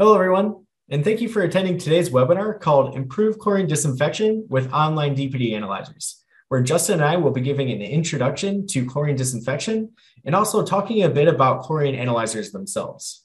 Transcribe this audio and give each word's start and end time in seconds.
Hello, 0.00 0.14
everyone, 0.14 0.64
and 0.90 1.02
thank 1.02 1.20
you 1.20 1.28
for 1.28 1.42
attending 1.42 1.76
today's 1.76 2.10
webinar 2.10 2.60
called 2.60 2.94
Improve 2.94 3.36
Chlorine 3.40 3.66
Disinfection 3.66 4.46
with 4.48 4.72
Online 4.72 5.16
DPD 5.16 5.56
Analyzers, 5.56 6.22
where 6.46 6.62
Justin 6.62 7.00
and 7.00 7.04
I 7.04 7.16
will 7.16 7.32
be 7.32 7.40
giving 7.40 7.72
an 7.72 7.82
introduction 7.82 8.64
to 8.68 8.86
chlorine 8.86 9.16
disinfection 9.16 9.90
and 10.24 10.36
also 10.36 10.64
talking 10.64 11.02
a 11.02 11.08
bit 11.08 11.26
about 11.26 11.62
chlorine 11.62 11.96
analyzers 11.96 12.52
themselves. 12.52 13.24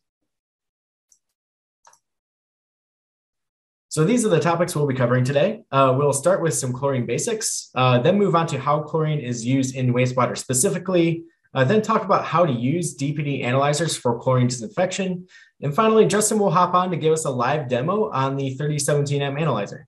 So 3.90 4.04
these 4.04 4.26
are 4.26 4.30
the 4.30 4.40
topics 4.40 4.76
we'll 4.76 4.88
be 4.88 4.96
covering 4.96 5.26
today. 5.26 5.62
Uh, 5.72 5.94
we'll 5.96 6.12
start 6.12 6.42
with 6.42 6.56
some 6.56 6.74
chlorine 6.74 7.06
basics, 7.06 7.70
uh, 7.76 8.00
then 8.00 8.18
move 8.18 8.34
on 8.34 8.48
to 8.48 8.60
how 8.60 8.82
chlorine 8.82 9.20
is 9.20 9.46
used 9.46 9.76
in 9.76 9.94
wastewater 9.94 10.36
specifically, 10.36 11.24
uh, 11.54 11.64
then 11.64 11.82
talk 11.82 12.04
about 12.04 12.26
how 12.26 12.46
to 12.46 12.52
use 12.52 12.98
DPD 12.98 13.44
analyzers 13.44 13.96
for 13.96 14.20
chlorine 14.20 14.48
disinfection, 14.48 15.28
and 15.62 15.74
finally, 15.74 16.06
Justin 16.06 16.40
will 16.40 16.52
hop 16.52 16.74
on 16.74 16.92
to 16.92 16.98
give 16.98 17.14
us 17.14 17.26
a 17.26 17.30
live 17.30 17.70
demo 17.70 18.10
on 18.12 18.36
the 18.36 18.58
3017M 18.58 19.40
analyzer. 19.40 19.88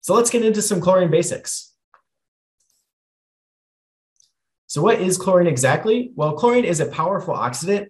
So 0.00 0.14
let's 0.14 0.30
get 0.30 0.44
into 0.44 0.60
some 0.60 0.80
chlorine 0.80 1.10
basics. 1.10 1.72
So 4.66 4.82
what 4.82 5.00
is 5.00 5.18
chlorine 5.18 5.46
exactly? 5.46 6.10
Well, 6.14 6.32
chlorine 6.32 6.64
is 6.64 6.80
a 6.80 6.86
powerful 6.86 7.34
oxidant 7.34 7.88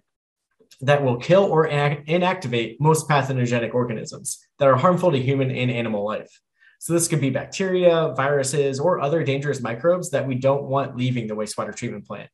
that 0.81 1.03
will 1.03 1.17
kill 1.17 1.43
or 1.43 1.67
inactivate 1.67 2.77
most 2.79 3.07
pathogenic 3.07 3.73
organisms 3.73 4.45
that 4.59 4.67
are 4.67 4.75
harmful 4.75 5.11
to 5.11 5.19
human 5.19 5.51
and 5.51 5.71
animal 5.71 6.05
life. 6.05 6.41
So 6.81 6.93
this 6.93 7.07
could 7.07 7.21
be 7.21 7.29
bacteria, 7.29 8.11
viruses, 8.17 8.79
or 8.79 8.99
other 8.99 9.23
dangerous 9.23 9.61
microbes 9.61 10.09
that 10.09 10.25
we 10.25 10.33
don't 10.33 10.63
want 10.63 10.97
leaving 10.97 11.27
the 11.27 11.35
wastewater 11.35 11.75
treatment 11.75 12.07
plant. 12.07 12.27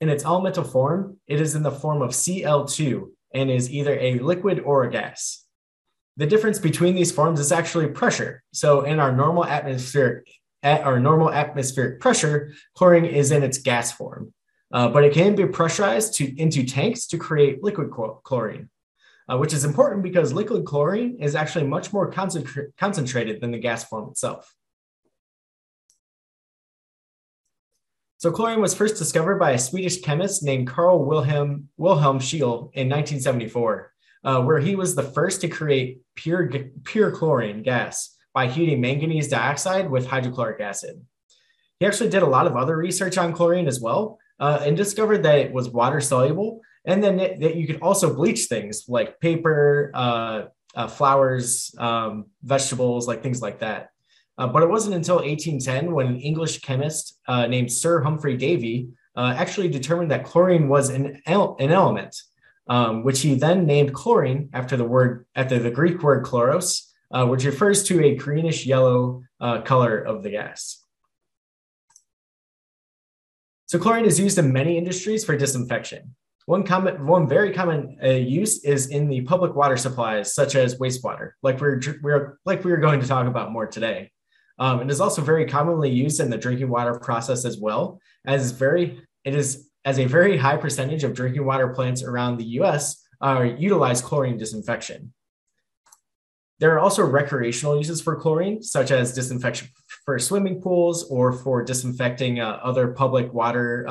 In 0.00 0.08
its 0.08 0.24
elemental 0.24 0.62
form, 0.62 1.16
it 1.26 1.40
is 1.40 1.56
in 1.56 1.64
the 1.64 1.72
form 1.72 2.00
of 2.00 2.10
Cl2 2.10 3.08
and 3.34 3.50
is 3.50 3.72
either 3.72 3.98
a 3.98 4.20
liquid 4.20 4.60
or 4.60 4.84
a 4.84 4.90
gas. 4.90 5.44
The 6.16 6.28
difference 6.28 6.60
between 6.60 6.94
these 6.94 7.10
forms 7.10 7.40
is 7.40 7.50
actually 7.50 7.88
pressure. 7.88 8.44
So 8.52 8.82
in 8.82 9.00
our 9.00 9.10
normal 9.10 9.44
atmospheric 9.44 10.28
at 10.62 10.82
our 10.82 11.00
normal 11.00 11.32
atmospheric 11.32 11.98
pressure, 11.98 12.54
chlorine 12.76 13.04
is 13.04 13.32
in 13.32 13.42
its 13.42 13.58
gas 13.58 13.90
form, 13.90 14.32
uh, 14.72 14.90
but 14.90 15.02
it 15.02 15.12
can 15.12 15.34
be 15.34 15.44
pressurized 15.46 16.14
to, 16.14 16.40
into 16.40 16.62
tanks 16.62 17.08
to 17.08 17.18
create 17.18 17.64
liquid 17.64 17.90
chlorine, 18.22 18.70
uh, 19.28 19.38
which 19.38 19.52
is 19.52 19.64
important 19.64 20.02
because 20.02 20.32
liquid 20.32 20.64
chlorine 20.64 21.16
is 21.20 21.34
actually 21.34 21.66
much 21.66 21.92
more 21.92 22.10
concentra- 22.10 22.68
concentrated 22.78 23.40
than 23.40 23.50
the 23.50 23.58
gas 23.58 23.84
form 23.84 24.10
itself. 24.10 24.54
So 28.18 28.30
chlorine 28.30 28.60
was 28.60 28.74
first 28.74 28.96
discovered 28.96 29.38
by 29.38 29.50
a 29.50 29.58
Swedish 29.58 30.00
chemist 30.00 30.42
named 30.42 30.66
Carl 30.66 31.04
Wilhelm, 31.04 31.68
Wilhelm 31.76 32.18
Scheele 32.18 32.70
in 32.72 32.88
1974, 32.88 33.92
uh, 34.24 34.42
where 34.42 34.60
he 34.60 34.76
was 34.76 34.94
the 34.94 35.02
first 35.02 35.42
to 35.42 35.48
create 35.48 36.00
pure, 36.14 36.50
pure 36.84 37.10
chlorine 37.10 37.62
gas 37.62 38.16
by 38.32 38.46
heating 38.46 38.80
manganese 38.80 39.28
dioxide 39.28 39.90
with 39.90 40.06
hydrochloric 40.06 40.60
acid. 40.60 41.04
He 41.80 41.86
actually 41.86 42.08
did 42.08 42.22
a 42.22 42.26
lot 42.26 42.46
of 42.46 42.56
other 42.56 42.76
research 42.76 43.18
on 43.18 43.34
chlorine 43.34 43.68
as 43.68 43.80
well 43.80 44.18
uh, 44.40 44.60
and 44.62 44.76
discovered 44.76 45.22
that 45.24 45.38
it 45.38 45.52
was 45.52 45.68
water 45.68 46.00
soluble 46.00 46.60
and 46.84 47.02
then 47.02 47.18
it, 47.20 47.40
that 47.40 47.56
you 47.56 47.66
could 47.66 47.80
also 47.80 48.14
bleach 48.14 48.46
things 48.46 48.84
like 48.88 49.20
paper, 49.20 49.90
uh, 49.94 50.42
uh 50.74 50.88
flowers, 50.88 51.74
um, 51.78 52.26
vegetables, 52.42 53.08
like 53.08 53.22
things 53.22 53.40
like 53.40 53.60
that. 53.60 53.90
Uh, 54.36 54.48
but 54.48 54.62
it 54.62 54.68
wasn't 54.68 54.94
until 54.94 55.16
1810 55.16 55.92
when 55.92 56.06
an 56.06 56.20
English 56.20 56.60
chemist 56.60 57.20
uh, 57.28 57.46
named 57.46 57.70
Sir 57.70 58.02
Humphry 58.02 58.36
Davy 58.36 58.88
uh, 59.16 59.34
actually 59.36 59.68
determined 59.68 60.10
that 60.10 60.24
chlorine 60.24 60.68
was 60.68 60.90
an, 60.90 61.22
el- 61.26 61.56
an 61.60 61.70
element, 61.70 62.16
um, 62.68 63.04
which 63.04 63.20
he 63.20 63.36
then 63.36 63.64
named 63.64 63.94
chlorine 63.94 64.50
after 64.52 64.76
the 64.76 64.84
word 64.84 65.26
after 65.36 65.58
the 65.60 65.70
Greek 65.70 66.02
word 66.02 66.24
chloros, 66.24 66.90
uh, 67.12 67.24
which 67.24 67.44
refers 67.44 67.84
to 67.84 68.04
a 68.04 68.16
greenish 68.16 68.66
yellow 68.66 69.22
color 69.64 69.98
of 69.98 70.22
the 70.22 70.30
gas. 70.30 70.84
So 73.66 73.78
chlorine 73.78 74.04
is 74.04 74.18
used 74.18 74.38
in 74.38 74.52
many 74.52 74.78
industries 74.78 75.24
for 75.24 75.36
disinfection. 75.36 76.14
One 76.46 76.62
common, 76.62 77.06
one 77.06 77.26
very 77.26 77.52
common 77.52 77.96
uh, 78.02 78.08
use 78.08 78.64
is 78.64 78.88
in 78.88 79.08
the 79.08 79.22
public 79.22 79.54
water 79.54 79.78
supplies, 79.78 80.34
such 80.34 80.54
as 80.56 80.76
wastewater, 80.76 81.30
like 81.42 81.60
we're, 81.60 81.80
we're 82.02 82.38
like 82.44 82.64
we 82.64 82.72
are 82.72 82.76
going 82.78 83.00
to 83.00 83.06
talk 83.06 83.26
about 83.26 83.50
more 83.50 83.66
today. 83.66 84.10
Um, 84.58 84.82
it 84.82 84.90
is 84.90 85.00
also 85.00 85.22
very 85.22 85.46
commonly 85.46 85.90
used 85.90 86.20
in 86.20 86.30
the 86.30 86.36
drinking 86.36 86.68
water 86.68 86.98
process 86.98 87.44
as 87.44 87.58
well, 87.58 87.98
as 88.26 88.52
very 88.52 89.00
it 89.24 89.34
is 89.34 89.70
as 89.84 89.98
a 89.98 90.04
very 90.04 90.36
high 90.36 90.56
percentage 90.56 91.02
of 91.02 91.14
drinking 91.14 91.44
water 91.44 91.68
plants 91.68 92.02
around 92.02 92.36
the 92.36 92.44
U.S. 92.58 93.02
Uh, 93.20 93.42
utilize 93.56 94.00
chlorine 94.02 94.36
disinfection. 94.36 95.12
There 96.60 96.74
are 96.74 96.78
also 96.78 97.04
recreational 97.04 97.76
uses 97.76 98.00
for 98.00 98.16
chlorine, 98.16 98.62
such 98.62 98.90
as 98.90 99.12
disinfection 99.12 99.68
for 100.04 100.18
swimming 100.18 100.60
pools 100.60 101.04
or 101.10 101.32
for 101.32 101.64
disinfecting 101.64 102.38
uh, 102.38 102.60
other 102.62 102.88
public 102.88 103.32
water 103.32 103.86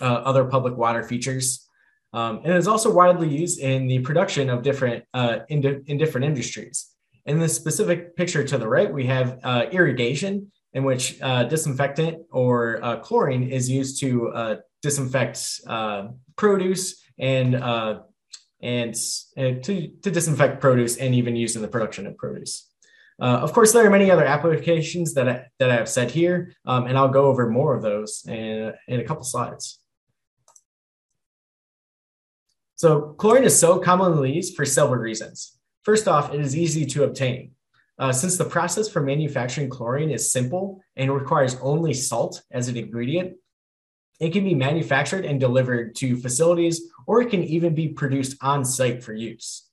uh, 0.00 0.04
uh 0.04 0.22
other 0.24 0.44
public 0.44 0.76
water 0.76 1.02
features. 1.02 1.68
Um, 2.12 2.42
and 2.44 2.52
it 2.52 2.56
is 2.56 2.68
also 2.68 2.92
widely 2.92 3.28
used 3.28 3.58
in 3.58 3.88
the 3.88 3.98
production 4.00 4.48
of 4.48 4.62
different 4.62 5.04
uh, 5.14 5.38
in, 5.48 5.82
in 5.86 5.98
different 5.98 6.24
industries. 6.26 6.90
In 7.26 7.38
this 7.38 7.56
specific 7.56 8.16
picture 8.16 8.44
to 8.44 8.58
the 8.58 8.68
right, 8.68 8.92
we 8.92 9.06
have 9.06 9.40
uh, 9.42 9.64
irrigation, 9.72 10.52
in 10.74 10.84
which 10.84 11.20
uh, 11.22 11.44
disinfectant 11.44 12.18
or 12.30 12.84
uh, 12.84 12.96
chlorine 12.96 13.50
is 13.50 13.70
used 13.70 14.00
to 14.00 14.28
uh, 14.30 14.56
disinfect 14.82 15.60
uh, 15.66 16.08
produce 16.36 17.02
and 17.18 17.54
uh, 17.54 18.00
and 18.60 18.94
to, 18.94 19.88
to 20.02 20.10
disinfect 20.10 20.60
produce 20.60 20.96
and 20.96 21.14
even 21.14 21.36
used 21.36 21.54
in 21.54 21.62
the 21.62 21.68
production 21.68 22.06
of 22.06 22.16
produce. 22.16 22.70
of 23.18 23.52
course, 23.52 23.72
there 23.72 23.86
are 23.86 23.90
many 23.90 24.10
other 24.10 24.24
applications 24.24 25.12
that 25.14 25.28
I, 25.28 25.46
that 25.58 25.70
I 25.70 25.74
have 25.74 25.88
said 25.88 26.10
here, 26.10 26.52
um, 26.64 26.86
and 26.86 26.96
I'll 26.96 27.10
go 27.10 27.26
over 27.26 27.50
more 27.50 27.74
of 27.74 27.82
those 27.82 28.24
in, 28.26 28.72
in 28.88 29.00
a 29.00 29.04
couple 29.04 29.22
slides. 29.22 29.83
So 32.76 33.14
chlorine 33.18 33.44
is 33.44 33.58
so 33.58 33.78
commonly 33.78 34.32
used 34.32 34.56
for 34.56 34.64
several 34.64 35.00
reasons. 35.00 35.58
First 35.82 36.08
off, 36.08 36.32
it 36.32 36.40
is 36.40 36.56
easy 36.56 36.86
to 36.86 37.04
obtain. 37.04 37.52
Uh, 37.98 38.10
since 38.10 38.36
the 38.36 38.44
process 38.44 38.88
for 38.88 39.00
manufacturing 39.00 39.68
chlorine 39.68 40.10
is 40.10 40.32
simple 40.32 40.80
and 40.96 41.14
requires 41.14 41.56
only 41.60 41.94
salt 41.94 42.42
as 42.50 42.68
an 42.68 42.76
ingredient, 42.76 43.36
it 44.20 44.32
can 44.32 44.44
be 44.44 44.54
manufactured 44.54 45.24
and 45.24 45.38
delivered 45.38 45.94
to 45.96 46.16
facilities, 46.16 46.90
or 47.06 47.20
it 47.20 47.30
can 47.30 47.44
even 47.44 47.74
be 47.74 47.88
produced 47.88 48.36
on 48.40 48.64
site 48.64 49.02
for 49.02 49.12
use. 49.12 49.68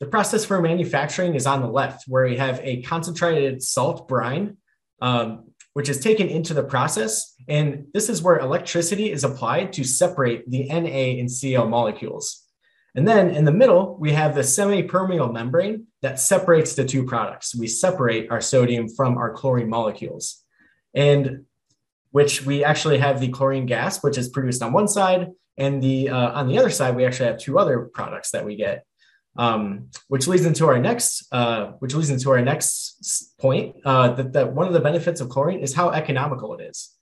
The 0.00 0.06
process 0.06 0.44
for 0.44 0.60
manufacturing 0.60 1.34
is 1.34 1.46
on 1.46 1.60
the 1.60 1.68
left, 1.68 2.04
where 2.06 2.26
we 2.26 2.36
have 2.36 2.60
a 2.62 2.82
concentrated 2.82 3.62
salt 3.62 4.08
brine, 4.08 4.58
um, 5.00 5.50
which 5.76 5.90
is 5.90 6.00
taken 6.00 6.26
into 6.26 6.54
the 6.54 6.62
process. 6.62 7.34
And 7.48 7.88
this 7.92 8.08
is 8.08 8.22
where 8.22 8.38
electricity 8.38 9.12
is 9.12 9.24
applied 9.24 9.74
to 9.74 9.84
separate 9.84 10.50
the 10.50 10.66
Na 10.70 10.88
and 10.88 11.30
Cl 11.30 11.68
molecules. 11.68 12.46
And 12.94 13.06
then 13.06 13.28
in 13.28 13.44
the 13.44 13.52
middle, 13.52 13.94
we 14.00 14.12
have 14.12 14.34
the 14.34 14.42
semi-permeable 14.42 15.34
membrane 15.34 15.86
that 16.00 16.18
separates 16.18 16.74
the 16.74 16.86
two 16.86 17.04
products. 17.04 17.54
We 17.54 17.66
separate 17.66 18.30
our 18.30 18.40
sodium 18.40 18.88
from 18.88 19.18
our 19.18 19.34
chlorine 19.34 19.68
molecules. 19.68 20.42
And 20.94 21.44
which 22.10 22.46
we 22.46 22.64
actually 22.64 22.96
have 22.96 23.20
the 23.20 23.28
chlorine 23.28 23.66
gas, 23.66 24.02
which 24.02 24.16
is 24.16 24.30
produced 24.30 24.62
on 24.62 24.72
one 24.72 24.88
side, 24.88 25.28
and 25.58 25.82
the 25.82 26.08
uh, 26.08 26.40
on 26.40 26.48
the 26.48 26.58
other 26.58 26.70
side, 26.70 26.96
we 26.96 27.04
actually 27.04 27.26
have 27.26 27.38
two 27.38 27.58
other 27.58 27.80
products 27.92 28.30
that 28.30 28.46
we 28.46 28.56
get, 28.56 28.86
um, 29.38 29.88
which 30.08 30.26
leads 30.26 30.46
into 30.46 30.66
our 30.66 30.78
next, 30.78 31.26
uh, 31.32 31.72
which 31.78 31.94
leads 31.94 32.10
into 32.10 32.30
our 32.30 32.42
next 32.42 33.34
point. 33.38 33.76
Uh, 33.84 34.08
that, 34.12 34.32
that 34.32 34.52
one 34.52 34.66
of 34.66 34.72
the 34.72 34.80
benefits 34.80 35.20
of 35.20 35.28
chlorine 35.28 35.60
is 35.60 35.74
how 35.74 35.90
economical 35.90 36.54
it 36.54 36.62
is. 36.62 36.92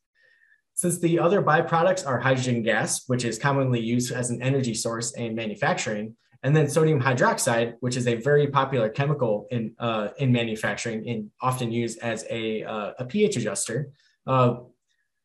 Since 0.75 0.99
the 0.99 1.21
other 1.21 1.41
byproducts 1.41 2.07
are 2.07 2.19
hydrogen 2.19 2.63
gas, 2.63 3.05
which 3.07 3.25
is 3.25 3.39
commonly 3.39 3.81
used 3.81 4.13
as 4.13 4.31
an 4.31 4.43
energy 4.43 4.75
source 4.75 5.13
in 5.13 5.35
manufacturing, 5.35 6.17
and 6.43 6.55
then 6.55 6.69
sodium 6.69 7.01
hydroxide, 7.01 7.75
which 7.81 7.97
is 7.97 8.07
a 8.07 8.17
very 8.17 8.49
popular 8.49 8.89
chemical 8.89 9.47
in, 9.51 9.75
uh, 9.79 10.09
in 10.19 10.31
manufacturing 10.31 11.09
and 11.09 11.31
often 11.41 11.73
used 11.73 11.99
as 12.01 12.27
a, 12.29 12.65
uh, 12.65 12.93
a 12.99 13.05
pH 13.05 13.37
adjuster. 13.37 13.91
Uh, 14.27 14.57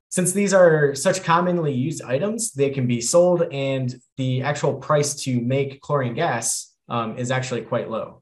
since 0.09 0.31
these 0.31 0.53
are 0.53 0.95
such 0.95 1.23
commonly 1.23 1.73
used 1.73 2.01
items, 2.03 2.51
they 2.53 2.69
can 2.69 2.87
be 2.87 3.01
sold, 3.01 3.43
and 3.51 3.95
the 4.17 4.41
actual 4.41 4.75
price 4.75 5.13
to 5.23 5.39
make 5.39 5.81
chlorine 5.81 6.15
gas 6.15 6.68
um, 6.89 7.17
is 7.17 7.31
actually 7.31 7.61
quite 7.61 7.89
low. 7.89 8.21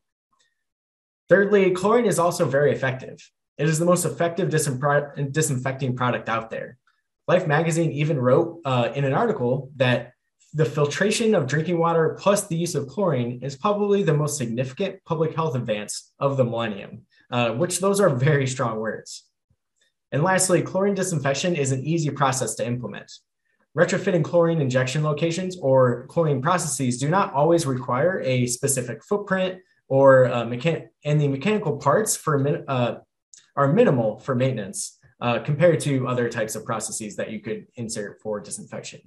Thirdly, 1.30 1.72
chlorine 1.72 2.06
is 2.06 2.20
also 2.20 2.46
very 2.46 2.72
effective. 2.72 3.18
It 3.58 3.68
is 3.68 3.80
the 3.80 3.86
most 3.86 4.06
effective 4.06 4.50
disinfecting 4.50 5.96
product 5.96 6.30
out 6.30 6.50
there. 6.50 6.78
Life 7.28 7.48
magazine 7.48 7.92
even 7.92 8.18
wrote 8.18 8.62
uh, 8.64 8.90
in 8.96 9.04
an 9.04 9.14
article 9.14 9.72
that 9.76 10.14
the 10.54 10.66
filtration 10.66 11.36
of 11.36 11.48
drinking 11.48 11.78
water 11.78 12.18
plus 12.20 12.48
the 12.48 12.56
use 12.56 12.76
of 12.76 12.88
chlorine 12.88 13.40
is 13.42 13.56
probably 13.56 14.04
the 14.04 14.14
most 14.14 14.38
significant 14.38 15.04
public 15.06 15.36
health 15.36 15.56
advance 15.56 16.14
of 16.20 16.38
the 16.38 16.46
millennium, 16.46 17.02
uh, 17.32 17.52
which 17.52 17.80
those 17.80 18.00
are 18.00 18.10
very 18.10 18.48
strong 18.48 18.80
words. 18.80 19.26
And 20.12 20.24
lastly, 20.24 20.62
chlorine 20.62 20.96
disinfection 20.96 21.56
is 21.56 21.74
an 21.74 21.84
easy 21.84 22.10
process 22.10 22.56
to 22.56 22.66
implement. 22.66 23.12
Retrofitting 23.78 24.24
chlorine 24.24 24.60
injection 24.60 25.04
locations 25.04 25.58
or 25.60 26.08
chlorine 26.08 26.42
processes 26.42 26.98
do 26.98 27.10
not 27.10 27.32
always 27.34 27.68
require 27.68 28.22
a 28.22 28.48
specific 28.48 29.04
footprint 29.04 29.62
or 29.88 30.26
uh, 30.26 30.44
mechan- 30.44 30.88
and 31.06 31.22
the 31.22 31.28
mechanical 31.28 31.78
parts 31.78 32.18
for 32.18 32.40
min- 32.40 32.66
uh, 32.68 32.96
are 33.56 33.72
minimal 33.72 34.18
for 34.18 34.34
maintenance 34.34 34.98
uh, 35.22 35.40
compared 35.40 35.80
to 35.80 36.08
other 36.08 36.28
types 36.28 36.56
of 36.56 36.66
processes 36.66 37.16
that 37.16 37.32
you 37.32 37.40
could 37.40 37.68
insert 37.76 38.20
for 38.22 38.40
disinfection. 38.40 39.00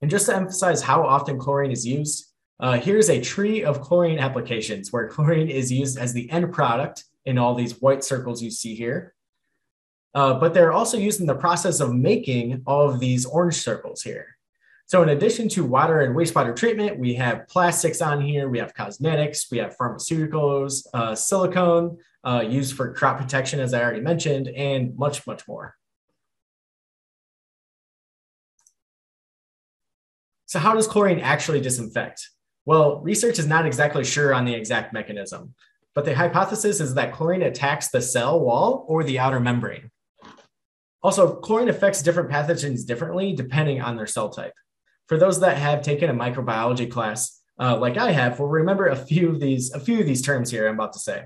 And 0.00 0.10
just 0.10 0.26
to 0.26 0.36
emphasize 0.36 0.82
how 0.82 1.04
often 1.04 1.38
chlorine 1.38 1.72
is 1.72 1.84
used, 1.84 2.26
uh, 2.60 2.78
here's 2.78 3.10
a 3.10 3.20
tree 3.20 3.64
of 3.64 3.80
chlorine 3.80 4.20
applications 4.20 4.92
where 4.92 5.08
chlorine 5.08 5.48
is 5.48 5.72
used 5.72 5.98
as 5.98 6.12
the 6.12 6.30
end 6.30 6.52
product 6.52 7.04
in 7.24 7.38
all 7.38 7.54
these 7.54 7.80
white 7.80 8.04
circles 8.04 8.40
you 8.40 8.50
see 8.50 8.76
here. 8.76 9.14
Uh, 10.18 10.34
but 10.34 10.52
they're 10.52 10.72
also 10.72 10.98
used 10.98 11.20
in 11.20 11.28
the 11.28 11.34
process 11.46 11.78
of 11.78 11.94
making 11.94 12.60
all 12.66 12.90
of 12.90 12.98
these 12.98 13.24
orange 13.24 13.54
circles 13.54 14.02
here. 14.02 14.36
So 14.86 15.00
in 15.04 15.10
addition 15.10 15.48
to 15.50 15.64
water 15.64 16.00
and 16.00 16.16
wastewater 16.16 16.56
treatment, 16.56 16.98
we 16.98 17.14
have 17.14 17.46
plastics 17.46 18.02
on 18.02 18.20
here, 18.20 18.48
we 18.48 18.58
have 18.58 18.74
cosmetics, 18.74 19.46
we 19.48 19.58
have 19.58 19.76
pharmaceuticals, 19.76 20.88
uh, 20.92 21.14
silicone 21.14 21.98
uh, 22.24 22.42
used 22.44 22.74
for 22.74 22.92
crop 22.94 23.18
protection, 23.18 23.60
as 23.60 23.72
I 23.72 23.80
already 23.80 24.00
mentioned, 24.00 24.48
and 24.48 24.98
much, 24.98 25.24
much 25.24 25.46
more. 25.46 25.76
So 30.46 30.58
how 30.58 30.74
does 30.74 30.88
chlorine 30.88 31.20
actually 31.20 31.60
disinfect? 31.60 32.28
Well, 32.66 32.98
research 33.02 33.38
is 33.38 33.46
not 33.46 33.66
exactly 33.66 34.02
sure 34.02 34.34
on 34.34 34.46
the 34.46 34.54
exact 34.54 34.92
mechanism, 34.92 35.54
but 35.94 36.04
the 36.04 36.16
hypothesis 36.16 36.80
is 36.80 36.94
that 36.94 37.12
chlorine 37.12 37.42
attacks 37.42 37.90
the 37.90 38.02
cell 38.02 38.40
wall 38.40 38.84
or 38.88 39.04
the 39.04 39.20
outer 39.20 39.38
membrane. 39.38 39.92
Also, 41.02 41.36
chlorine 41.36 41.68
affects 41.68 42.02
different 42.02 42.30
pathogens 42.30 42.86
differently 42.86 43.32
depending 43.32 43.80
on 43.80 43.96
their 43.96 44.06
cell 44.06 44.28
type. 44.28 44.54
For 45.06 45.16
those 45.16 45.40
that 45.40 45.56
have 45.56 45.82
taken 45.82 46.10
a 46.10 46.14
microbiology 46.14 46.90
class, 46.90 47.40
uh, 47.60 47.76
like 47.76 47.96
I 47.96 48.12
have, 48.12 48.38
will 48.38 48.48
remember 48.48 48.86
a 48.86 48.96
few 48.96 49.30
of 49.30 49.40
these 49.40 49.72
a 49.72 49.80
few 49.80 50.00
of 50.00 50.06
these 50.06 50.22
terms 50.22 50.50
here 50.50 50.68
I'm 50.68 50.74
about 50.74 50.92
to 50.94 50.98
say. 50.98 51.24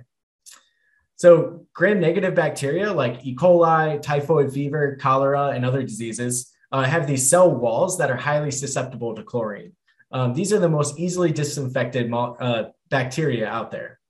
So, 1.16 1.66
gram-negative 1.72 2.34
bacteria 2.34 2.92
like 2.92 3.24
E. 3.24 3.34
coli, 3.36 4.00
typhoid 4.02 4.52
fever, 4.52 4.96
cholera, 5.00 5.50
and 5.50 5.64
other 5.64 5.82
diseases 5.82 6.52
uh, 6.72 6.82
have 6.82 7.06
these 7.06 7.28
cell 7.28 7.50
walls 7.50 7.98
that 7.98 8.10
are 8.10 8.16
highly 8.16 8.50
susceptible 8.50 9.14
to 9.14 9.22
chlorine. 9.22 9.72
Um, 10.10 10.34
these 10.34 10.52
are 10.52 10.58
the 10.58 10.68
most 10.68 10.98
easily 10.98 11.32
disinfected 11.32 12.12
uh, 12.12 12.64
bacteria 12.90 13.46
out 13.46 13.70
there. 13.70 14.00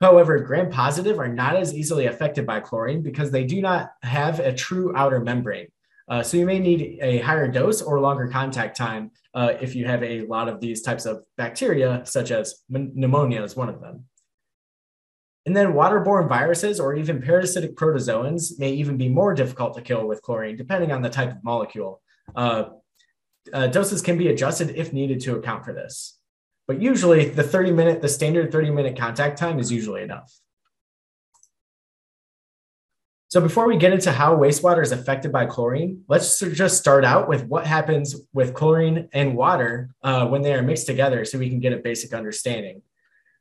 However, 0.00 0.38
gram 0.38 0.70
positive 0.70 1.18
are 1.18 1.28
not 1.28 1.56
as 1.56 1.74
easily 1.74 2.06
affected 2.06 2.46
by 2.46 2.60
chlorine 2.60 3.02
because 3.02 3.30
they 3.30 3.44
do 3.44 3.60
not 3.60 3.90
have 4.02 4.38
a 4.38 4.52
true 4.52 4.92
outer 4.96 5.20
membrane. 5.20 5.68
Uh, 6.08 6.22
so 6.22 6.36
you 6.36 6.46
may 6.46 6.58
need 6.58 6.98
a 7.02 7.18
higher 7.18 7.48
dose 7.48 7.82
or 7.82 8.00
longer 8.00 8.28
contact 8.28 8.76
time 8.76 9.10
uh, 9.34 9.54
if 9.60 9.74
you 9.74 9.86
have 9.86 10.02
a 10.02 10.22
lot 10.22 10.48
of 10.48 10.60
these 10.60 10.82
types 10.82 11.04
of 11.04 11.22
bacteria, 11.36 12.02
such 12.04 12.30
as 12.30 12.62
pneumonia 12.68 13.42
is 13.42 13.56
one 13.56 13.68
of 13.68 13.80
them. 13.80 14.04
And 15.44 15.56
then 15.56 15.72
waterborne 15.72 16.28
viruses 16.28 16.78
or 16.78 16.94
even 16.94 17.20
parasitic 17.20 17.76
protozoans 17.76 18.58
may 18.58 18.72
even 18.72 18.96
be 18.96 19.08
more 19.08 19.34
difficult 19.34 19.74
to 19.74 19.82
kill 19.82 20.06
with 20.06 20.22
chlorine, 20.22 20.56
depending 20.56 20.92
on 20.92 21.02
the 21.02 21.10
type 21.10 21.30
of 21.30 21.44
molecule. 21.44 22.00
Uh, 22.34 22.64
uh, 23.52 23.66
doses 23.66 24.02
can 24.02 24.18
be 24.18 24.28
adjusted 24.28 24.70
if 24.76 24.92
needed 24.92 25.20
to 25.20 25.36
account 25.36 25.64
for 25.64 25.72
this. 25.72 26.17
But 26.68 26.82
usually 26.82 27.30
the 27.30 27.42
30 27.42 27.72
minute, 27.72 28.02
the 28.02 28.08
standard 28.08 28.52
30 28.52 28.70
minute 28.70 28.98
contact 28.98 29.38
time 29.38 29.58
is 29.58 29.72
usually 29.72 30.02
enough. 30.02 30.32
So 33.28 33.40
before 33.40 33.66
we 33.66 33.76
get 33.76 33.92
into 33.92 34.12
how 34.12 34.36
wastewater 34.36 34.82
is 34.82 34.92
affected 34.92 35.32
by 35.32 35.46
chlorine, 35.46 36.02
let's 36.08 36.38
just 36.38 36.78
start 36.78 37.04
out 37.04 37.28
with 37.28 37.44
what 37.44 37.66
happens 37.66 38.16
with 38.32 38.54
chlorine 38.54 39.08
and 39.12 39.34
water 39.34 39.90
uh, 40.02 40.26
when 40.28 40.40
they 40.42 40.54
are 40.54 40.62
mixed 40.62 40.86
together 40.86 41.24
so 41.24 41.38
we 41.38 41.50
can 41.50 41.60
get 41.60 41.74
a 41.74 41.78
basic 41.78 42.14
understanding. 42.14 42.80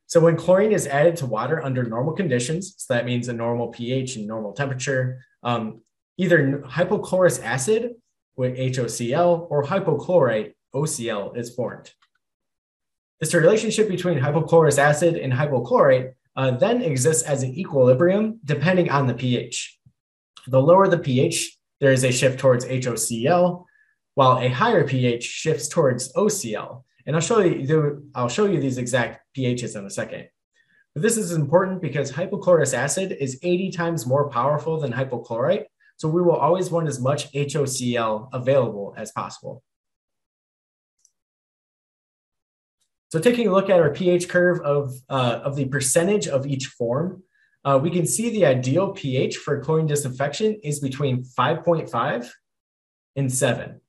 So 0.06 0.19
when 0.19 0.35
chlorine 0.35 0.71
is 0.71 0.88
added 0.88 1.18
to 1.18 1.25
water 1.25 1.63
under 1.63 1.83
normal 1.83 2.13
conditions, 2.13 2.75
so 2.77 2.94
that 2.94 3.06
means 3.06 3.27
a 3.27 3.33
normal 3.33 3.69
pH 3.69 4.15
and 4.15 4.27
normal 4.27 4.53
temperature, 4.53 5.23
um, 5.44 5.81
either 6.18 6.63
hypochlorous 6.65 7.41
acid 7.44 7.91
with 8.35 8.57
HOCl 8.57 9.47
or 9.50 9.63
hypochlorite 9.63 10.53
OCl 10.73 11.38
is 11.38 11.53
formed. 11.56 11.91
This 13.19 13.33
relationship 13.33 13.89
between 13.89 14.19
hypochlorous 14.19 14.77
acid 14.77 15.15
and 15.15 15.33
hypochlorite 15.33 16.13
uh, 16.35 16.51
then 16.51 16.83
exists 16.83 17.23
as 17.23 17.41
an 17.41 17.53
equilibrium 17.57 18.39
depending 18.45 18.91
on 18.91 19.07
the 19.07 19.13
pH. 19.13 19.79
The 20.45 20.61
lower 20.61 20.87
the 20.87 20.99
pH, 20.99 21.57
there 21.79 21.91
is 21.91 22.03
a 22.03 22.11
shift 22.11 22.39
towards 22.39 22.65
HOCl, 22.65 23.65
while 24.13 24.37
a 24.37 24.49
higher 24.49 24.87
pH 24.87 25.23
shifts 25.23 25.67
towards 25.67 26.13
OCl. 26.13 26.83
And 27.05 27.15
I'll 27.15 27.21
show 27.21 27.39
you, 27.39 28.09
I'll 28.13 28.29
show 28.29 28.45
you 28.45 28.59
these 28.59 28.77
exact 28.77 29.21
pHs 29.35 29.75
in 29.75 29.85
a 29.85 29.89
second. 29.89 30.27
But 30.93 31.01
this 31.01 31.17
is 31.17 31.31
important 31.31 31.81
because 31.81 32.11
hypochlorous 32.11 32.73
acid 32.73 33.15
is 33.19 33.39
80 33.41 33.71
times 33.71 34.05
more 34.05 34.29
powerful 34.29 34.79
than 34.79 34.91
hypochlorite, 34.91 35.65
so 35.97 36.07
we 36.07 36.21
will 36.21 36.35
always 36.35 36.69
want 36.69 36.87
as 36.87 36.99
much 36.99 37.31
HOCl 37.31 38.29
available 38.33 38.93
as 38.97 39.11
possible. 39.11 39.63
So 43.09 43.19
taking 43.19 43.48
a 43.48 43.51
look 43.51 43.69
at 43.69 43.80
our 43.80 43.92
pH 43.92 44.27
curve 44.27 44.59
of, 44.62 44.94
uh, 45.09 45.39
of 45.44 45.56
the 45.56 45.65
percentage 45.65 46.27
of 46.27 46.45
each 46.45 46.68
form, 46.68 47.24
uh, 47.63 47.80
we 47.81 47.89
can 47.89 48.06
see 48.06 48.30
the 48.30 48.45
ideal 48.45 48.92
pH 48.92 49.38
for 49.38 49.59
chlorine 49.62 49.88
disinfection 49.88 50.59
is 50.63 50.80
between 50.80 51.24
5.5 51.24 52.30
and 53.15 53.31
7. 53.31 53.81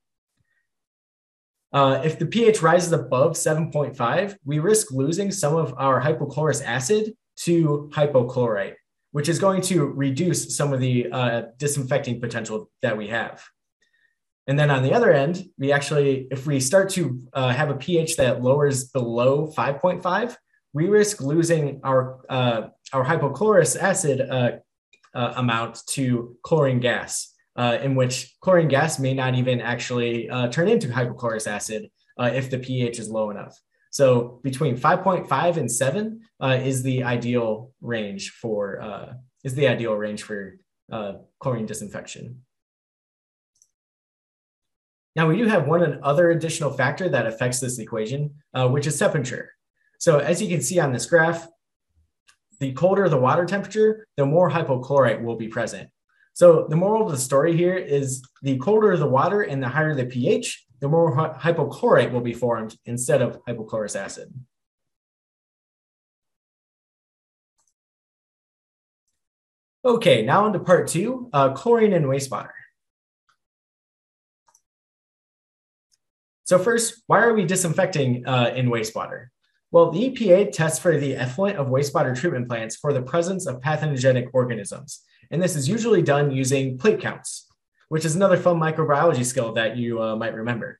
Uh, 1.71 2.01
if 2.03 2.17
the 2.17 2.25
pH 2.25 2.61
rises 2.61 2.91
above 2.91 3.33
7.5, 3.33 4.35
we 4.43 4.59
risk 4.59 4.91
losing 4.91 5.31
some 5.31 5.55
of 5.55 5.73
our 5.77 6.01
hypochlorous 6.01 6.63
acid 6.63 7.13
to 7.37 7.89
hypochlorite 7.93 8.75
which 9.11 9.29
is 9.29 9.39
going 9.39 9.61
to 9.61 9.85
reduce 9.85 10.55
some 10.55 10.73
of 10.73 10.79
the 10.79 11.11
uh, 11.11 11.43
disinfecting 11.57 12.19
potential 12.19 12.69
that 12.81 12.97
we 12.97 13.07
have. 13.07 13.43
And 14.49 14.57
then 14.57 14.71
on 14.71 14.81
the 14.81 14.93
other 14.93 15.11
end, 15.11 15.45
we 15.59 15.71
actually, 15.71 16.27
if 16.31 16.47
we 16.47 16.59
start 16.59 16.89
to 16.97 17.21
uh, 17.33 17.49
have 17.49 17.69
a 17.69 17.75
pH 17.75 18.17
that 18.17 18.41
lowers 18.41 18.85
below 18.85 19.47
5.5, 19.55 20.35
we 20.73 20.87
risk 20.87 21.21
losing 21.21 21.79
our, 21.83 22.19
uh, 22.29 22.61
our 22.91 23.05
hypochlorous 23.05 23.77
acid 23.79 24.21
uh, 24.21 24.53
uh, 25.13 25.33
amount 25.35 25.85
to 25.89 26.35
chlorine 26.41 26.79
gas, 26.79 27.31
uh, 27.55 27.77
in 27.83 27.93
which 27.93 28.35
chlorine 28.41 28.67
gas 28.67 28.97
may 28.97 29.13
not 29.13 29.35
even 29.35 29.61
actually 29.61 30.27
turn 30.49 30.67
into 30.67 30.87
hypochlorous 30.87 31.45
acid 31.45 31.87
if 32.17 32.49
the 32.49 32.57
pH 32.57 32.97
is 32.97 33.07
low 33.07 33.29
enough. 33.29 33.55
So 33.91 34.39
between 34.43 34.77
5.5 34.77 35.57
and 35.57 35.71
7 35.71 36.21
uh, 36.39 36.59
is 36.61 36.83
the 36.83 37.03
ideal 37.03 37.71
range 37.81 38.31
for 38.31 38.81
uh, 38.81 39.13
is 39.43 39.55
the 39.55 39.67
ideal 39.67 39.93
range 39.93 40.23
for 40.23 40.57
uh, 40.91 41.13
chlorine 41.39 41.65
disinfection. 41.65 42.41
Now 45.15 45.27
we 45.27 45.37
do 45.37 45.45
have 45.45 45.67
one 45.67 45.99
other 46.03 46.31
additional 46.31 46.71
factor 46.71 47.09
that 47.09 47.25
affects 47.25 47.59
this 47.59 47.79
equation, 47.79 48.35
uh, 48.53 48.67
which 48.67 48.87
is 48.87 48.97
temperature. 48.97 49.51
So 49.97 50.19
as 50.19 50.41
you 50.41 50.47
can 50.47 50.61
see 50.61 50.79
on 50.79 50.93
this 50.93 51.05
graph, 51.05 51.47
the 52.59 52.73
colder 52.73 53.09
the 53.09 53.17
water 53.17 53.45
temperature, 53.45 54.05
the 54.17 54.25
more 54.25 54.49
hypochlorite 54.49 55.21
will 55.21 55.35
be 55.35 55.47
present. 55.47 55.89
So 56.33 56.67
the 56.69 56.75
moral 56.75 57.05
of 57.05 57.11
the 57.11 57.17
story 57.17 57.55
here 57.55 57.75
is 57.75 58.21
the 58.41 58.57
colder 58.57 58.95
the 58.95 59.07
water 59.07 59.41
and 59.41 59.61
the 59.61 59.67
higher 59.67 59.95
the 59.95 60.05
pH, 60.05 60.65
the 60.79 60.87
more 60.87 61.13
hypochlorite 61.37 62.11
will 62.11 62.21
be 62.21 62.33
formed 62.33 62.77
instead 62.85 63.21
of 63.21 63.43
hypochlorous 63.45 63.99
acid. 63.99 64.33
Okay, 69.83 70.23
now 70.23 70.45
on 70.45 70.53
to 70.53 70.59
part 70.59 70.87
two, 70.87 71.29
uh, 71.31 71.49
chlorine 71.53 71.93
and 71.93 72.05
wastewater. 72.05 72.51
So 76.49 76.57
first, 76.57 77.03
why 77.07 77.19
are 77.21 77.33
we 77.33 77.45
disinfecting 77.45 78.25
uh, 78.25 78.51
in 78.55 78.69
wastewater? 78.69 79.27
Well, 79.71 79.91
the 79.91 80.09
EPA 80.09 80.51
tests 80.51 80.79
for 80.79 80.97
the 80.97 81.15
effluent 81.15 81.57
of 81.57 81.67
wastewater 81.67 82.19
treatment 82.19 82.47
plants 82.47 82.75
for 82.75 82.91
the 82.91 83.03
presence 83.03 83.45
of 83.45 83.61
pathogenic 83.61 84.29
organisms. 84.33 85.01
And 85.29 85.39
this 85.39 85.55
is 85.55 85.69
usually 85.69 86.01
done 86.01 86.31
using 86.31 86.79
plate 86.79 86.99
counts 86.99 87.49
which 87.89 88.05
is 88.05 88.15
another 88.15 88.37
fun 88.37 88.59
microbiology 88.59 89.25
skill 89.25 89.53
that 89.53 89.75
you 89.75 90.01
uh, 90.01 90.15
might 90.15 90.33
remember. 90.33 90.79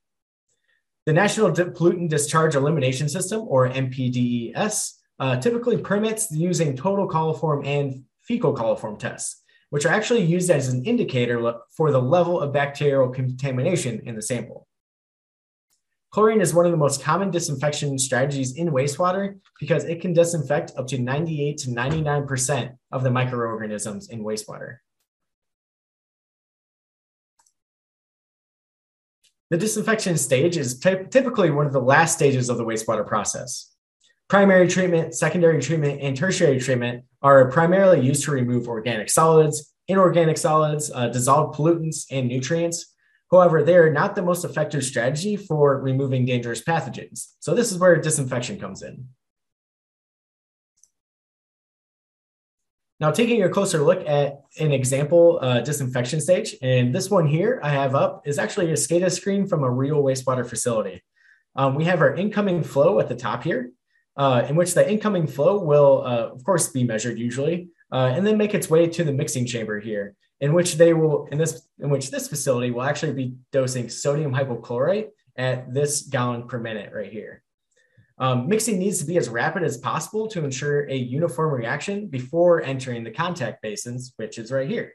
The 1.06 1.14
National 1.14 1.52
Pollutant 1.52 2.10
Discharge 2.10 2.56
Elimination 2.56 3.10
System, 3.10 3.42
or 3.48 3.68
NPDES, 3.68 4.94
uh, 5.20 5.38
typically 5.38 5.78
permits 5.78 6.32
using 6.32 6.78
total 6.78 7.10
coliform 7.10 7.66
and 7.66 8.04
fecal 8.22 8.56
coliform 8.56 8.98
tests, 8.98 9.42
which 9.72 9.86
are 9.86 9.94
actually 9.94 10.24
used 10.24 10.52
as 10.52 10.70
an 10.70 10.86
indicator 10.86 11.56
for 11.72 11.92
the 11.92 12.02
level 12.02 12.40
of 12.40 12.54
bacterial 12.54 13.10
contamination 13.10 14.02
in 14.06 14.16
the 14.16 14.22
sample. 14.22 14.68
Chlorine 16.12 16.42
is 16.42 16.56
one 16.56 16.66
of 16.66 16.72
the 16.72 16.78
most 16.78 17.04
common 17.04 17.30
disinfection 17.30 18.00
strategies 18.00 18.56
in 18.56 18.70
wastewater 18.70 19.40
because 19.60 19.84
it 19.84 20.02
can 20.02 20.14
disinfect 20.14 20.72
up 20.76 20.88
to 20.88 20.98
98 20.98 21.58
to 21.60 21.70
99% 21.70 22.76
of 22.92 23.04
the 23.04 23.12
microorganisms 23.12 24.10
in 24.10 24.24
wastewater. 24.24 24.78
The 29.52 29.58
disinfection 29.58 30.18
stage 30.18 30.58
is 30.58 30.80
typically 30.80 31.52
one 31.52 31.66
of 31.66 31.74
the 31.74 31.82
last 31.82 32.16
stages 32.16 32.50
of 32.50 32.58
the 32.58 32.66
wastewater 32.66 33.06
process. 33.06 33.74
Primary 34.30 34.68
treatment, 34.68 35.16
secondary 35.16 35.60
treatment, 35.60 36.02
and 36.02 36.16
tertiary 36.16 36.60
treatment 36.60 37.04
are 37.22 37.50
primarily 37.50 38.00
used 38.00 38.24
to 38.26 38.32
remove 38.32 38.68
organic 38.68 39.10
solids, 39.10 39.74
inorganic 39.88 40.38
solids, 40.38 40.92
uh, 40.94 41.08
dissolved 41.08 41.58
pollutants, 41.58 42.06
and 42.12 42.28
nutrients 42.28 42.89
However, 43.32 43.64
they 43.64 43.76
are 43.76 43.92
not 43.92 44.16
the 44.16 44.24
most 44.24 44.44
effective 44.44 44.84
strategy 44.84 45.36
for 45.36 45.80
removing 45.80 46.26
dangerous 46.26 46.64
pathogens. 46.64 47.34
So, 47.40 47.54
this 47.54 47.72
is 47.72 47.78
where 47.78 47.96
disinfection 47.96 48.60
comes 48.60 48.82
in. 48.82 49.06
Now, 53.00 53.12
taking 53.12 53.44
a 53.44 53.50
closer 53.50 53.80
look 53.80 54.06
at 54.06 54.42
an 54.60 54.74
example 54.74 55.40
uh, 55.42 55.62
disinfection 55.62 56.20
stage, 56.20 56.56
and 56.62 56.94
this 56.94 57.10
one 57.10 57.28
here 57.28 57.62
I 57.64 57.70
have 57.70 57.96
up 57.96 58.24
is 58.28 58.38
actually 58.38 58.72
a 58.72 58.76
SCADA 58.76 59.10
screen 59.10 59.48
from 59.48 59.64
a 59.64 59.72
real 59.72 60.04
wastewater 60.04 60.46
facility. 60.46 61.02
Um, 61.56 61.76
we 61.76 61.86
have 61.86 62.02
our 62.02 62.14
incoming 62.14 62.62
flow 62.62 63.00
at 63.00 63.08
the 63.08 63.16
top 63.16 63.44
here, 63.44 63.72
uh, 64.18 64.46
in 64.50 64.58
which 64.58 64.74
the 64.74 64.90
incoming 64.90 65.28
flow 65.28 65.64
will, 65.64 66.04
uh, 66.06 66.28
of 66.28 66.44
course, 66.44 66.70
be 66.70 66.84
measured 66.84 67.18
usually, 67.18 67.70
uh, 67.92 68.12
and 68.14 68.28
then 68.28 68.38
make 68.38 68.54
its 68.54 68.70
way 68.70 68.88
to 68.88 69.04
the 69.06 69.14
mixing 69.14 69.46
chamber 69.46 69.80
here, 69.80 70.16
in 70.42 70.54
which 70.54 70.76
they 70.76 70.94
will, 70.94 71.28
in 71.32 71.38
this, 71.38 71.68
in 71.80 71.90
which 71.90 72.12
this 72.12 72.28
facility 72.28 72.72
will 72.72 72.84
actually 72.84 73.14
be 73.14 73.36
dosing 73.52 73.90
sodium 73.90 74.34
hypochlorite 74.34 75.10
at 75.38 75.74
this 75.74 76.04
gallon 76.04 76.48
per 76.48 76.60
minute 76.60 76.92
right 76.94 77.12
here. 77.12 77.44
Um, 78.18 78.50
mixing 78.50 78.80
needs 78.80 79.00
to 79.00 79.06
be 79.06 79.18
as 79.18 79.30
rapid 79.30 79.64
as 79.64 79.78
possible 79.78 80.28
to 80.30 80.44
ensure 80.44 80.90
a 80.90 80.96
uniform 80.96 81.54
reaction 81.54 82.08
before 82.08 82.62
entering 82.62 83.04
the 83.04 83.12
contact 83.12 83.62
basins, 83.62 84.14
which 84.18 84.38
is 84.38 84.52
right 84.52 84.70
here. 84.70 84.92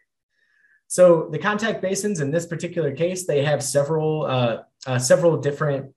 So 0.88 1.28
the 1.32 1.38
contact 1.38 1.80
basins 1.80 2.20
in 2.20 2.30
this 2.30 2.46
particular 2.46 2.92
case, 2.92 3.26
they 3.26 3.42
have 3.44 3.62
several 3.62 4.26
uh, 4.26 4.58
uh, 4.86 4.98
several 4.98 5.38
different 5.38 5.94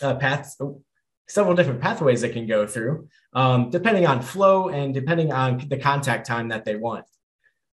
uh, 0.00 0.14
paths, 0.14 0.56
oh, 0.60 0.82
several 1.28 1.56
different 1.56 1.80
pathways 1.80 2.20
they 2.20 2.28
can 2.28 2.46
go 2.46 2.66
through, 2.66 3.08
um, 3.32 3.70
depending 3.70 4.06
on 4.06 4.22
flow 4.22 4.68
and 4.68 4.94
depending 4.94 5.32
on 5.32 5.66
the 5.68 5.76
contact 5.76 6.26
time 6.26 6.48
that 6.48 6.64
they 6.64 6.76
want. 6.76 7.04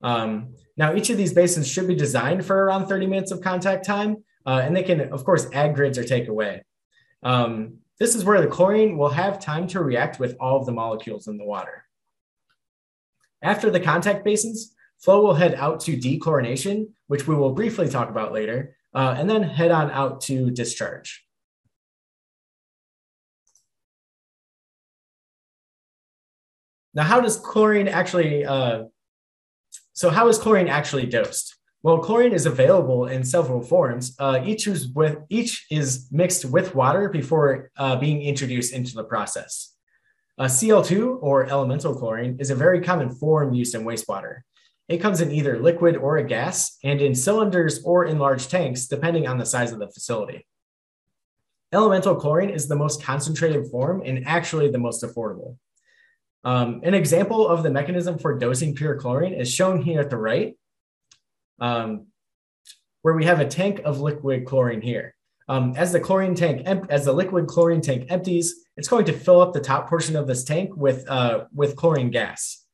Um, 0.02 0.56
now, 0.78 0.96
each 0.96 1.10
of 1.10 1.18
these 1.18 1.34
basins 1.34 1.68
should 1.68 1.88
be 1.88 1.96
designed 1.96 2.46
for 2.46 2.64
around 2.64 2.88
30 2.88 3.08
minutes 3.08 3.32
of 3.32 3.42
contact 3.42 3.86
time, 3.86 4.24
uh, 4.46 4.62
and 4.64 4.76
they 4.76 4.84
can, 4.84 5.02
of 5.14 5.24
course, 5.24 5.48
add 5.54 5.76
grids 5.76 5.98
or 5.98 6.04
take 6.04 6.28
away. 6.28 6.64
Um, 7.24 7.80
this 8.00 8.16
is 8.16 8.24
where 8.24 8.42
the 8.42 8.48
chlorine 8.48 8.98
will 8.98 9.10
have 9.10 9.40
time 9.40 9.68
to 9.68 9.82
react 9.82 10.20
with 10.20 10.36
all 10.40 10.60
of 10.60 10.66
the 10.66 10.72
molecules 10.72 11.28
in 11.28 11.38
the 11.38 11.46
water. 11.46 11.86
After 13.44 13.70
the 13.70 13.80
contact 13.80 14.24
basins, 14.24 14.74
flow 15.00 15.22
will 15.22 15.34
head 15.34 15.56
out 15.56 15.80
to 15.82 15.98
dechlorination, 15.98 16.90
which 17.08 17.28
we 17.28 17.36
will 17.36 17.54
briefly 17.54 17.90
talk 17.90 18.10
about 18.10 18.34
later, 18.34 18.76
uh, 18.94 19.16
and 19.18 19.30
then 19.30 19.44
head 19.44 19.72
on 19.72 19.92
out 19.92 20.22
to 20.22 20.50
discharge. 20.52 21.26
Now, 26.94 27.04
how 27.04 27.22
does 27.22 27.38
chlorine 27.38 27.88
actually, 27.88 28.46
uh, 28.46 28.86
so 30.02 30.10
how 30.10 30.28
is 30.30 30.40
chlorine 30.40 30.68
actually 30.68 31.06
dosed? 31.06 31.58
Well, 31.84 32.00
chlorine 32.00 32.34
is 32.34 32.48
available 32.48 33.06
in 33.06 33.24
several 33.24 33.62
forms. 33.62 34.16
Uh, 34.18 34.42
each 34.44 34.66
is 34.66 34.88
with 34.88 35.20
each 35.30 35.68
is 35.70 36.08
mixed 36.10 36.44
with 36.44 36.74
water 36.74 37.08
before 37.08 37.70
uh, 37.78 37.98
being 37.98 38.24
introduced 38.24 38.74
into 38.74 38.96
the 38.96 39.04
process. 39.04 39.76
Uh, 40.40 40.46
Cl2 40.46 41.20
or 41.22 41.46
elemental 41.46 41.94
chlorine 41.94 42.38
is 42.40 42.50
a 42.50 42.56
very 42.56 42.82
common 42.82 43.12
form 43.12 43.54
used 43.54 43.76
in 43.76 43.84
wastewater. 43.84 44.40
It 44.90 45.02
comes 45.02 45.22
in 45.22 45.32
either 45.32 45.60
liquid 45.60 45.96
or 45.98 46.18
a 46.18 46.24
gas, 46.24 46.80
and 46.84 47.00
in 47.00 47.14
cylinders 47.14 47.84
or 47.84 48.06
in 48.06 48.18
large 48.18 48.48
tanks, 48.48 48.88
depending 48.88 49.28
on 49.28 49.38
the 49.38 49.46
size 49.46 49.72
of 49.72 49.78
the 49.78 49.92
facility. 49.92 50.48
Elemental 51.72 52.16
chlorine 52.16 52.50
is 52.50 52.68
the 52.68 52.76
most 52.76 53.04
concentrated 53.04 53.68
form 53.68 54.02
and 54.04 54.26
actually 54.26 54.72
the 54.72 54.80
most 54.80 55.04
affordable. 55.04 55.58
Um, 56.44 56.82
an 56.84 56.94
example 56.94 57.48
of 57.48 57.64
the 57.64 57.70
mechanism 57.70 58.18
for 58.18 58.38
dosing 58.38 58.74
pure 58.74 58.96
chlorine 58.96 59.34
is 59.34 59.52
shown 59.52 59.82
here 59.82 60.02
at 60.02 60.10
the 60.10 60.18
right 60.18 60.56
um, 61.60 62.08
where 63.04 63.14
we 63.14 63.26
have 63.26 63.40
a 63.40 63.48
tank 63.48 63.82
of 63.86 64.02
liquid 64.02 64.46
chlorine 64.46 64.82
here. 64.82 65.16
Um, 65.48 65.74
as 65.76 65.92
the 65.92 66.00
chlorine 66.00 66.36
tank, 66.36 66.66
as 66.90 67.06
the 67.06 67.14
liquid 67.14 67.48
chlorine 67.48 67.82
tank 67.82 68.08
empties, 68.10 68.66
it's 68.78 68.88
going 68.88 69.06
to 69.06 69.14
fill 69.14 69.42
up 69.42 69.54
the 69.54 69.60
top 69.60 69.90
portion 69.90 70.16
of 70.16 70.28
this 70.28 70.44
tank 70.44 70.76
with, 70.76 71.08
uh, 71.10 71.46
with 71.54 71.76
chlorine 71.76 72.10
gas. 72.10 72.66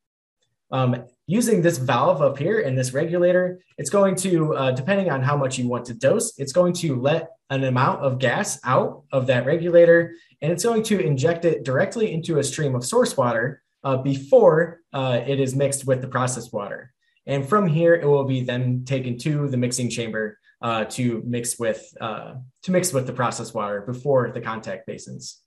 Um, 0.71 1.05
using 1.27 1.61
this 1.61 1.77
valve 1.77 2.21
up 2.21 2.37
here 2.37 2.59
and 2.59 2.77
this 2.77 2.93
regulator, 2.93 3.61
it's 3.77 3.89
going 3.89 4.15
to, 4.17 4.53
uh, 4.55 4.71
depending 4.71 5.09
on 5.09 5.23
how 5.23 5.37
much 5.37 5.57
you 5.57 5.67
want 5.67 5.85
to 5.85 5.93
dose, 5.93 6.37
it's 6.37 6.53
going 6.53 6.73
to 6.73 6.95
let 6.95 7.29
an 7.49 7.63
amount 7.63 8.01
of 8.01 8.19
gas 8.19 8.59
out 8.65 9.03
of 9.11 9.27
that 9.27 9.45
regulator, 9.45 10.13
and 10.41 10.51
it's 10.51 10.63
going 10.63 10.83
to 10.83 10.99
inject 10.99 11.45
it 11.45 11.63
directly 11.63 12.13
into 12.13 12.39
a 12.39 12.43
stream 12.43 12.75
of 12.75 12.85
source 12.85 13.17
water 13.17 13.63
uh, 13.83 13.97
before 13.97 14.81
uh, 14.93 15.21
it 15.25 15.39
is 15.39 15.55
mixed 15.55 15.85
with 15.85 16.01
the 16.01 16.07
processed 16.07 16.53
water. 16.53 16.93
And 17.25 17.47
from 17.47 17.67
here, 17.67 17.93
it 17.93 18.05
will 18.05 18.23
be 18.23 18.41
then 18.41 18.85
taken 18.85 19.17
to 19.19 19.49
the 19.49 19.57
mixing 19.57 19.89
chamber 19.89 20.39
uh, 20.61 20.85
to 20.85 21.21
mix 21.25 21.59
with 21.59 21.93
uh, 21.99 22.35
to 22.63 22.71
mix 22.71 22.93
with 22.93 23.05
the 23.05 23.13
processed 23.13 23.53
water 23.53 23.81
before 23.81 24.31
the 24.31 24.41
contact 24.41 24.87
basins. 24.87 25.41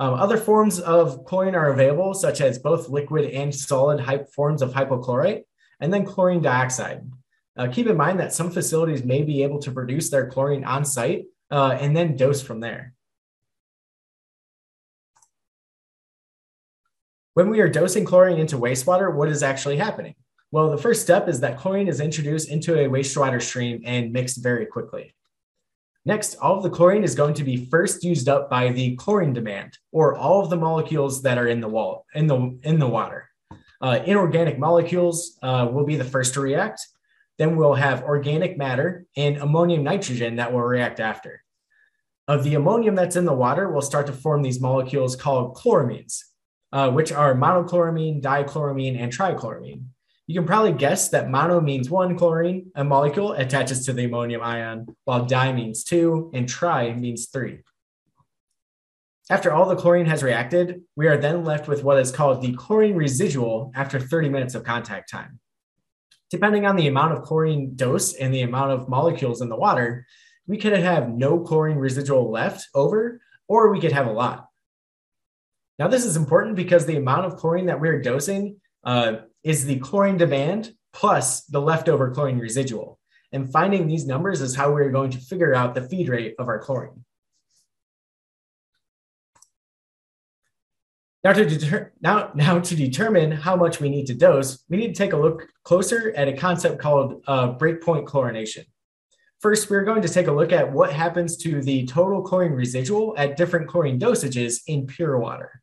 Um, 0.00 0.14
other 0.14 0.36
forms 0.36 0.80
of 0.80 1.24
chlorine 1.24 1.54
are 1.54 1.72
available, 1.72 2.14
such 2.14 2.40
as 2.40 2.58
both 2.58 2.88
liquid 2.88 3.30
and 3.30 3.54
solid 3.54 4.04
forms 4.34 4.60
of 4.60 4.72
hypochlorite, 4.72 5.44
and 5.80 5.92
then 5.92 6.04
chlorine 6.04 6.42
dioxide. 6.42 7.02
Uh, 7.56 7.68
keep 7.68 7.86
in 7.86 7.96
mind 7.96 8.18
that 8.18 8.32
some 8.32 8.50
facilities 8.50 9.04
may 9.04 9.22
be 9.22 9.44
able 9.44 9.60
to 9.60 9.70
produce 9.70 10.10
their 10.10 10.28
chlorine 10.28 10.64
on 10.64 10.84
site 10.84 11.26
uh, 11.52 11.76
and 11.80 11.96
then 11.96 12.16
dose 12.16 12.42
from 12.42 12.58
there. 12.58 12.92
When 17.34 17.50
we 17.50 17.60
are 17.60 17.68
dosing 17.68 18.04
chlorine 18.04 18.38
into 18.38 18.56
wastewater, 18.56 19.12
what 19.12 19.28
is 19.28 19.42
actually 19.42 19.76
happening? 19.76 20.14
Well, 20.52 20.70
the 20.70 20.78
first 20.78 21.02
step 21.02 21.28
is 21.28 21.40
that 21.40 21.58
chlorine 21.58 21.88
is 21.88 21.98
introduced 21.98 22.48
into 22.48 22.78
a 22.78 22.88
wastewater 22.88 23.42
stream 23.42 23.82
and 23.84 24.12
mixed 24.12 24.40
very 24.40 24.66
quickly. 24.66 25.16
Next, 26.04 26.36
all 26.36 26.58
of 26.58 26.62
the 26.62 26.70
chlorine 26.70 27.02
is 27.02 27.16
going 27.16 27.34
to 27.34 27.42
be 27.42 27.66
first 27.66 28.04
used 28.04 28.28
up 28.28 28.48
by 28.48 28.68
the 28.68 28.94
chlorine 28.94 29.32
demand, 29.32 29.76
or 29.90 30.14
all 30.14 30.44
of 30.44 30.50
the 30.50 30.56
molecules 30.56 31.22
that 31.22 31.36
are 31.36 31.48
in 31.48 31.60
the 31.60 31.68
wall 31.68 32.06
in 32.14 32.28
the 32.28 32.56
in 32.62 32.78
the 32.78 32.86
water. 32.86 33.28
Uh, 33.80 33.98
inorganic 34.06 34.56
molecules 34.56 35.36
uh, 35.42 35.68
will 35.68 35.84
be 35.84 35.96
the 35.96 36.04
first 36.04 36.34
to 36.34 36.40
react. 36.40 36.86
Then 37.36 37.56
we'll 37.56 37.74
have 37.74 38.04
organic 38.04 38.56
matter 38.56 39.06
and 39.16 39.38
ammonium 39.38 39.82
nitrogen 39.82 40.36
that 40.36 40.52
will 40.52 40.60
react 40.60 41.00
after. 41.00 41.42
Of 42.28 42.44
the 42.44 42.54
ammonium 42.54 42.94
that's 42.94 43.16
in 43.16 43.24
the 43.24 43.34
water, 43.34 43.68
we'll 43.68 43.82
start 43.82 44.06
to 44.06 44.12
form 44.12 44.42
these 44.42 44.60
molecules 44.60 45.16
called 45.16 45.56
chloramines, 45.56 46.22
uh, 46.74 46.90
which 46.90 47.12
are 47.12 47.36
monochloramine, 47.36 48.20
dichloramine, 48.20 49.00
and 49.00 49.12
trichloramine. 49.12 49.84
You 50.26 50.34
can 50.34 50.46
probably 50.46 50.72
guess 50.72 51.08
that 51.10 51.30
mono 51.30 51.60
means 51.60 51.88
one 51.88 52.18
chlorine, 52.18 52.72
a 52.74 52.82
molecule 52.82 53.32
attaches 53.32 53.86
to 53.86 53.92
the 53.92 54.06
ammonium 54.06 54.42
ion, 54.42 54.88
while 55.04 55.24
di 55.24 55.52
means 55.52 55.84
two, 55.84 56.32
and 56.34 56.48
tri 56.48 56.92
means 56.92 57.26
three. 57.26 57.60
After 59.30 59.52
all 59.52 59.68
the 59.68 59.76
chlorine 59.76 60.06
has 60.06 60.24
reacted, 60.24 60.82
we 60.96 61.06
are 61.06 61.16
then 61.16 61.44
left 61.44 61.68
with 61.68 61.84
what 61.84 61.98
is 61.98 62.10
called 62.10 62.42
the 62.42 62.54
chlorine 62.54 62.96
residual 62.96 63.70
after 63.76 64.00
30 64.00 64.28
minutes 64.28 64.56
of 64.56 64.64
contact 64.64 65.08
time. 65.08 65.38
Depending 66.28 66.66
on 66.66 66.74
the 66.74 66.88
amount 66.88 67.12
of 67.12 67.22
chlorine 67.22 67.76
dose 67.76 68.14
and 68.14 68.34
the 68.34 68.42
amount 68.42 68.72
of 68.72 68.88
molecules 68.88 69.40
in 69.40 69.48
the 69.48 69.56
water, 69.56 70.06
we 70.48 70.58
could 70.58 70.72
have 70.72 71.08
no 71.08 71.38
chlorine 71.38 71.78
residual 71.78 72.32
left 72.32 72.66
over, 72.74 73.20
or 73.46 73.70
we 73.70 73.80
could 73.80 73.92
have 73.92 74.08
a 74.08 74.12
lot. 74.12 74.48
Now, 75.78 75.88
this 75.88 76.04
is 76.04 76.16
important 76.16 76.56
because 76.56 76.86
the 76.86 76.96
amount 76.96 77.26
of 77.26 77.36
chlorine 77.36 77.66
that 77.66 77.80
we're 77.80 78.00
dosing 78.00 78.60
uh, 78.84 79.14
is 79.42 79.64
the 79.64 79.78
chlorine 79.80 80.16
demand 80.16 80.72
plus 80.92 81.44
the 81.46 81.60
leftover 81.60 82.10
chlorine 82.10 82.38
residual. 82.38 82.98
And 83.32 83.50
finding 83.50 83.88
these 83.88 84.06
numbers 84.06 84.40
is 84.40 84.54
how 84.54 84.72
we're 84.72 84.90
going 84.90 85.10
to 85.10 85.18
figure 85.18 85.54
out 85.54 85.74
the 85.74 85.82
feed 85.88 86.08
rate 86.08 86.36
of 86.38 86.46
our 86.46 86.60
chlorine. 86.60 87.04
Now 91.24 91.32
to, 91.32 91.90
now, 92.00 92.30
now 92.34 92.60
to 92.60 92.76
determine 92.76 93.32
how 93.32 93.56
much 93.56 93.80
we 93.80 93.88
need 93.88 94.06
to 94.06 94.14
dose, 94.14 94.62
we 94.68 94.76
need 94.76 94.88
to 94.88 94.94
take 94.94 95.14
a 95.14 95.16
look 95.16 95.48
closer 95.64 96.12
at 96.14 96.28
a 96.28 96.34
concept 96.34 96.78
called 96.78 97.24
uh, 97.26 97.54
breakpoint 97.54 98.04
chlorination. 98.04 98.66
First, 99.40 99.68
we're 99.68 99.84
going 99.84 100.02
to 100.02 100.08
take 100.08 100.26
a 100.26 100.32
look 100.32 100.52
at 100.52 100.70
what 100.70 100.92
happens 100.92 101.36
to 101.38 101.60
the 101.62 101.86
total 101.86 102.22
chlorine 102.22 102.52
residual 102.52 103.14
at 103.18 103.36
different 103.36 103.68
chlorine 103.68 103.98
dosages 103.98 104.60
in 104.66 104.86
pure 104.86 105.18
water. 105.18 105.62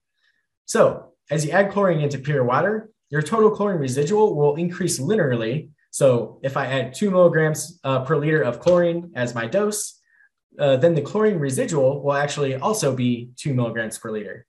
So 0.72 1.12
as 1.30 1.44
you 1.44 1.52
add 1.52 1.70
chlorine 1.70 2.00
into 2.00 2.18
pure 2.18 2.46
water, 2.46 2.92
your 3.10 3.22
total 3.22 3.52
chlorine 3.52 3.78
residual 3.78 4.38
will 4.38 4.56
increase 4.56 5.02
linearly. 5.02 5.68
So 5.90 6.40
if 6.44 6.56
I 6.56 6.68
add 6.68 6.94
two 6.94 7.12
milligrams 7.12 7.78
uh, 7.84 8.06
per 8.06 8.16
liter 8.16 8.42
of 8.42 8.62
chlorine 8.62 9.12
as 9.14 9.36
my 9.36 9.48
dose, 9.48 10.00
uh, 10.58 10.78
then 10.78 10.96
the 10.96 11.02
chlorine 11.02 11.40
residual 11.40 12.02
will 12.02 12.14
actually 12.14 12.56
also 12.56 12.96
be 12.96 13.32
two 13.36 13.54
milligrams 13.54 13.98
per 13.98 14.12
liter. 14.12 14.46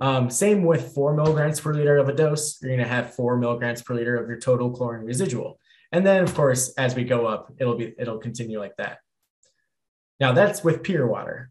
Um, 0.00 0.30
same 0.30 0.64
with 0.64 0.94
four 0.94 1.12
milligrams 1.12 1.60
per 1.60 1.74
liter 1.74 1.98
of 1.98 2.08
a 2.08 2.14
dose, 2.14 2.56
you're 2.62 2.74
going 2.74 2.88
to 2.88 2.94
have 2.94 3.14
four 3.14 3.36
milligrams 3.36 3.82
per 3.82 3.94
liter 3.94 4.16
of 4.16 4.30
your 4.30 4.40
total 4.40 4.70
chlorine 4.70 5.04
residual. 5.04 5.60
And 5.92 6.06
then, 6.06 6.22
of 6.22 6.34
course, 6.34 6.72
as 6.78 6.94
we 6.94 7.04
go 7.04 7.26
up, 7.26 7.52
it'll 7.58 7.76
be 7.76 7.94
it'll 7.98 8.16
continue 8.16 8.58
like 8.58 8.76
that. 8.78 9.00
Now 10.20 10.32
that's 10.32 10.64
with 10.64 10.82
pure 10.82 11.06
water. 11.06 11.49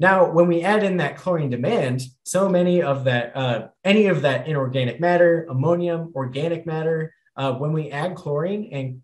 Now, 0.00 0.30
when 0.30 0.48
we 0.48 0.62
add 0.62 0.82
in 0.82 0.96
that 0.96 1.16
chlorine 1.16 1.50
demand, 1.50 2.02
so 2.24 2.48
many 2.48 2.82
of 2.82 3.04
that, 3.04 3.36
uh, 3.36 3.68
any 3.84 4.06
of 4.06 4.22
that 4.22 4.48
inorganic 4.48 5.00
matter, 5.00 5.46
ammonium, 5.48 6.12
organic 6.16 6.66
matter, 6.66 7.14
uh, 7.36 7.52
when 7.54 7.72
we 7.72 7.90
add 7.90 8.14
chlorine 8.16 8.70
and 8.72 9.02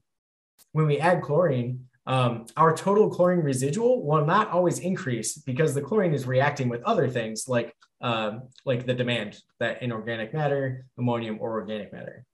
when 0.72 0.86
we 0.86 0.98
add 0.98 1.22
chlorine, 1.22 1.86
um, 2.06 2.46
our 2.56 2.74
total 2.74 3.08
chlorine 3.08 3.40
residual 3.40 4.04
will 4.04 4.24
not 4.24 4.50
always 4.50 4.80
increase 4.80 5.38
because 5.38 5.74
the 5.74 5.82
chlorine 5.82 6.14
is 6.14 6.26
reacting 6.26 6.68
with 6.68 6.82
other 6.82 7.08
things 7.08 7.46
like 7.46 7.74
um, 8.02 8.48
like 8.64 8.86
the 8.86 8.94
demand, 8.94 9.38
that 9.58 9.82
inorganic 9.82 10.32
matter, 10.32 10.86
ammonium, 10.98 11.36
or 11.38 11.60
organic 11.60 11.92
matter. 11.92 12.24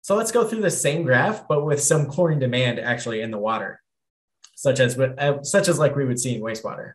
So 0.00 0.16
let's 0.16 0.32
go 0.32 0.44
through 0.44 0.62
the 0.62 0.70
same 0.70 1.02
graph, 1.02 1.46
but 1.46 1.66
with 1.66 1.82
some 1.82 2.06
chlorine 2.06 2.38
demand 2.38 2.80
actually 2.80 3.20
in 3.20 3.30
the 3.30 3.38
water, 3.38 3.82
such 4.54 4.80
as 4.80 4.98
uh, 4.98 5.42
such 5.42 5.68
as 5.68 5.78
like 5.78 5.94
we 5.94 6.06
would 6.06 6.18
see 6.18 6.34
in 6.34 6.40
wastewater. 6.40 6.94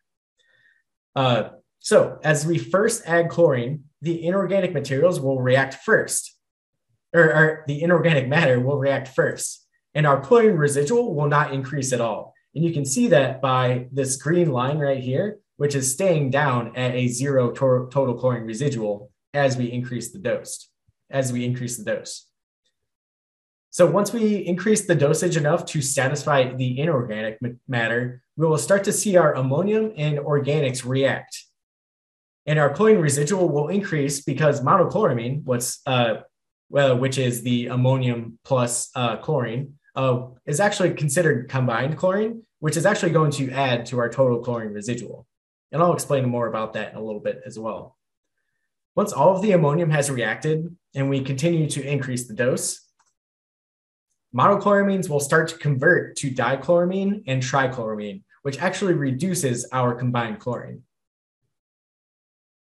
Uh, 1.15 1.49
so 1.79 2.19
as 2.23 2.45
we 2.45 2.57
first 2.57 3.03
add 3.05 3.29
chlorine, 3.29 3.85
the 4.01 4.25
inorganic 4.25 4.73
materials 4.73 5.19
will 5.19 5.41
react 5.41 5.75
first, 5.85 6.35
or, 7.13 7.23
or 7.23 7.63
the 7.67 7.81
inorganic 7.81 8.27
matter 8.27 8.59
will 8.59 8.77
react 8.77 9.07
first, 9.07 9.65
and 9.93 10.05
our 10.05 10.19
chlorine 10.19 10.57
residual 10.57 11.15
will 11.15 11.27
not 11.27 11.53
increase 11.53 11.93
at 11.93 12.01
all. 12.01 12.33
And 12.53 12.63
you 12.63 12.73
can 12.73 12.85
see 12.85 13.07
that 13.07 13.41
by 13.41 13.87
this 13.91 14.17
green 14.17 14.51
line 14.51 14.79
right 14.79 15.01
here, 15.01 15.39
which 15.57 15.75
is 15.75 15.91
staying 15.91 16.31
down 16.31 16.75
at 16.75 16.93
a 16.93 17.07
zero 17.07 17.51
to- 17.51 17.89
total 17.91 18.15
chlorine 18.15 18.43
residual 18.43 19.11
as 19.33 19.57
we 19.57 19.71
increase 19.71 20.11
the 20.11 20.19
dose, 20.19 20.69
as 21.09 21.31
we 21.31 21.45
increase 21.45 21.77
the 21.77 21.83
dose. 21.83 22.27
So 23.75 23.85
once 23.85 24.13
we 24.13 24.37
increase 24.37 24.87
the 24.87 24.95
dosage 24.95 25.35
enough 25.35 25.65
to 25.65 25.81
satisfy 25.81 26.53
the 26.53 26.79
inorganic 26.79 27.39
matter, 27.67 28.21
we 28.37 28.47
will 28.47 28.57
start 28.57 28.85
to 28.85 28.93
see 28.93 29.17
our 29.17 29.33
ammonium 29.33 29.91
and 29.97 30.17
organics 30.17 30.85
react. 30.85 31.43
And 32.45 32.57
our 32.57 32.73
chlorine 32.73 33.01
residual 33.01 33.49
will 33.49 33.67
increase 33.67 34.21
because 34.21 34.61
monochloramine, 34.61 35.43
what's 35.43 35.81
uh, 35.85 36.21
well, 36.69 36.97
which 36.97 37.17
is 37.17 37.41
the 37.41 37.67
ammonium 37.67 38.39
plus 38.45 38.91
uh, 38.95 39.17
chlorine, 39.17 39.73
uh, 39.93 40.27
is 40.45 40.61
actually 40.61 40.93
considered 40.93 41.49
combined 41.49 41.97
chlorine, 41.97 42.43
which 42.59 42.77
is 42.77 42.85
actually 42.85 43.11
going 43.11 43.31
to 43.31 43.51
add 43.51 43.85
to 43.87 43.99
our 43.99 44.07
total 44.07 44.39
chlorine 44.39 44.71
residual. 44.71 45.27
And 45.73 45.83
I'll 45.83 45.91
explain 45.91 46.29
more 46.29 46.47
about 46.47 46.71
that 46.75 46.93
in 46.93 46.97
a 46.97 47.03
little 47.03 47.19
bit 47.19 47.41
as 47.45 47.59
well. 47.59 47.97
Once 48.95 49.11
all 49.11 49.35
of 49.35 49.41
the 49.41 49.51
ammonium 49.51 49.89
has 49.89 50.09
reacted 50.09 50.73
and 50.93 51.09
we 51.09 51.19
continue 51.19 51.69
to 51.71 51.85
increase 51.85 52.25
the 52.25 52.33
dose, 52.33 52.84
monochloramines 54.35 55.09
will 55.09 55.19
start 55.19 55.47
to 55.49 55.57
convert 55.57 56.17
to 56.17 56.29
dichloramine 56.29 57.23
and 57.27 57.41
trichloramine, 57.41 58.21
which 58.41 58.59
actually 58.59 58.93
reduces 58.93 59.67
our 59.71 59.95
combined 59.95 60.39
chlorine. 60.39 60.83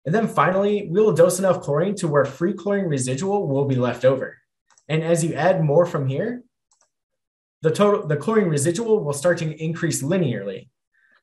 And 0.06 0.14
then 0.14 0.28
finally, 0.28 0.88
we 0.90 1.02
will 1.02 1.14
dose 1.14 1.40
enough 1.40 1.62
chlorine 1.62 1.96
to 1.98 2.08
where 2.08 2.26
free 2.26 2.54
chlorine 2.54 2.86
residual 2.86 3.48
will 3.48 3.66
be 3.66 3.76
left 3.76 4.04
over. 4.04 4.38
And 4.90 5.04
as 5.04 5.24
you 5.24 5.36
add 5.36 5.64
more 5.64 5.86
from 5.86 6.08
here, 6.08 6.44
the 7.62 7.72
total 7.72 8.08
the 8.08 8.18
chlorine 8.18 8.50
residual 8.50 9.04
will 9.04 9.14
start 9.14 9.38
to 9.38 9.64
increase 9.64 10.02
linearly. 10.02 10.70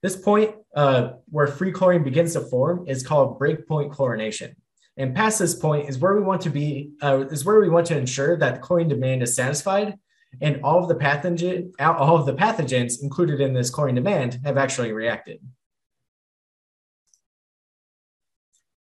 This 0.03 0.17
point 0.17 0.55
uh, 0.77 1.15
where 1.29 1.49
free 1.49 1.73
chlorine 1.73 2.05
begins 2.05 2.35
to 2.35 2.41
form 2.41 2.87
is 2.87 3.05
called 3.05 3.41
breakpoint 3.41 3.93
chlorination. 3.93 4.55
And 4.97 5.15
past 5.15 5.41
this 5.41 5.57
point 5.57 5.89
is 5.89 5.99
where 5.99 6.15
we 6.15 6.23
want 6.23 6.43
to 6.43 6.51
be, 6.51 6.93
uh, 7.03 7.27
is 7.31 7.45
where 7.45 7.61
we 7.61 7.69
want 7.69 7.89
to 7.89 7.99
ensure 7.99 8.37
that 8.37 8.63
chlorine 8.63 8.89
demand 8.89 9.23
is 9.23 9.35
satisfied 9.35 9.99
and 10.41 10.61
all 10.63 10.83
of 10.83 10.89
the 10.89 10.95
pathogen, 10.95 11.73
all 11.81 12.17
of 12.17 12.27
the 12.27 12.35
pathogens 12.35 13.03
included 13.03 13.41
in 13.41 13.55
this 13.55 13.71
chlorine 13.71 13.95
demand 13.95 14.41
have 14.45 14.57
actually 14.57 14.93
reacted. 14.93 15.41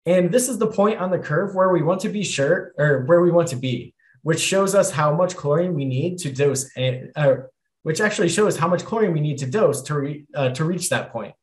And 0.06 0.32
this 0.32 0.50
is 0.50 0.58
the 0.58 0.67
point 0.67 1.00
on 1.00 1.12
the 1.12 1.19
curve 1.19 1.56
where 1.56 1.69
we 1.69 1.82
want 1.82 2.02
to 2.02 2.10
be 2.10 2.24
sure, 2.24 2.74
or 2.78 3.04
where 3.06 3.22
we 3.22 3.32
want 3.32 3.48
to 3.50 3.56
be, 3.56 3.93
which 4.22 4.39
shows 4.39 4.76
us 4.76 4.91
how 4.91 5.15
much 5.15 5.36
chlorine 5.36 5.74
we 5.74 5.86
need 5.86 6.17
to 6.19 6.32
dose, 6.32 6.69
uh, 6.78 7.36
which 7.84 8.02
actually 8.02 8.30
shows 8.30 8.58
how 8.58 8.67
much 8.67 8.84
chlorine 8.84 9.13
we 9.13 9.22
need 9.22 9.38
to 9.38 9.46
dose 9.46 9.82
to, 9.84 9.93
re, 9.96 10.26
uh, 10.36 10.50
to 10.50 10.65
reach 10.65 10.89
that 10.89 11.12
point. 11.12 11.34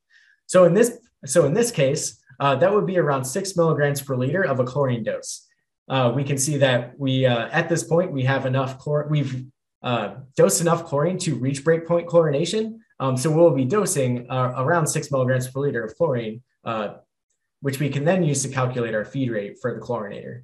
So 0.45 0.65
in 0.65 0.73
this, 0.73 0.99
so 1.25 1.45
in 1.45 1.53
this 1.53 1.71
case, 1.71 2.21
uh, 2.39 2.55
that 2.55 2.73
would 2.73 2.85
be 2.85 2.97
around 2.97 3.23
six 3.25 3.55
milligrams 3.55 4.01
per 4.01 4.15
liter 4.15 4.43
of 4.43 4.59
a 4.59 4.63
chlorine 4.63 5.03
dose. 5.03 5.47
Uh, 5.89 6.11
we 6.15 6.23
can 6.23 6.37
see 6.37 6.57
that 6.57 6.97
we, 6.99 7.25
uh, 7.25 7.49
at 7.51 7.67
this 7.67 7.83
point, 7.83 8.11
we 8.11 8.23
have 8.23 8.45
enough 8.45 8.79
chlor, 8.79 9.09
we've 9.09 9.45
uh, 9.83 10.15
dosed 10.35 10.61
enough 10.61 10.85
chlorine 10.85 11.17
to 11.19 11.35
reach 11.35 11.63
breakpoint 11.63 12.05
chlorination. 12.05 12.77
Um, 12.99 13.17
so 13.17 13.31
we'll 13.31 13.51
be 13.51 13.65
dosing 13.65 14.29
uh, 14.29 14.53
around 14.57 14.87
six 14.87 15.11
milligrams 15.11 15.47
per 15.47 15.59
liter 15.59 15.83
of 15.83 15.95
chlorine, 15.95 16.41
uh, 16.63 16.95
which 17.61 17.79
we 17.79 17.89
can 17.89 18.05
then 18.05 18.23
use 18.23 18.43
to 18.43 18.49
calculate 18.49 18.93
our 18.93 19.05
feed 19.05 19.31
rate 19.31 19.57
for 19.59 19.73
the 19.73 19.79
chlorinator. 19.79 20.43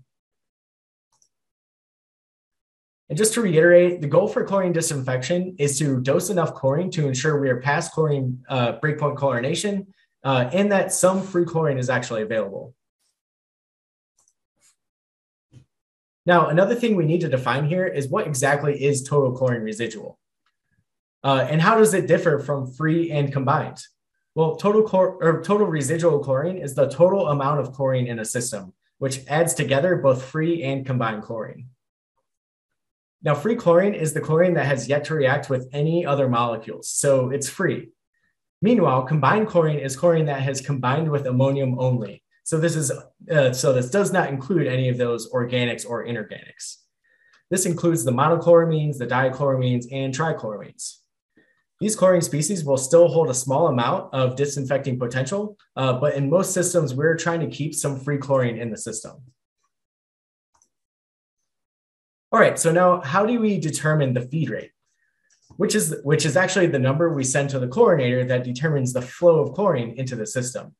And 3.10 3.17
just 3.17 3.34
to 3.36 3.41
reiterate, 3.41 4.02
the 4.02 4.08
goal 4.08 4.28
for 4.28 4.43
chlorine 4.43 4.73
disinfection 4.73 5.56
is 5.60 5.80
to 5.80 6.02
dose 6.02 6.30
enough 6.30 6.54
chlorine 6.54 6.91
to 6.91 7.08
ensure 7.08 7.39
we 7.39 7.50
are 7.50 7.62
past 7.62 7.93
chlorine 7.93 8.43
uh, 8.50 8.73
breakpoint 8.80 9.15
chlorination 9.15 9.88
uh, 10.23 10.50
and 10.52 10.71
that 10.71 10.91
some 10.91 11.21
free 11.21 11.45
chlorine 11.45 11.78
is 11.78 11.89
actually 11.89 12.23
available. 12.23 12.73
Now, 16.27 16.47
another 16.47 16.75
thing 16.75 16.97
we 16.97 17.05
need 17.05 17.21
to 17.21 17.29
define 17.29 17.69
here 17.69 17.87
is 17.87 18.09
what 18.09 18.27
exactly 18.27 18.83
is 18.83 19.01
total 19.01 19.31
chlorine 19.31 19.61
residual? 19.61 20.19
Uh, 21.23 21.47
and 21.49 21.61
how 21.61 21.77
does 21.77 21.93
it 21.93 22.05
differ 22.05 22.37
from 22.37 22.69
free 22.69 23.11
and 23.11 23.31
combined? 23.31 23.81
Well, 24.35 24.57
total, 24.57 24.83
chlor- 24.83 25.15
or 25.21 25.41
total 25.41 25.67
residual 25.67 26.19
chlorine 26.19 26.57
is 26.57 26.75
the 26.75 26.89
total 26.89 27.29
amount 27.29 27.61
of 27.61 27.71
chlorine 27.71 28.07
in 28.07 28.19
a 28.19 28.25
system, 28.25 28.73
which 28.97 29.21
adds 29.29 29.53
together 29.53 29.95
both 29.95 30.21
free 30.21 30.63
and 30.63 30.85
combined 30.85 31.23
chlorine. 31.23 31.69
Now, 33.23 33.33
free 33.33 33.55
chlorine 33.55 33.93
is 33.93 34.11
the 34.11 34.19
chlorine 34.19 34.55
that 34.55 34.65
has 34.65 34.89
yet 34.89 35.05
to 35.05 35.15
react 35.15 35.49
with 35.49 35.69
any 35.71 36.05
other 36.05 36.27
molecules, 36.27 36.89
so 36.89 37.29
it's 37.29 37.47
free. 37.47 37.91
Meanwhile, 38.61 39.03
combined 39.03 39.47
chlorine 39.47 39.79
is 39.79 39.95
chlorine 39.95 40.25
that 40.25 40.41
has 40.41 40.59
combined 40.59 41.09
with 41.09 41.25
ammonium 41.25 41.79
only, 41.79 42.21
so 42.47 42.57
this 42.57 42.77
is 42.77 42.93
uh, 43.29 43.51
so 43.51 43.73
this 43.73 43.89
does 43.89 44.13
not 44.13 44.29
include 44.29 44.67
any 44.67 44.88
of 44.88 44.97
those 44.97 45.29
organics 45.31 45.86
or 45.86 46.05
inorganics. 46.05 46.77
This 47.51 47.65
includes 47.65 48.05
the 48.05 48.12
monochloramines, 48.12 48.97
the 48.97 49.05
dichloramines, 49.05 49.88
and 49.91 50.13
trichloramines. 50.13 50.99
These 51.81 51.97
chlorine 51.97 52.21
species 52.21 52.63
will 52.63 52.77
still 52.77 53.10
hold 53.10 53.29
a 53.29 53.33
small 53.33 53.67
amount 53.67 54.13
of 54.13 54.38
disinfecting 54.38 54.97
potential, 54.97 55.57
uh, 55.75 55.99
but 55.99 56.13
in 56.13 56.29
most 56.29 56.53
systems, 56.53 56.93
we're 56.93 57.17
trying 57.17 57.41
to 57.41 57.47
keep 57.47 57.75
some 57.75 57.99
free 57.99 58.17
chlorine 58.17 58.57
in 58.57 58.71
the 58.71 58.77
system. 58.77 59.17
All 62.31 62.39
right, 62.39 62.57
so 62.57 62.71
now 62.71 63.01
how 63.01 63.25
do 63.25 63.41
we 63.41 63.60
determine 63.60 64.13
the 64.13 64.21
feed 64.21 64.51
rate? 64.51 64.71
Which 65.57 65.75
is, 65.75 65.97
which 66.03 66.25
is 66.25 66.38
actually 66.38 66.67
the 66.67 66.79
number 66.79 67.10
we 67.10 67.25
send 67.25 67.49
to 67.49 67.60
the 67.60 67.67
chlorinator 67.67 68.25
that 68.29 68.45
determines 68.45 68.93
the 68.93 69.01
flow 69.01 69.41
of 69.41 69.53
chlorine 69.53 69.95
into 69.97 70.15
the 70.15 70.25
system. 70.25 70.73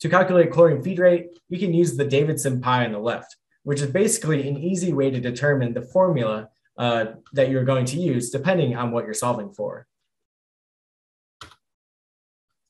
To 0.00 0.08
calculate 0.08 0.50
chlorine 0.50 0.82
feed 0.82 0.98
rate, 0.98 1.38
we 1.48 1.58
can 1.58 1.72
use 1.72 1.96
the 1.96 2.04
Davidson 2.04 2.60
pie 2.60 2.84
on 2.84 2.92
the 2.92 2.98
left, 2.98 3.36
which 3.62 3.80
is 3.80 3.90
basically 3.90 4.46
an 4.48 4.58
easy 4.58 4.92
way 4.92 5.10
to 5.10 5.20
determine 5.20 5.72
the 5.72 5.82
formula 5.82 6.48
uh, 6.78 7.06
that 7.32 7.50
you're 7.50 7.64
going 7.64 7.86
to 7.86 7.98
use 7.98 8.30
depending 8.30 8.76
on 8.76 8.90
what 8.90 9.04
you're 9.04 9.14
solving 9.14 9.50
for. 9.52 9.86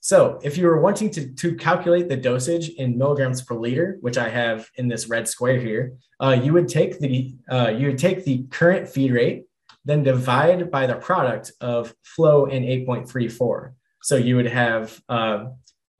So 0.00 0.38
if 0.44 0.56
you 0.56 0.68
were 0.68 0.80
wanting 0.80 1.10
to, 1.10 1.34
to 1.34 1.56
calculate 1.56 2.08
the 2.08 2.16
dosage 2.16 2.68
in 2.68 2.96
milligrams 2.96 3.42
per 3.42 3.56
liter, 3.56 3.98
which 4.02 4.16
I 4.16 4.28
have 4.28 4.70
in 4.76 4.86
this 4.86 5.08
red 5.08 5.26
square 5.26 5.58
here, 5.58 5.94
uh, 6.20 6.38
you 6.40 6.52
would 6.52 6.68
take 6.68 7.00
the 7.00 7.34
uh, 7.50 7.72
you 7.76 7.88
would 7.88 7.98
take 7.98 8.24
the 8.24 8.44
current 8.44 8.88
feed 8.88 9.10
rate, 9.10 9.46
then 9.84 10.04
divide 10.04 10.70
by 10.70 10.86
the 10.86 10.94
product 10.94 11.50
of 11.60 11.92
flow 12.04 12.44
in 12.44 12.62
8.34. 12.62 13.72
So 14.00 14.14
you 14.14 14.36
would 14.36 14.46
have 14.46 15.02
uh, 15.08 15.46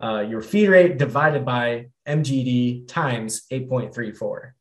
uh, 0.02 0.20
your 0.20 0.40
feed 0.40 0.68
rate 0.68 0.98
divided 0.98 1.44
by 1.44 1.86
MGD 2.06 2.88
times 2.88 3.46
8.34. 3.50 4.52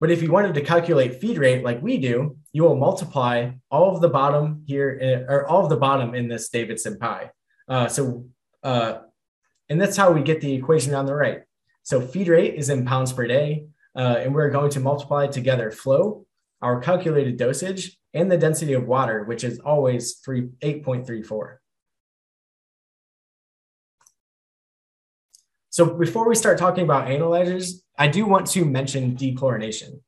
But 0.00 0.10
if 0.10 0.22
you 0.22 0.30
wanted 0.30 0.54
to 0.54 0.60
calculate 0.60 1.20
feed 1.20 1.38
rate 1.38 1.64
like 1.64 1.80
we 1.82 1.98
do, 1.98 2.36
you 2.52 2.64
will 2.64 2.76
multiply 2.76 3.52
all 3.70 3.94
of 3.94 4.02
the 4.02 4.08
bottom 4.08 4.62
here, 4.66 4.98
eh, 5.00 5.32
or 5.32 5.46
all 5.46 5.62
of 5.62 5.70
the 5.70 5.76
bottom 5.76 6.14
in 6.14 6.28
this 6.28 6.48
Davidson 6.48 6.98
pie. 6.98 7.30
Uh, 7.68 7.88
so, 7.88 8.26
uh, 8.62 8.98
and 9.68 9.80
that's 9.80 9.96
how 9.96 10.12
we 10.12 10.22
get 10.22 10.40
the 10.40 10.52
equation 10.52 10.94
on 10.94 11.06
the 11.06 11.14
right. 11.14 11.42
So 11.84 12.00
feed 12.00 12.28
rate 12.28 12.54
is 12.54 12.68
in 12.68 12.84
pounds 12.84 13.12
per 13.12 13.26
day, 13.26 13.66
uh, 13.96 14.16
and 14.18 14.34
we're 14.34 14.50
going 14.50 14.70
to 14.72 14.80
multiply 14.80 15.26
together 15.26 15.70
flow, 15.70 16.26
our 16.60 16.80
calculated 16.80 17.36
dosage, 17.36 17.96
and 18.12 18.30
the 18.30 18.38
density 18.38 18.74
of 18.74 18.86
water, 18.86 19.24
which 19.24 19.44
is 19.44 19.58
always 19.60 20.14
3, 20.14 20.48
8.34. 20.62 21.56
So 25.74 25.86
before 25.86 26.28
we 26.28 26.36
start 26.36 26.56
talking 26.56 26.84
about 26.84 27.10
analyzers, 27.10 27.82
I 27.98 28.06
do 28.06 28.26
want 28.26 28.46
to 28.52 28.64
mention 28.64 29.16
dechlorination. 29.16 29.98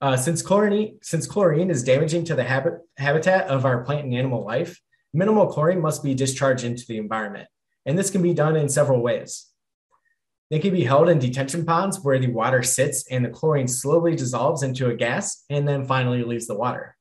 Uh, 0.00 0.16
since, 0.16 0.42
chlorine, 0.42 0.98
since 1.02 1.26
chlorine 1.26 1.70
is 1.70 1.82
damaging 1.82 2.24
to 2.26 2.36
the 2.36 2.44
habit, 2.44 2.74
habitat 2.96 3.48
of 3.48 3.64
our 3.64 3.82
plant 3.82 4.04
and 4.04 4.14
animal 4.14 4.44
life, 4.44 4.80
minimal 5.12 5.48
chlorine 5.48 5.80
must 5.80 6.04
be 6.04 6.14
discharged 6.14 6.62
into 6.62 6.86
the 6.86 6.98
environment. 6.98 7.48
And 7.84 7.98
this 7.98 8.10
can 8.10 8.22
be 8.22 8.32
done 8.32 8.54
in 8.54 8.68
several 8.68 9.02
ways. 9.02 9.48
They 10.52 10.60
can 10.60 10.72
be 10.72 10.84
held 10.84 11.08
in 11.08 11.18
detention 11.18 11.66
ponds 11.66 11.98
where 12.00 12.20
the 12.20 12.28
water 12.28 12.62
sits 12.62 13.04
and 13.10 13.24
the 13.24 13.30
chlorine 13.30 13.66
slowly 13.66 14.14
dissolves 14.14 14.62
into 14.62 14.88
a 14.88 14.94
gas 14.94 15.44
and 15.50 15.66
then 15.66 15.84
finally 15.84 16.22
leaves 16.22 16.46
the 16.46 16.54
water. 16.54 16.96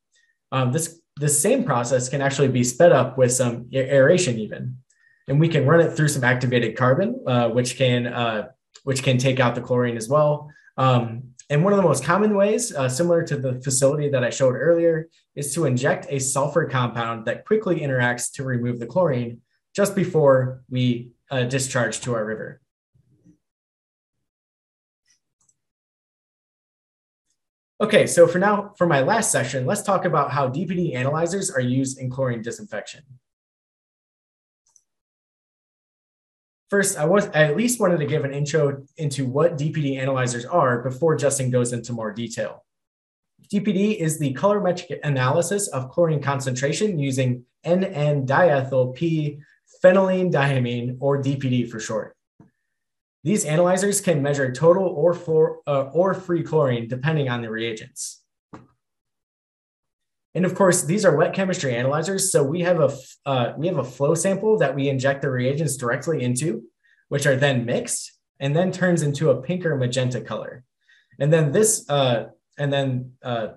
Um, 0.52 0.72
this, 0.72 1.00
this 1.18 1.40
same 1.40 1.66
process 1.66 2.10
can 2.10 2.24
actually 2.24 2.48
be 2.48 2.64
sped 2.64 2.94
up 2.94 3.20
with 3.20 3.32
some 3.32 3.70
aeration 3.72 4.40
even. 4.40 4.78
And 5.28 5.40
we 5.40 5.48
can 5.48 5.66
run 5.66 5.80
it 5.80 5.92
through 5.92 6.10
some 6.10 6.24
activated 6.24 6.76
carbon, 6.76 7.24
uh, 7.28 7.50
which, 7.50 7.78
can, 7.78 8.08
uh, 8.08 8.50
which 8.84 9.04
can 9.04 9.18
take 9.18 9.40
out 9.40 9.56
the 9.56 9.62
chlorine 9.62 9.98
as 9.98 10.10
well. 10.10 10.50
Um, 10.78 11.32
and 11.50 11.64
one 11.64 11.74
of 11.74 11.78
the 11.78 11.84
most 11.84 12.04
common 12.04 12.36
ways, 12.36 12.74
uh, 12.74 12.88
similar 12.88 13.24
to 13.24 13.36
the 13.36 13.62
facility 13.62 14.10
that 14.10 14.24
I 14.24 14.30
showed 14.30 14.56
earlier, 14.56 15.10
is 15.36 15.54
to 15.54 15.66
inject 15.66 16.08
a 16.10 16.18
sulfur 16.18 16.66
compound 16.66 17.26
that 17.26 17.46
quickly 17.46 17.82
interacts 17.82 18.32
to 18.34 18.44
remove 18.44 18.80
the 18.80 18.86
chlorine 18.86 19.42
just 19.76 19.94
before 19.94 20.64
we 20.70 21.12
uh, 21.30 21.44
discharge 21.44 22.00
to 22.02 22.14
our 22.14 22.26
river. 22.26 22.62
Okay, 27.82 28.06
so 28.06 28.28
for 28.28 28.38
now, 28.38 28.74
for 28.78 28.86
my 28.86 29.02
last 29.02 29.32
session, 29.32 29.66
let's 29.66 29.82
talk 29.82 30.06
about 30.06 30.32
how 30.32 30.48
DPD 30.48 30.96
analyzers 30.96 31.50
are 31.50 31.62
used 31.62 31.98
in 31.98 32.12
chlorine 32.12 32.44
disinfection. 32.44 33.02
First, 36.72 36.98
I 36.98 37.04
was 37.04 37.28
I 37.28 37.44
at 37.44 37.58
least 37.58 37.82
wanted 37.82 38.00
to 38.00 38.06
give 38.06 38.24
an 38.24 38.34
intro 38.34 38.84
into 38.96 39.26
what 39.26 39.58
DPD 39.58 40.00
analyzers 40.00 40.46
are 40.46 40.82
before 40.82 41.18
Justin 41.18 41.52
goes 41.52 41.74
into 41.74 41.92
more 41.92 42.14
detail. 42.14 42.64
DPD 43.54 43.98
is 43.98 44.18
the 44.18 44.34
colorimetric 44.34 45.00
analysis 45.04 45.68
of 45.68 45.90
chlorine 45.90 46.22
concentration 46.22 46.98
using 46.98 47.44
N-N-diethyl 47.66 48.96
P 48.96 49.40
phenylene 49.84 50.32
diamine, 50.32 50.96
or 51.00 51.22
DPD 51.22 51.70
for 51.70 51.80
short. 51.80 52.16
These 53.24 53.46
analyzers 53.46 54.00
can 54.00 54.22
measure 54.22 54.52
total 54.52 54.84
or, 54.84 55.14
for, 55.14 55.60
uh, 55.68 55.90
or 55.94 56.14
free 56.14 56.44
chlorine 56.44 56.88
depending 56.88 57.30
on 57.30 57.42
the 57.42 57.52
reagents. 57.52 58.21
And 60.34 60.46
of 60.46 60.56
course, 60.56 60.84
these 60.84 61.04
are 61.04 61.16
wet 61.16 61.34
chemistry 61.34 61.76
analyzers. 61.76 62.32
So 62.32 62.44
we 62.44 62.62
have 62.62 62.80
a 62.80 62.98
uh, 63.26 63.54
we 63.58 63.68
have 63.68 63.78
a 63.78 63.84
flow 63.84 64.16
sample 64.16 64.58
that 64.60 64.76
we 64.76 64.90
inject 64.90 65.22
the 65.22 65.30
reagents 65.30 65.76
directly 65.76 66.24
into, 66.24 66.64
which 67.10 67.26
are 67.26 67.36
then 67.36 67.66
mixed 67.66 68.14
and 68.40 68.56
then 68.56 68.72
turns 68.72 69.02
into 69.02 69.30
a 69.30 69.42
pink 69.42 69.66
or 69.66 69.76
magenta 69.76 70.22
color. 70.22 70.64
And 71.20 71.32
then 71.32 71.52
this 71.52 71.90
uh, 71.90 72.30
and 72.58 72.72
then 72.72 73.14
uh, 73.24 73.50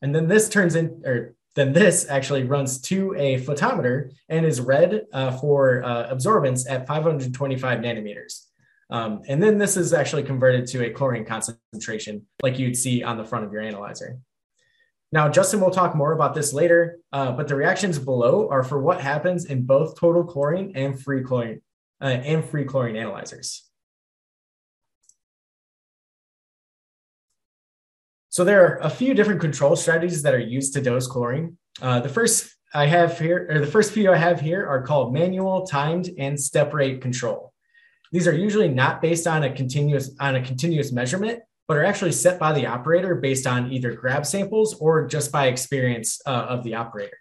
and 0.00 0.14
then 0.14 0.26
this 0.26 0.48
turns 0.48 0.74
in 0.74 1.02
or 1.04 1.34
then 1.54 1.74
this 1.74 2.06
actually 2.08 2.44
runs 2.44 2.80
to 2.80 3.14
a 3.16 3.38
photometer 3.40 4.10
and 4.28 4.46
is 4.46 4.60
read 4.60 5.02
uh, 5.12 5.32
for 5.32 5.84
uh, 5.84 6.12
absorbance 6.14 6.64
at 6.68 6.86
525 6.86 7.80
nanometers. 7.80 8.46
Um, 8.88 9.20
and 9.28 9.42
then 9.42 9.58
this 9.58 9.76
is 9.76 9.92
actually 9.92 10.22
converted 10.22 10.66
to 10.68 10.86
a 10.86 10.90
chlorine 10.90 11.24
concentration 11.24 12.26
like 12.42 12.58
you'd 12.58 12.76
see 12.76 13.02
on 13.02 13.16
the 13.16 13.24
front 13.24 13.44
of 13.44 13.52
your 13.52 13.62
analyzer. 13.62 14.18
Now, 15.12 15.28
Justin 15.28 15.60
will 15.60 15.70
talk 15.70 15.94
more 15.94 16.12
about 16.12 16.34
this 16.34 16.54
later, 16.54 16.98
uh, 17.12 17.32
but 17.32 17.46
the 17.46 17.54
reactions 17.54 17.98
below 17.98 18.48
are 18.48 18.62
for 18.62 18.80
what 18.80 19.00
happens 19.00 19.44
in 19.44 19.64
both 19.64 20.00
total 20.00 20.24
chlorine 20.24 20.72
and 20.74 20.98
free 21.00 21.22
chlorine 21.22 21.60
uh, 22.00 22.06
and 22.06 22.42
free 22.42 22.64
chlorine 22.64 22.96
analyzers. 22.96 23.68
So 28.30 28.44
there 28.44 28.64
are 28.64 28.78
a 28.78 28.88
few 28.88 29.12
different 29.12 29.42
control 29.42 29.76
strategies 29.76 30.22
that 30.22 30.32
are 30.32 30.38
used 30.38 30.72
to 30.72 30.80
dose 30.80 31.06
chlorine. 31.06 31.58
Uh, 31.82 32.00
the 32.00 32.08
first 32.08 32.50
I 32.72 32.86
have 32.86 33.18
here, 33.18 33.46
or 33.50 33.60
the 33.60 33.66
first 33.66 33.92
few 33.92 34.10
I 34.10 34.16
have 34.16 34.40
here 34.40 34.66
are 34.66 34.80
called 34.80 35.12
manual, 35.12 35.66
timed, 35.66 36.08
and 36.18 36.40
step 36.40 36.72
rate 36.72 37.02
control. 37.02 37.52
These 38.10 38.26
are 38.26 38.34
usually 38.34 38.68
not 38.68 39.02
based 39.02 39.26
on 39.26 39.44
a 39.44 39.52
continuous 39.52 40.14
on 40.18 40.36
a 40.36 40.42
continuous 40.42 40.92
measurement, 40.92 41.40
but 41.68 41.76
are 41.76 41.84
actually 41.84 42.12
set 42.12 42.38
by 42.38 42.52
the 42.52 42.66
operator 42.66 43.14
based 43.14 43.46
on 43.46 43.72
either 43.72 43.92
grab 43.92 44.26
samples 44.26 44.74
or 44.74 45.06
just 45.06 45.30
by 45.32 45.46
experience 45.46 46.20
uh, 46.26 46.46
of 46.48 46.64
the 46.64 46.74
operator. 46.74 47.18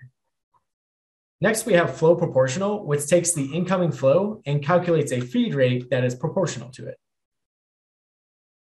Next, 1.40 1.66
we 1.66 1.74
have 1.74 1.98
flow 1.98 2.16
proportional, 2.16 2.86
which 2.86 3.08
takes 3.08 3.34
the 3.34 3.46
incoming 3.46 3.92
flow 3.92 4.42
and 4.46 4.64
calculates 4.64 5.12
a 5.12 5.22
feed 5.22 5.56
rate 5.56 5.90
that 5.90 6.04
is 6.04 6.14
proportional 6.14 6.70
to 6.72 6.88
it. 6.88 6.98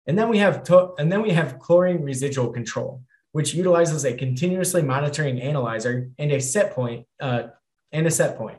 And 0.06 0.18
then 0.18 0.28
we 0.28 0.38
have 0.38 0.68
and 0.98 1.10
then 1.10 1.22
we 1.22 1.30
have 1.30 1.58
chlorine 1.58 2.02
residual 2.02 2.52
control, 2.52 3.02
which 3.32 3.54
utilizes 3.54 4.04
a 4.04 4.14
continuously 4.14 4.82
monitoring 4.82 5.40
analyzer 5.40 6.10
and 6.18 6.30
a 6.30 6.40
set 6.40 6.72
point 6.72 7.06
uh, 7.20 7.44
and 7.92 8.06
a 8.06 8.10
set 8.10 8.36
point. 8.36 8.58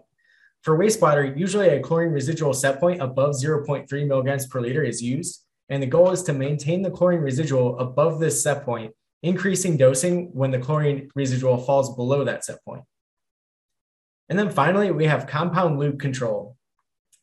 For 0.63 0.77
wastewater, 0.77 1.37
usually 1.37 1.69
a 1.69 1.79
chlorine 1.79 2.11
residual 2.11 2.53
set 2.53 2.79
point 2.79 3.01
above 3.01 3.35
0.3 3.35 4.07
milligrams 4.07 4.47
per 4.47 4.59
liter 4.59 4.83
is 4.83 5.01
used, 5.01 5.45
and 5.69 5.81
the 5.83 5.87
goal 5.87 6.11
is 6.11 6.23
to 6.23 6.33
maintain 6.33 6.81
the 6.81 6.91
chlorine 6.91 7.21
residual 7.21 7.77
above 7.79 8.19
this 8.19 8.41
set 8.41 8.63
point, 8.63 8.93
increasing 9.23 9.77
dosing 9.77 10.29
when 10.33 10.51
the 10.51 10.59
chlorine 10.59 11.09
residual 11.15 11.57
falls 11.57 11.95
below 11.95 12.23
that 12.23 12.45
set 12.45 12.63
point. 12.63 12.83
And 14.29 14.37
then 14.37 14.49
finally, 14.49 14.91
we 14.91 15.05
have 15.05 15.27
compound 15.27 15.79
loop 15.79 15.99
control, 15.99 16.57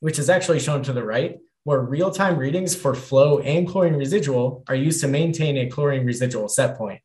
which 0.01 0.19
is 0.19 0.31
actually 0.31 0.61
shown 0.61 0.83
to 0.85 0.93
the 0.93 1.05
right, 1.05 1.39
where 1.65 1.81
real-time 1.81 2.37
readings 2.37 2.75
for 2.77 2.95
flow 2.95 3.39
and 3.41 3.67
chlorine 3.69 3.95
residual 3.95 4.65
are 4.69 4.75
used 4.75 5.01
to 5.01 5.09
maintain 5.09 5.57
a 5.57 5.71
chlorine 5.71 6.05
residual 6.05 6.49
set 6.49 6.77
point. 6.77 7.01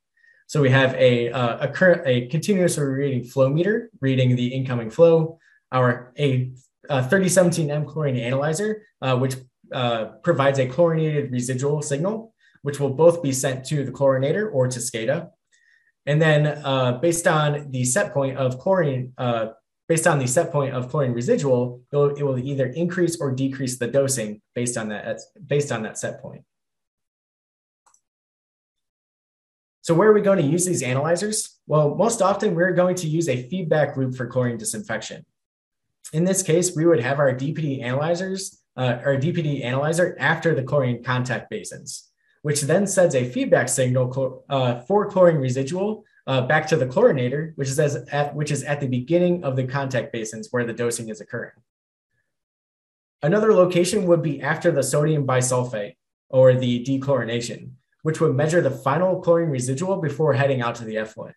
So 0.47 0.61
we 0.61 0.69
have 0.71 0.95
a, 0.95 1.31
uh, 1.31 1.67
a, 1.67 1.67
current, 1.67 2.01
a 2.05 2.27
continuously 2.27 2.83
reading 2.83 3.23
flow 3.23 3.49
meter 3.49 3.89
reading 4.01 4.35
the 4.35 4.47
incoming 4.47 4.89
flow, 4.89 5.37
our 5.71 6.11
a, 6.17 6.51
a 6.89 7.03
3017M 7.03 7.85
chlorine 7.87 8.17
analyzer, 8.17 8.83
uh, 9.01 9.15
which 9.15 9.35
uh, 9.73 10.05
provides 10.23 10.59
a 10.59 10.67
chlorinated 10.67 11.31
residual 11.31 11.81
signal, 11.81 12.33
which 12.61 12.79
will 12.79 12.89
both 12.89 13.21
be 13.21 13.31
sent 13.31 13.65
to 13.65 13.83
the 13.83 13.91
chlorinator 13.91 14.49
or 14.51 14.67
to 14.67 14.79
SCADA. 14.79 15.29
And 16.05 16.21
then 16.21 16.47
uh, 16.47 16.93
based 16.93 17.27
on 17.27 17.71
the 17.71 17.83
set 17.83 18.13
point 18.13 18.37
of 18.37 18.59
chlorine, 18.59 19.13
uh, 19.17 19.47
based 19.87 20.07
on 20.07 20.19
the 20.19 20.27
set 20.27 20.51
point 20.51 20.73
of 20.73 20.89
chlorine 20.89 21.13
residual, 21.13 21.81
it 21.91 21.95
will, 21.95 22.09
it 22.15 22.23
will 22.23 22.39
either 22.39 22.67
increase 22.67 23.19
or 23.19 23.31
decrease 23.31 23.77
the 23.77 23.87
dosing 23.87 24.41
based 24.55 24.77
on 24.77 24.89
that, 24.89 25.19
based 25.47 25.71
on 25.71 25.83
that 25.83 25.97
set 25.97 26.21
point. 26.21 26.43
So 29.81 29.95
where 29.95 30.09
are 30.09 30.13
we 30.13 30.21
going 30.21 30.37
to 30.37 30.45
use 30.45 30.65
these 30.65 30.83
analyzers? 30.83 31.57
Well, 31.65 31.95
most 31.95 32.21
often 32.21 32.53
we're 32.53 32.73
going 32.73 32.95
to 32.97 33.07
use 33.07 33.27
a 33.27 33.49
feedback 33.49 33.97
loop 33.97 34.15
for 34.15 34.27
chlorine 34.27 34.57
disinfection. 34.57 35.25
In 36.13 36.25
this 36.25 36.43
case, 36.43 36.75
we 36.75 36.85
would 36.85 36.99
have 36.99 37.17
our 37.17 37.33
DPD 37.33 37.81
analyzers, 37.83 38.58
uh, 38.79 39.01
our 39.03 39.17
DPD 39.17 39.63
analyzer 39.63 40.15
after 40.19 40.55
the 40.55 40.63
chlorine 40.63 41.03
contact 41.03 41.49
basins, 41.49 42.09
which 42.43 42.61
then 42.61 42.87
sends 42.87 43.13
a 43.13 43.29
feedback 43.29 43.67
signal 43.67 44.45
uh, 44.49 44.79
for 44.81 45.09
chlorine 45.09 45.35
residual 45.35 46.05
uh, 46.27 46.41
back 46.41 46.65
to 46.67 46.77
the 46.77 46.85
chlorinator, 46.85 47.51
which 47.55 47.67
is, 47.67 47.77
at, 47.77 48.33
which 48.33 48.51
is 48.51 48.63
at 48.63 48.79
the 48.79 48.87
beginning 48.87 49.43
of 49.43 49.57
the 49.57 49.65
contact 49.65 50.13
basins 50.13 50.47
where 50.51 50.63
the 50.63 50.71
dosing 50.71 51.09
is 51.09 51.19
occurring. 51.19 51.51
Another 53.21 53.53
location 53.53 54.05
would 54.05 54.21
be 54.21 54.41
after 54.41 54.71
the 54.71 54.81
sodium 54.81 55.27
bisulfate 55.27 55.95
or 56.29 56.53
the 56.53 56.85
dechlorination, 56.85 57.71
which 58.03 58.21
would 58.21 58.33
measure 58.33 58.61
the 58.61 58.71
final 58.71 59.19
chlorine 59.19 59.49
residual 59.49 59.97
before 59.97 60.33
heading 60.33 60.61
out 60.61 60.75
to 60.75 60.85
the 60.85 60.97
effluent. 60.97 61.35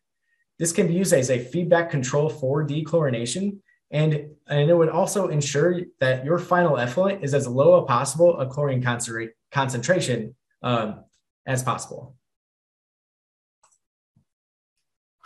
This 0.61 0.71
can 0.71 0.87
be 0.87 0.95
used 0.95 1.13
as 1.13 1.29
a 1.29 1.41
feedback 1.41 1.91
control 1.91 2.29
for 2.29 2.65
dechlorination 2.65 3.59
and, 3.93 4.31
and 4.49 4.71
it 4.71 4.77
would 4.77 4.89
also 4.89 5.29
ensure 5.29 5.81
that 6.01 6.25
your 6.25 6.39
final 6.39 6.79
effluent 6.79 7.23
is 7.23 7.35
as 7.35 7.47
low 7.47 7.81
as 7.81 7.87
possible 7.87 8.41
a 8.41 8.47
chlorine 8.47 8.83
concentration 9.53 10.35
um, 10.63 11.05
as 11.47 11.63
possible. 11.63 12.17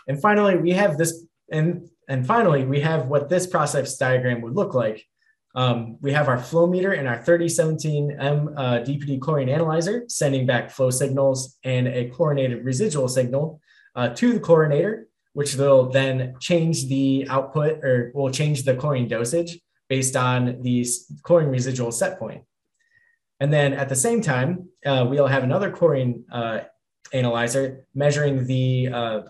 And 0.08 0.20
finally, 0.20 0.56
we 0.56 0.72
have 0.72 0.98
this, 0.98 1.24
and, 1.50 1.88
and 2.08 2.26
finally, 2.26 2.64
we 2.64 2.80
have 2.80 3.06
what 3.06 3.28
this 3.28 3.46
process 3.46 3.96
diagram 3.96 4.40
would 4.42 4.54
look 4.54 4.74
like. 4.74 5.04
Um, 5.54 5.96
we 6.00 6.12
have 6.12 6.28
our 6.28 6.38
flow 6.38 6.66
meter 6.66 6.92
and 6.92 7.08
our 7.08 7.18
3017M 7.18 8.52
uh, 8.56 8.62
DPD 8.84 9.20
chlorine 9.20 9.48
analyzer 9.48 10.04
sending 10.08 10.44
back 10.44 10.70
flow 10.70 10.90
signals 10.90 11.56
and 11.64 11.88
a 11.88 12.10
chlorinated 12.10 12.64
residual 12.64 13.08
signal 13.08 13.60
uh, 13.94 14.10
to 14.10 14.34
the 14.34 14.40
chlorinator 14.40 15.04
which 15.36 15.54
will 15.54 15.90
then 15.90 16.34
change 16.40 16.88
the 16.88 17.26
output 17.28 17.84
or 17.84 18.10
will 18.14 18.30
change 18.30 18.62
the 18.62 18.74
chlorine 18.74 19.06
dosage 19.06 19.60
based 19.86 20.16
on 20.16 20.62
the 20.62 20.82
chlorine 21.24 21.50
residual 21.50 21.92
set 21.92 22.18
point. 22.18 22.42
And 23.38 23.52
then 23.52 23.74
at 23.74 23.90
the 23.90 23.94
same 23.94 24.22
time, 24.22 24.70
uh, 24.86 25.04
we'll 25.06 25.26
have 25.26 25.44
another 25.44 25.70
chlorine 25.70 26.24
uh, 26.32 26.60
analyzer 27.12 27.86
measuring 27.94 28.46
the 28.46 28.88
uh, 28.88 29.20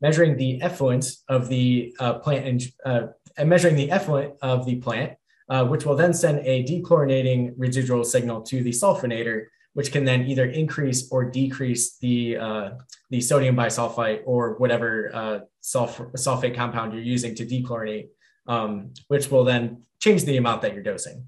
measuring 0.00 0.38
the 0.38 0.62
effluent 0.62 1.04
of 1.28 1.50
the 1.50 1.94
uh, 2.00 2.14
plant 2.14 2.46
and, 2.46 2.62
uh, 2.86 3.06
and, 3.36 3.50
measuring 3.50 3.76
the 3.76 3.90
effluent 3.90 4.32
of 4.40 4.64
the 4.64 4.76
plant, 4.76 5.12
uh, 5.50 5.62
which 5.66 5.84
will 5.84 5.94
then 5.94 6.14
send 6.14 6.38
a 6.46 6.64
dechlorinating 6.64 7.52
residual 7.58 8.02
signal 8.02 8.40
to 8.40 8.62
the 8.62 8.70
sulfonator, 8.70 9.48
which 9.74 9.92
can 9.92 10.04
then 10.04 10.26
either 10.26 10.46
increase 10.46 11.10
or 11.10 11.24
decrease 11.24 11.96
the 11.98 12.36
uh, 12.36 12.70
the 13.10 13.20
sodium 13.20 13.56
bisulfite 13.56 14.22
or 14.26 14.54
whatever 14.58 15.10
uh, 15.14 15.38
sulf- 15.62 16.12
sulfate 16.12 16.54
compound 16.54 16.92
you're 16.92 17.02
using 17.02 17.34
to 17.34 17.46
dechlorinate, 17.46 18.08
um, 18.46 18.92
which 19.08 19.30
will 19.30 19.44
then 19.44 19.82
change 20.00 20.24
the 20.24 20.36
amount 20.36 20.62
that 20.62 20.74
you're 20.74 20.82
dosing. 20.82 21.26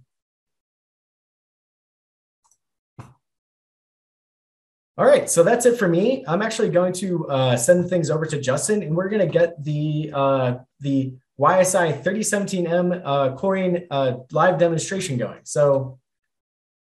All 4.96 5.06
right, 5.06 5.28
so 5.28 5.42
that's 5.42 5.66
it 5.66 5.76
for 5.76 5.88
me. 5.88 6.24
I'm 6.28 6.40
actually 6.40 6.68
going 6.68 6.92
to 6.94 7.28
uh, 7.28 7.56
send 7.56 7.90
things 7.90 8.10
over 8.10 8.26
to 8.26 8.40
Justin, 8.40 8.80
and 8.84 8.94
we're 8.94 9.08
going 9.08 9.26
to 9.26 9.32
get 9.32 9.62
the 9.64 10.12
uh, 10.14 10.54
the 10.78 11.14
YSI 11.40 12.00
3017M 12.00 13.02
uh, 13.04 13.32
chlorine 13.32 13.88
uh, 13.90 14.18
live 14.30 14.56
demonstration 14.56 15.16
going. 15.16 15.40
So 15.42 15.98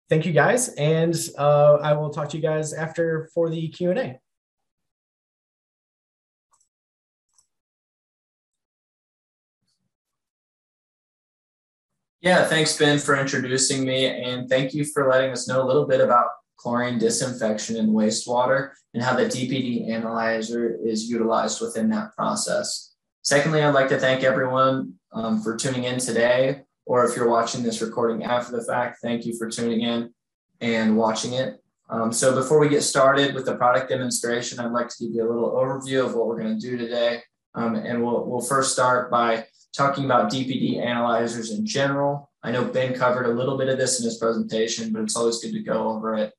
thank 0.10 0.26
you 0.26 0.34
guys, 0.34 0.70
and 0.70 1.16
uh, 1.38 1.76
I 1.76 1.94
will 1.94 2.10
talk 2.10 2.30
to 2.30 2.38
you 2.38 2.44
guys 2.44 2.74
after 2.74 3.30
for 3.34 3.50
the 3.50 3.68
Q&A. 3.70 4.20
Yeah, 12.22 12.46
thanks, 12.46 12.78
Ben, 12.78 13.00
for 13.00 13.18
introducing 13.18 13.84
me, 13.84 14.06
and 14.06 14.48
thank 14.48 14.74
you 14.74 14.86
for 14.86 15.10
letting 15.10 15.32
us 15.32 15.46
know 15.46 15.62
a 15.62 15.68
little 15.68 15.86
bit 15.86 16.00
about 16.00 16.28
chlorine 16.56 16.98
disinfection 16.98 17.76
in 17.76 17.90
wastewater 17.90 18.72
and 18.94 19.04
how 19.04 19.14
the 19.14 19.26
DPD 19.26 19.90
analyzer 19.90 20.78
is 20.86 21.10
utilized 21.10 21.60
within 21.60 21.90
that 21.90 22.16
process. 22.16 22.96
Secondly, 23.24 23.62
I'd 23.62 23.74
like 23.74 23.90
to 23.90 24.00
thank 24.00 24.24
everyone 24.24 24.94
um, 25.12 25.42
for 25.42 25.58
tuning 25.58 25.84
in 25.84 26.00
today, 26.00 26.62
or 26.86 27.06
if 27.06 27.16
you're 27.16 27.30
watching 27.30 27.64
this 27.64 27.82
recording 27.82 28.24
after 28.24 28.56
the 28.56 28.64
fact, 28.64 29.00
thank 29.02 29.26
you 29.26 29.38
for 29.38 29.50
tuning 29.50 29.82
in 29.82 30.14
and 30.62 30.98
watching 30.98 31.34
it. 31.34 31.62
Um, 31.90 32.12
so 32.12 32.34
before 32.34 32.60
we 32.60 32.70
get 32.70 32.82
started 32.82 33.36
with 33.36 33.46
the 33.46 33.56
product 33.56 33.90
demonstration, 33.90 34.60
I'd 34.60 34.72
like 34.72 34.90
to 34.90 34.96
give 35.00 35.14
you 35.14 35.24
a 35.24 35.30
little 35.30 35.52
overview 35.52 36.06
of 36.06 36.16
what 36.16 36.28
we're 36.28 36.42
going 36.42 36.60
to 36.60 36.62
do 36.62 36.78
today. 36.78 37.22
Um, 37.56 37.76
and 37.76 38.04
we'll, 38.04 38.26
we'll 38.26 38.42
first 38.42 38.74
start 38.74 39.12
by 39.12 39.46
talking 39.76 40.06
about 40.06 40.32
DPD 40.32 40.84
analyzers 40.84 41.52
in 41.52 41.66
general. 41.66 42.32
I 42.42 42.52
know 42.52 42.66
Ben 42.66 42.94
covered 42.94 43.26
a 43.26 43.34
little 43.34 43.58
bit 43.58 43.70
of 43.70 43.78
this 43.78 44.00
in 44.00 44.06
his 44.06 44.18
presentation, 44.18 44.92
but 44.92 45.04
it's 45.04 45.16
always 45.16 45.40
good 45.40 45.54
to 45.54 45.62
go 45.62 45.90
over 45.90 46.16
it. 46.16 46.34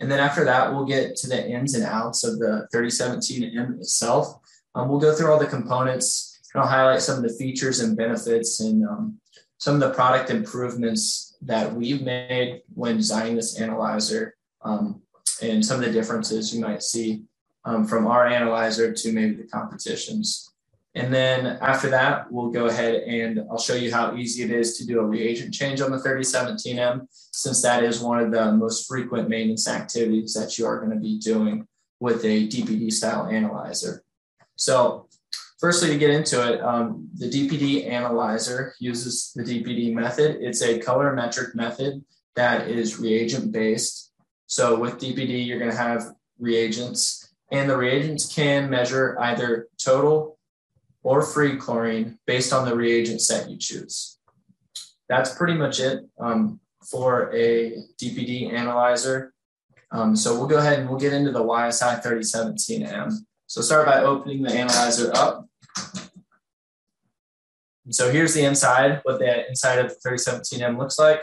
And 0.00 0.10
then 0.10 0.20
after 0.20 0.44
that, 0.44 0.72
we'll 0.72 0.84
get 0.84 1.16
to 1.16 1.28
the 1.28 1.48
ins 1.48 1.74
and 1.74 1.84
outs 1.84 2.22
of 2.22 2.38
the 2.38 2.68
3017M 2.72 3.78
itself. 3.78 4.38
Um, 4.74 4.88
we'll 4.88 5.00
go 5.00 5.14
through 5.14 5.32
all 5.32 5.38
the 5.38 5.46
components, 5.46 6.38
and 6.54 6.64
highlight 6.64 7.02
some 7.02 7.16
of 7.16 7.22
the 7.22 7.36
features 7.36 7.80
and 7.80 7.96
benefits 7.96 8.60
and 8.60 8.86
um, 8.86 9.18
some 9.58 9.74
of 9.74 9.80
the 9.80 9.90
product 9.90 10.30
improvements 10.30 11.36
that 11.42 11.72
we've 11.72 12.02
made 12.02 12.62
when 12.74 12.96
designing 12.96 13.36
this 13.36 13.60
analyzer 13.60 14.36
um, 14.62 15.02
and 15.42 15.64
some 15.64 15.78
of 15.78 15.84
the 15.84 15.92
differences 15.92 16.54
you 16.54 16.60
might 16.60 16.82
see 16.82 17.24
um, 17.64 17.86
from 17.86 18.06
our 18.06 18.26
analyzer 18.26 18.92
to 18.92 19.12
maybe 19.12 19.34
the 19.34 19.44
competitions. 19.44 20.52
And 20.94 21.12
then 21.12 21.58
after 21.60 21.90
that, 21.90 22.30
we'll 22.32 22.50
go 22.50 22.66
ahead 22.66 23.02
and 23.02 23.40
I'll 23.50 23.58
show 23.58 23.74
you 23.74 23.92
how 23.92 24.16
easy 24.16 24.42
it 24.42 24.50
is 24.50 24.78
to 24.78 24.86
do 24.86 25.00
a 25.00 25.04
reagent 25.04 25.52
change 25.52 25.80
on 25.80 25.90
the 25.90 25.98
3017M, 25.98 27.06
since 27.10 27.60
that 27.62 27.84
is 27.84 28.00
one 28.00 28.20
of 28.20 28.32
the 28.32 28.52
most 28.52 28.88
frequent 28.88 29.28
maintenance 29.28 29.68
activities 29.68 30.34
that 30.34 30.58
you 30.58 30.66
are 30.66 30.78
going 30.78 30.90
to 30.90 30.96
be 30.96 31.18
doing 31.18 31.66
with 32.00 32.24
a 32.24 32.48
DPD 32.48 32.92
style 32.92 33.26
analyzer. 33.26 34.02
So 34.56 35.07
firstly, 35.58 35.90
to 35.90 35.98
get 35.98 36.10
into 36.10 36.52
it, 36.52 36.60
um, 36.60 37.08
the 37.14 37.28
DPD 37.28 37.88
analyzer 37.88 38.74
uses 38.78 39.32
the 39.34 39.42
DPD 39.42 39.92
method. 39.92 40.38
It's 40.40 40.62
a 40.62 40.78
colorimetric 40.78 41.54
method 41.54 42.04
that 42.36 42.68
is 42.68 42.98
reagent 42.98 43.52
based. 43.52 44.12
So 44.46 44.78
with 44.78 44.98
DPD, 44.98 45.46
you're 45.46 45.58
going 45.58 45.70
to 45.70 45.76
have 45.76 46.04
reagents, 46.38 47.34
and 47.50 47.68
the 47.68 47.76
reagents 47.76 48.32
can 48.32 48.70
measure 48.70 49.18
either 49.20 49.68
total 49.76 50.38
or 51.02 51.22
free 51.22 51.56
chlorine 51.56 52.18
based 52.26 52.52
on 52.52 52.68
the 52.68 52.74
reagent 52.74 53.20
set 53.20 53.50
you 53.50 53.56
choose. 53.58 54.18
That's 55.08 55.34
pretty 55.34 55.54
much 55.54 55.80
it 55.80 56.04
um, 56.18 56.60
for 56.90 57.34
a 57.34 57.82
DPD 58.00 58.52
analyzer. 58.52 59.32
Um, 59.90 60.14
so 60.14 60.38
we'll 60.38 60.48
go 60.48 60.58
ahead 60.58 60.80
and 60.80 60.88
we'll 60.88 60.98
get 60.98 61.14
into 61.14 61.32
the 61.32 61.42
YSI 61.42 62.02
3017M. 62.02 63.12
So 63.46 63.62
start 63.62 63.86
by 63.86 64.02
opening 64.02 64.42
the 64.42 64.52
analyzer 64.52 65.10
up. 65.14 65.47
So 67.90 68.10
here's 68.10 68.34
the 68.34 68.44
inside, 68.44 69.00
what 69.04 69.18
the 69.18 69.48
inside 69.48 69.78
of 69.78 69.88
the 69.88 70.08
3017M 70.08 70.78
looks 70.78 70.98
like. 70.98 71.22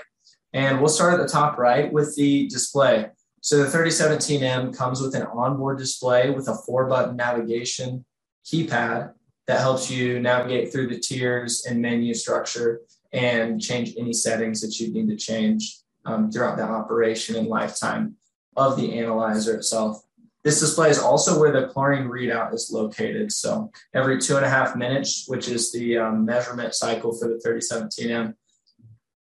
And 0.53 0.79
we'll 0.79 0.89
start 0.89 1.13
at 1.13 1.19
the 1.19 1.31
top 1.31 1.57
right 1.57 1.91
with 1.91 2.15
the 2.15 2.47
display. 2.47 3.07
So 3.41 3.63
the 3.63 3.77
3017M 3.77 4.75
comes 4.75 5.01
with 5.01 5.15
an 5.15 5.23
onboard 5.23 5.77
display 5.77 6.31
with 6.31 6.47
a 6.47 6.55
four 6.65 6.87
button 6.87 7.15
navigation 7.15 8.05
keypad 8.45 9.13
that 9.47 9.59
helps 9.59 9.91
you 9.91 10.19
navigate 10.19 10.71
through 10.71 10.87
the 10.87 10.99
tiers 10.99 11.65
and 11.65 11.81
menu 11.81 12.13
structure 12.13 12.81
and 13.13 13.61
change 13.61 13.93
any 13.97 14.13
settings 14.13 14.61
that 14.61 14.79
you 14.79 14.91
need 14.91 15.07
to 15.07 15.15
change 15.15 15.77
um, 16.05 16.31
throughout 16.31 16.57
the 16.57 16.63
operation 16.63 17.35
and 17.35 17.47
lifetime 17.47 18.15
of 18.55 18.77
the 18.77 18.97
analyzer 18.97 19.55
itself. 19.55 20.04
This 20.45 20.59
display 20.59 20.91
is 20.91 20.99
also 20.99 21.39
where 21.39 21.51
the 21.51 21.69
chlorine 21.69 22.07
readout 22.07 22.53
is 22.53 22.69
located. 22.71 23.31
So 23.31 23.71
every 23.95 24.21
two 24.21 24.35
and 24.37 24.45
a 24.45 24.49
half 24.49 24.75
minutes, 24.75 25.25
which 25.27 25.47
is 25.47 25.71
the 25.71 25.97
um, 25.97 26.23
measurement 26.23 26.75
cycle 26.75 27.17
for 27.17 27.27
the 27.27 27.41
3017M, 27.43 28.35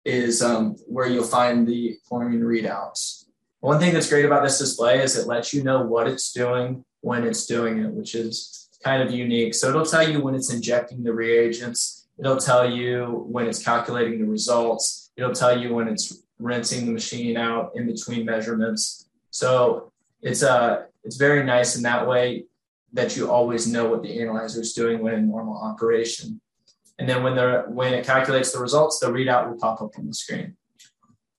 is 0.05 0.41
um, 0.41 0.75
where 0.87 1.07
you'll 1.07 1.23
find 1.23 1.67
the 1.67 1.99
chlorine 2.09 2.41
readouts. 2.41 3.25
One 3.59 3.79
thing 3.79 3.93
that's 3.93 4.09
great 4.09 4.25
about 4.25 4.43
this 4.43 4.57
display 4.57 5.03
is 5.03 5.15
it 5.15 5.27
lets 5.27 5.53
you 5.53 5.63
know 5.63 5.83
what 5.83 6.07
it's 6.07 6.33
doing 6.33 6.83
when 7.01 7.23
it's 7.25 7.45
doing 7.45 7.77
it, 7.77 7.91
which 7.91 8.15
is 8.15 8.67
kind 8.83 9.03
of 9.03 9.11
unique. 9.11 9.53
So 9.53 9.69
it'll 9.69 9.85
tell 9.85 10.09
you 10.09 10.19
when 10.19 10.33
it's 10.33 10.51
injecting 10.51 11.03
the 11.03 11.13
reagents. 11.13 12.07
It'll 12.17 12.37
tell 12.37 12.67
you 12.67 13.27
when 13.29 13.45
it's 13.45 13.63
calculating 13.63 14.17
the 14.17 14.25
results. 14.25 15.11
It'll 15.15 15.31
tell 15.31 15.55
you 15.55 15.75
when 15.75 15.89
it's 15.89 16.23
rinsing 16.39 16.87
the 16.87 16.91
machine 16.91 17.37
out 17.37 17.73
in 17.75 17.85
between 17.85 18.25
measurements. 18.25 19.07
So 19.29 19.91
it's 20.23 20.41
uh 20.41 20.85
it's 21.03 21.17
very 21.17 21.43
nice 21.43 21.75
in 21.75 21.83
that 21.83 22.07
way 22.07 22.45
that 22.93 23.17
you 23.17 23.29
always 23.29 23.67
know 23.67 23.89
what 23.89 24.03
the 24.03 24.21
analyzer 24.21 24.61
is 24.61 24.73
doing 24.73 25.01
when 25.01 25.15
in 25.15 25.27
normal 25.27 25.57
operation. 25.57 26.39
And 26.99 27.09
then 27.09 27.23
when 27.23 27.35
when 27.73 27.93
it 27.93 28.05
calculates 28.05 28.51
the 28.51 28.59
results, 28.59 28.99
the 28.99 29.07
readout 29.07 29.49
will 29.49 29.57
pop 29.57 29.81
up 29.81 29.97
on 29.97 30.07
the 30.07 30.13
screen. 30.13 30.55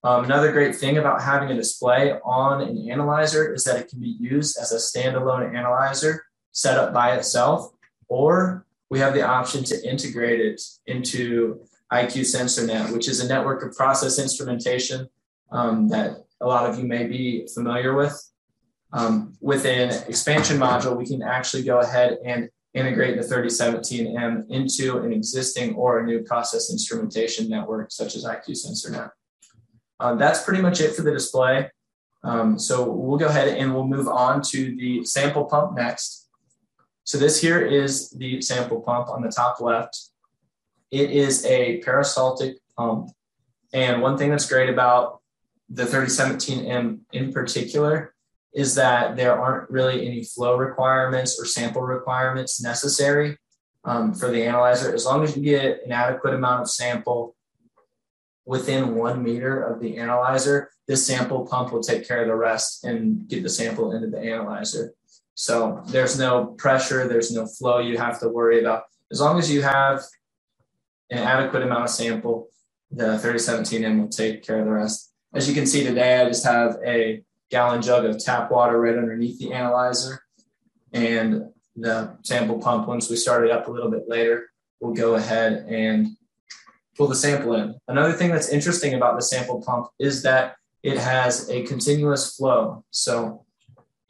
Um, 0.02 0.24
another 0.24 0.52
great 0.52 0.74
thing 0.74 0.98
about 0.98 1.22
having 1.22 1.50
a 1.50 1.54
display 1.54 2.12
on 2.24 2.60
an 2.60 2.90
analyzer 2.90 3.54
is 3.54 3.64
that 3.64 3.80
it 3.80 3.88
can 3.88 4.00
be 4.00 4.16
used 4.20 4.58
as 4.58 4.72
a 4.72 4.76
standalone 4.76 5.56
analyzer 5.56 6.26
set 6.52 6.76
up 6.76 6.92
by 6.92 7.16
itself, 7.16 7.72
or 8.08 8.66
we 8.90 8.98
have 8.98 9.14
the 9.14 9.22
option 9.22 9.64
to 9.64 9.88
integrate 9.88 10.40
it 10.40 10.60
into 10.86 11.60
IQ 11.90 12.20
SensorNet, 12.20 12.92
which 12.92 13.08
is 13.08 13.20
a 13.20 13.28
network 13.28 13.64
of 13.64 13.74
process 13.74 14.18
instrumentation 14.18 15.08
um, 15.52 15.88
that 15.88 16.24
a 16.40 16.46
lot 16.46 16.68
of 16.68 16.78
you 16.78 16.84
may 16.84 17.06
be 17.06 17.46
familiar 17.54 17.94
with. 17.94 18.14
Um, 18.94 19.34
with 19.40 19.66
an 19.66 19.90
expansion 20.08 20.56
module, 20.56 20.96
we 20.96 21.04
can 21.04 21.20
actually 21.20 21.64
go 21.64 21.80
ahead 21.80 22.18
and 22.24 22.48
integrate 22.74 23.20
the 23.20 23.26
3017M 23.26 24.48
into 24.50 24.98
an 24.98 25.12
existing 25.12 25.74
or 25.74 25.98
a 25.98 26.04
new 26.06 26.22
process 26.22 26.70
instrumentation 26.70 27.48
network, 27.48 27.90
such 27.90 28.14
as 28.14 28.24
IQ 28.24 28.50
SensorNet. 28.50 29.10
Uh, 29.98 30.14
that's 30.14 30.44
pretty 30.44 30.62
much 30.62 30.80
it 30.80 30.94
for 30.94 31.02
the 31.02 31.10
display. 31.10 31.68
Um, 32.22 32.56
so 32.56 32.88
we'll 32.88 33.18
go 33.18 33.26
ahead 33.26 33.48
and 33.48 33.74
we'll 33.74 33.86
move 33.86 34.06
on 34.06 34.42
to 34.50 34.76
the 34.76 35.04
sample 35.04 35.44
pump 35.44 35.76
next. 35.76 36.28
So 37.02 37.18
this 37.18 37.40
here 37.40 37.60
is 37.60 38.10
the 38.10 38.40
sample 38.40 38.80
pump 38.80 39.08
on 39.08 39.22
the 39.22 39.28
top 39.30 39.60
left. 39.60 40.10
It 40.92 41.10
is 41.10 41.44
a 41.46 41.78
peristaltic 41.78 42.58
pump. 42.76 43.10
And 43.72 44.00
one 44.00 44.16
thing 44.16 44.30
that's 44.30 44.48
great 44.48 44.70
about 44.70 45.20
the 45.68 45.82
3017M 45.82 47.00
in 47.12 47.32
particular 47.32 48.13
is 48.54 48.74
that 48.76 49.16
there 49.16 49.38
aren't 49.38 49.68
really 49.68 50.06
any 50.06 50.22
flow 50.22 50.56
requirements 50.56 51.40
or 51.40 51.44
sample 51.44 51.82
requirements 51.82 52.62
necessary 52.62 53.36
um, 53.84 54.14
for 54.14 54.30
the 54.30 54.44
analyzer. 54.44 54.94
As 54.94 55.04
long 55.04 55.24
as 55.24 55.36
you 55.36 55.42
get 55.42 55.84
an 55.84 55.92
adequate 55.92 56.34
amount 56.34 56.62
of 56.62 56.70
sample 56.70 57.34
within 58.46 58.94
one 58.94 59.22
meter 59.22 59.62
of 59.62 59.80
the 59.80 59.96
analyzer, 59.96 60.70
this 60.86 61.06
sample 61.06 61.46
pump 61.46 61.72
will 61.72 61.82
take 61.82 62.06
care 62.06 62.22
of 62.22 62.28
the 62.28 62.34
rest 62.34 62.84
and 62.84 63.28
get 63.28 63.42
the 63.42 63.48
sample 63.48 63.92
into 63.92 64.08
the 64.08 64.20
analyzer. 64.20 64.94
So 65.34 65.82
there's 65.88 66.18
no 66.18 66.46
pressure, 66.46 67.08
there's 67.08 67.32
no 67.32 67.46
flow 67.46 67.78
you 67.80 67.98
have 67.98 68.20
to 68.20 68.28
worry 68.28 68.60
about. 68.60 68.84
As 69.10 69.20
long 69.20 69.38
as 69.38 69.50
you 69.50 69.62
have 69.62 70.02
an 71.10 71.18
adequate 71.18 71.62
amount 71.62 71.84
of 71.84 71.90
sample, 71.90 72.48
the 72.90 73.18
3017M 73.18 74.00
will 74.00 74.08
take 74.08 74.44
care 74.44 74.60
of 74.60 74.66
the 74.66 74.72
rest. 74.72 75.12
As 75.32 75.48
you 75.48 75.54
can 75.54 75.66
see 75.66 75.82
today, 75.82 76.20
I 76.20 76.26
just 76.26 76.44
have 76.44 76.76
a 76.86 77.24
gallon 77.54 77.80
jug 77.80 78.04
of 78.04 78.18
tap 78.18 78.50
water 78.50 78.80
right 78.80 78.98
underneath 78.98 79.38
the 79.38 79.52
analyzer. 79.52 80.20
And 80.92 81.50
the 81.76 82.16
sample 82.22 82.58
pump, 82.58 82.88
once 82.88 83.08
we 83.08 83.16
start 83.16 83.44
it 83.44 83.52
up 83.52 83.68
a 83.68 83.70
little 83.70 83.90
bit 83.90 84.08
later, 84.08 84.50
we'll 84.80 84.94
go 84.94 85.14
ahead 85.14 85.64
and 85.68 86.08
pull 86.96 87.06
the 87.06 87.14
sample 87.14 87.54
in. 87.54 87.76
Another 87.86 88.12
thing 88.12 88.30
that's 88.32 88.48
interesting 88.48 88.94
about 88.94 89.14
the 89.14 89.22
sample 89.22 89.62
pump 89.62 89.86
is 90.00 90.22
that 90.24 90.56
it 90.82 90.98
has 90.98 91.48
a 91.48 91.62
continuous 91.62 92.36
flow. 92.36 92.84
So 92.90 93.44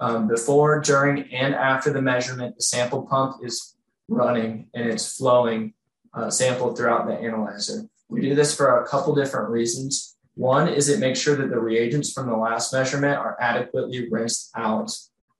um, 0.00 0.26
before, 0.26 0.80
during, 0.80 1.32
and 1.32 1.54
after 1.54 1.92
the 1.92 2.02
measurement, 2.02 2.56
the 2.56 2.62
sample 2.62 3.02
pump 3.02 3.44
is 3.44 3.76
running 4.08 4.68
and 4.74 4.88
it's 4.88 5.16
flowing 5.16 5.74
uh, 6.14 6.30
sample 6.30 6.74
throughout 6.74 7.06
the 7.06 7.14
analyzer. 7.14 7.82
We 8.08 8.22
do 8.22 8.34
this 8.34 8.56
for 8.56 8.82
a 8.82 8.88
couple 8.88 9.14
different 9.14 9.50
reasons. 9.50 10.13
One 10.34 10.68
is 10.68 10.88
it 10.88 10.98
makes 10.98 11.20
sure 11.20 11.36
that 11.36 11.50
the 11.50 11.60
reagents 11.60 12.12
from 12.12 12.28
the 12.28 12.36
last 12.36 12.72
measurement 12.72 13.18
are 13.18 13.36
adequately 13.40 14.08
rinsed 14.10 14.50
out 14.56 14.90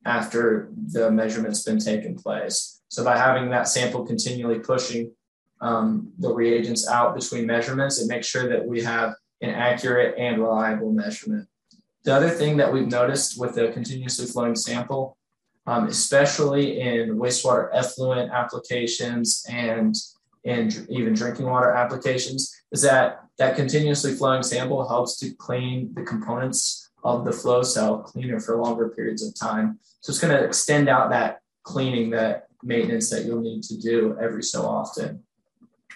after 0.07 0.68
the 0.92 1.11
measurement's 1.11 1.64
been 1.64 1.78
taken 1.78 2.14
place. 2.14 2.83
So 2.88 3.02
by 3.02 3.16
having 3.16 3.50
that 3.50 3.68
sample 3.68 4.07
continually 4.07 4.61
pushing 4.61 5.11
um, 5.61 6.12
the 6.18 6.33
reagents 6.33 6.88
out 6.88 7.14
between 7.14 7.46
measurements, 7.46 8.00
it 8.00 8.07
makes 8.07 8.26
sure 8.26 8.48
that 8.48 8.64
we 8.64 8.83
have 8.83 9.14
an 9.40 9.50
accurate 9.50 10.14
and 10.18 10.40
reliable 10.40 10.92
measurement. 10.92 11.48
The 12.04 12.14
other 12.14 12.28
thing 12.28 12.57
that 12.59 12.72
we've 12.72 12.87
noticed 12.87 13.40
with 13.40 13.54
the 13.54 13.68
continuously 13.72 14.26
flowing 14.26 14.54
sample, 14.54 15.16
um, 15.66 15.88
especially 15.88 16.80
in 16.80 17.16
wastewater 17.16 17.70
effluent 17.72 18.30
applications 18.30 19.44
and 19.48 19.94
in 20.44 20.70
even 20.88 21.14
drinking 21.14 21.46
water 21.46 21.70
applications, 21.70 22.54
is 22.72 22.83
that 22.83 23.20
that 23.38 23.57
continuously 23.57 24.12
flowing 24.12 24.42
sample 24.42 24.87
helps 24.87 25.18
to 25.18 25.35
clean 25.35 25.92
the 25.94 26.02
components 26.02 26.90
of 27.02 27.24
the 27.24 27.33
flow 27.33 27.62
cell 27.62 27.98
cleaner 27.98 28.40
for 28.40 28.57
longer 28.57 28.88
periods 28.90 29.26
of 29.26 29.35
time. 29.35 29.78
So 30.00 30.11
it's 30.11 30.20
going 30.20 30.37
to 30.37 30.44
extend 30.44 30.88
out 30.88 31.11
that 31.11 31.40
cleaning, 31.62 32.11
that 32.11 32.46
maintenance 32.62 33.11
that 33.11 33.24
you'll 33.24 33.40
need 33.40 33.62
to 33.64 33.76
do 33.76 34.16
every 34.20 34.42
so 34.42 34.62
often. 34.62 35.22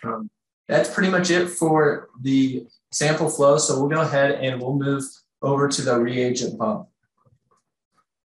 Um, 0.02 0.30
that's 0.66 0.92
pretty 0.92 1.10
much 1.10 1.30
it 1.30 1.48
for 1.48 2.08
the 2.20 2.66
sample 2.92 3.30
flow. 3.30 3.56
So 3.58 3.78
we'll 3.78 3.88
go 3.88 4.00
ahead 4.00 4.32
and 4.32 4.60
we'll 4.60 4.74
move 4.74 5.04
over 5.40 5.68
to 5.68 5.82
the 5.82 5.98
reagent 5.98 6.58
pump. 6.58 6.88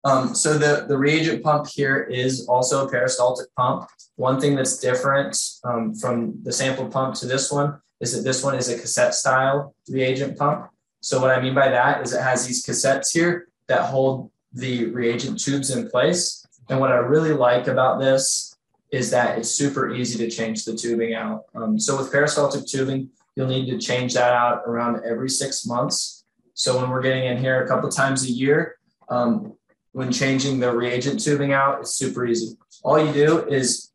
Um, 0.09 0.33
so 0.33 0.57
the, 0.57 0.85
the 0.87 0.97
reagent 0.97 1.43
pump 1.43 1.67
here 1.67 2.01
is 2.01 2.47
also 2.47 2.87
a 2.87 2.89
peristaltic 2.89 3.53
pump. 3.55 3.87
One 4.15 4.39
thing 4.41 4.55
that's 4.55 4.79
different 4.79 5.37
um, 5.63 5.93
from 5.93 6.41
the 6.41 6.51
sample 6.51 6.87
pump 6.87 7.13
to 7.15 7.27
this 7.27 7.51
one 7.51 7.79
is 8.01 8.15
that 8.15 8.23
this 8.23 8.43
one 8.43 8.55
is 8.55 8.69
a 8.69 8.79
cassette 8.79 9.13
style 9.13 9.75
reagent 9.87 10.35
pump. 10.35 10.69
So 11.01 11.21
what 11.21 11.29
I 11.29 11.39
mean 11.39 11.53
by 11.53 11.69
that 11.69 12.01
is 12.01 12.13
it 12.13 12.23
has 12.23 12.47
these 12.47 12.65
cassettes 12.65 13.13
here 13.13 13.49
that 13.67 13.81
hold 13.81 14.31
the 14.51 14.85
reagent 14.87 15.39
tubes 15.39 15.69
in 15.69 15.87
place. 15.89 16.43
And 16.69 16.79
what 16.79 16.91
I 16.91 16.95
really 16.95 17.33
like 17.33 17.67
about 17.67 17.99
this 17.99 18.55
is 18.91 19.11
that 19.11 19.37
it's 19.37 19.51
super 19.51 19.93
easy 19.93 20.17
to 20.17 20.35
change 20.35 20.65
the 20.65 20.75
tubing 20.75 21.13
out. 21.13 21.43
Um, 21.53 21.79
so 21.79 21.95
with 21.97 22.11
peristaltic 22.11 22.65
tubing, 22.65 23.11
you'll 23.35 23.47
need 23.47 23.69
to 23.69 23.77
change 23.77 24.15
that 24.15 24.33
out 24.33 24.63
around 24.65 25.03
every 25.05 25.29
six 25.29 25.67
months. 25.67 26.25
So 26.55 26.81
when 26.81 26.89
we're 26.89 27.03
getting 27.03 27.25
in 27.25 27.37
here 27.37 27.63
a 27.63 27.67
couple 27.67 27.89
times 27.89 28.23
a 28.23 28.31
year, 28.31 28.77
um, 29.09 29.53
when 29.91 30.11
changing 30.11 30.59
the 30.59 30.75
reagent 30.75 31.23
tubing 31.23 31.53
out, 31.53 31.79
it's 31.81 31.95
super 31.95 32.25
easy. 32.25 32.57
All 32.83 33.03
you 33.03 33.11
do 33.11 33.47
is 33.47 33.91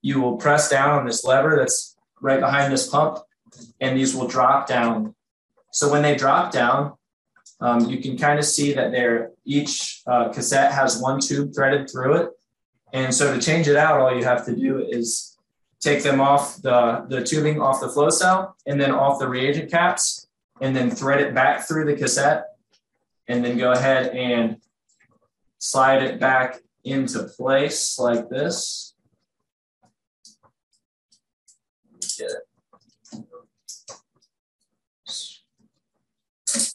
you 0.00 0.20
will 0.20 0.36
press 0.36 0.70
down 0.70 0.90
on 0.90 1.06
this 1.06 1.24
lever 1.24 1.56
that's 1.56 1.96
right 2.20 2.40
behind 2.40 2.72
this 2.72 2.88
pump, 2.88 3.18
and 3.80 3.98
these 3.98 4.14
will 4.14 4.28
drop 4.28 4.68
down. 4.68 5.14
So 5.72 5.90
when 5.90 6.02
they 6.02 6.14
drop 6.14 6.52
down, 6.52 6.94
um, 7.60 7.88
you 7.90 8.00
can 8.00 8.16
kind 8.16 8.38
of 8.38 8.44
see 8.44 8.72
that 8.74 8.92
there 8.92 9.32
each 9.44 10.02
uh, 10.06 10.28
cassette 10.28 10.72
has 10.72 11.00
one 11.00 11.20
tube 11.20 11.52
threaded 11.54 11.90
through 11.90 12.14
it. 12.14 12.30
And 12.92 13.14
so 13.14 13.34
to 13.34 13.40
change 13.40 13.68
it 13.68 13.76
out, 13.76 14.00
all 14.00 14.16
you 14.16 14.24
have 14.24 14.46
to 14.46 14.54
do 14.54 14.86
is 14.88 15.36
take 15.80 16.02
them 16.02 16.20
off 16.20 16.60
the, 16.62 17.04
the 17.08 17.22
tubing 17.22 17.60
off 17.60 17.80
the 17.80 17.88
flow 17.88 18.10
cell 18.10 18.56
and 18.66 18.80
then 18.80 18.92
off 18.92 19.18
the 19.18 19.28
reagent 19.28 19.70
caps 19.70 20.26
and 20.60 20.74
then 20.74 20.90
thread 20.90 21.20
it 21.20 21.34
back 21.34 21.66
through 21.66 21.84
the 21.84 21.94
cassette 21.94 22.46
and 23.26 23.44
then 23.44 23.58
go 23.58 23.72
ahead 23.72 24.08
and 24.08 24.56
slide 25.58 26.02
it 26.02 26.20
back 26.20 26.60
into 26.84 27.24
place 27.24 27.98
like 27.98 28.28
this. 28.28 28.94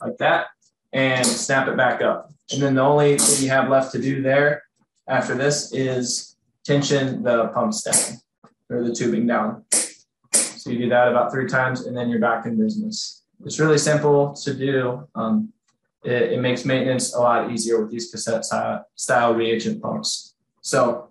Like 0.01 0.17
that 0.19 0.47
and 0.93 1.25
snap 1.25 1.67
it 1.67 1.75
back 1.75 2.01
up. 2.01 2.31
And 2.51 2.61
then 2.61 2.75
the 2.75 2.81
only 2.81 3.17
thing 3.17 3.43
you 3.43 3.49
have 3.49 3.69
left 3.69 3.91
to 3.93 4.01
do 4.01 4.21
there 4.21 4.63
after 5.07 5.35
this 5.35 5.73
is 5.73 6.37
tension 6.63 7.23
the 7.23 7.47
pumps 7.47 7.81
down 7.81 8.19
or 8.69 8.83
the 8.83 8.93
tubing 8.93 9.27
down. 9.27 9.65
So 10.31 10.69
you 10.69 10.77
do 10.77 10.89
that 10.89 11.09
about 11.09 11.31
three 11.31 11.47
times 11.47 11.85
and 11.85 11.97
then 11.97 12.09
you're 12.09 12.19
back 12.19 12.45
in 12.45 12.57
business. 12.57 13.23
It's 13.43 13.59
really 13.59 13.77
simple 13.77 14.33
to 14.33 14.53
do. 14.53 15.07
Um, 15.15 15.51
it, 16.03 16.33
it, 16.33 16.41
makes 16.41 16.65
maintenance 16.65 17.13
a 17.13 17.19
lot 17.19 17.51
easier 17.51 17.81
with 17.81 17.91
these 17.91 18.11
cassette 18.11 18.43
style 18.95 19.33
reagent 19.33 19.81
pumps. 19.81 20.35
So 20.61 21.09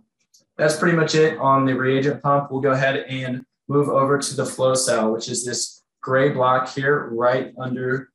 that's 0.56 0.76
pretty 0.76 0.96
much 0.96 1.14
it 1.14 1.38
on 1.38 1.64
the 1.64 1.74
reagent 1.74 2.22
pump. 2.22 2.50
We'll 2.50 2.60
go 2.60 2.72
ahead 2.72 3.04
and 3.08 3.44
move 3.68 3.88
over 3.88 4.18
to 4.18 4.36
the 4.36 4.44
flow 4.44 4.74
cell, 4.74 5.12
which 5.12 5.28
is 5.28 5.44
this 5.44 5.82
gray 6.00 6.30
block 6.30 6.68
here 6.74 7.08
right 7.10 7.52
under 7.58 8.10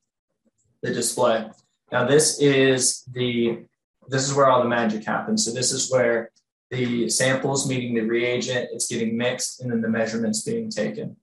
the 0.81 0.93
display. 0.93 1.49
Now 1.91 2.05
this 2.05 2.39
is 2.39 3.03
the 3.11 3.59
this 4.09 4.27
is 4.27 4.33
where 4.33 4.47
all 4.47 4.63
the 4.63 4.69
magic 4.69 5.03
happens. 5.03 5.43
So 5.43 5.51
this 5.51 5.71
is 5.71 5.91
where 5.91 6.31
the 6.69 7.09
samples 7.09 7.67
meeting 7.67 7.93
the 7.93 8.01
reagent, 8.01 8.69
it's 8.71 8.87
getting 8.87 9.17
mixed, 9.17 9.61
and 9.61 9.71
then 9.71 9.81
the 9.81 9.89
measurements 9.89 10.43
being 10.43 10.69
taken. 10.69 11.17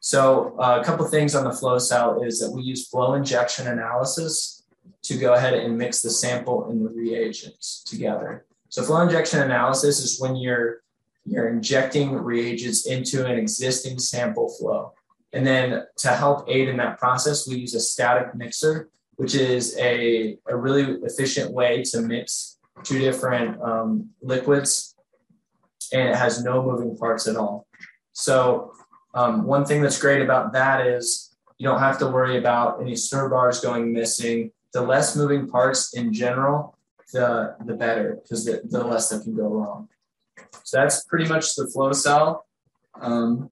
So 0.00 0.56
uh, 0.58 0.80
a 0.80 0.84
couple 0.84 1.06
things 1.06 1.34
on 1.34 1.44
the 1.44 1.52
flow 1.52 1.78
cell 1.78 2.22
is 2.22 2.40
that 2.40 2.50
we 2.50 2.62
use 2.62 2.88
flow 2.88 3.14
injection 3.14 3.68
analysis 3.68 4.61
to 5.02 5.16
go 5.16 5.34
ahead 5.34 5.54
and 5.54 5.76
mix 5.76 6.02
the 6.02 6.10
sample 6.10 6.68
and 6.68 6.84
the 6.84 6.90
reagents 6.90 7.82
together. 7.84 8.46
So 8.68 8.82
flow 8.82 9.02
injection 9.02 9.42
analysis 9.42 10.00
is 10.00 10.20
when 10.20 10.36
you're 10.36 10.82
you're 11.24 11.48
injecting 11.48 12.14
reagents 12.14 12.86
into 12.86 13.24
an 13.26 13.38
existing 13.38 13.98
sample 13.98 14.48
flow. 14.58 14.92
And 15.32 15.46
then 15.46 15.84
to 15.98 16.08
help 16.08 16.48
aid 16.48 16.68
in 16.68 16.76
that 16.78 16.98
process, 16.98 17.46
we 17.46 17.56
use 17.56 17.74
a 17.74 17.80
static 17.80 18.34
mixer, 18.34 18.90
which 19.14 19.36
is 19.36 19.76
a, 19.78 20.36
a 20.48 20.56
really 20.56 20.98
efficient 21.04 21.52
way 21.52 21.84
to 21.84 22.00
mix 22.00 22.58
two 22.82 22.98
different 22.98 23.60
um, 23.62 24.10
liquids 24.20 24.92
and 25.92 26.08
it 26.08 26.16
has 26.16 26.42
no 26.42 26.62
moving 26.62 26.96
parts 26.96 27.28
at 27.28 27.36
all. 27.36 27.66
So 28.12 28.72
um, 29.14 29.44
one 29.44 29.64
thing 29.64 29.82
that's 29.82 30.00
great 30.00 30.22
about 30.22 30.52
that 30.54 30.86
is 30.86 31.36
you 31.58 31.68
don't 31.68 31.80
have 31.80 31.98
to 31.98 32.06
worry 32.06 32.38
about 32.38 32.80
any 32.80 32.96
stir 32.96 33.28
bars 33.28 33.60
going 33.60 33.92
missing. 33.92 34.50
The 34.72 34.82
less 34.82 35.16
moving 35.16 35.48
parts 35.48 35.94
in 35.94 36.12
general, 36.12 36.76
the, 37.12 37.56
the 37.64 37.74
better 37.74 38.18
because 38.22 38.44
the, 38.44 38.62
the 38.64 38.84
less 38.84 39.10
that 39.10 39.22
can 39.22 39.36
go 39.36 39.48
wrong. 39.48 39.88
So 40.64 40.78
that's 40.78 41.04
pretty 41.04 41.28
much 41.28 41.54
the 41.54 41.66
flow 41.66 41.92
cell. 41.92 42.46
Um, 43.00 43.50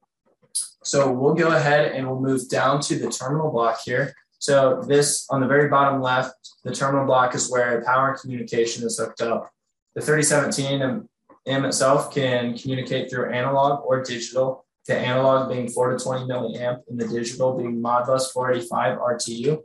so 0.83 1.11
we'll 1.12 1.35
go 1.35 1.52
ahead 1.54 1.92
and 1.92 2.06
we'll 2.06 2.20
move 2.20 2.48
down 2.48 2.80
to 2.83 2.98
the 2.98 3.11
terminal 3.11 3.50
block 3.50 3.80
here. 3.85 4.14
So 4.38 4.83
this 4.87 5.26
on 5.28 5.40
the 5.40 5.46
very 5.46 5.68
bottom 5.68 6.00
left, 6.00 6.35
the 6.64 6.74
terminal 6.74 7.04
block 7.04 7.35
is 7.35 7.50
where 7.50 7.83
power 7.85 8.16
communication 8.18 8.87
is 8.87 8.98
hooked 8.98 9.20
up. 9.20 9.50
The 9.94 10.00
3017 10.00 11.09
M 11.46 11.64
itself 11.64 12.14
can 12.14 12.56
communicate 12.56 13.11
through 13.11 13.33
analog 13.33 13.85
or 13.85 14.02
digital, 14.02 14.64
the 14.87 14.96
analog 14.96 15.50
being 15.50 15.68
4 15.68 15.96
to 15.96 16.02
20 16.02 16.26
milliamp 16.26 16.80
and 16.88 16.98
the 16.98 17.09
digital 17.09 17.56
being 17.56 17.83
Modbus 17.83 18.33
485 18.33 18.98
RTU. 18.98 19.62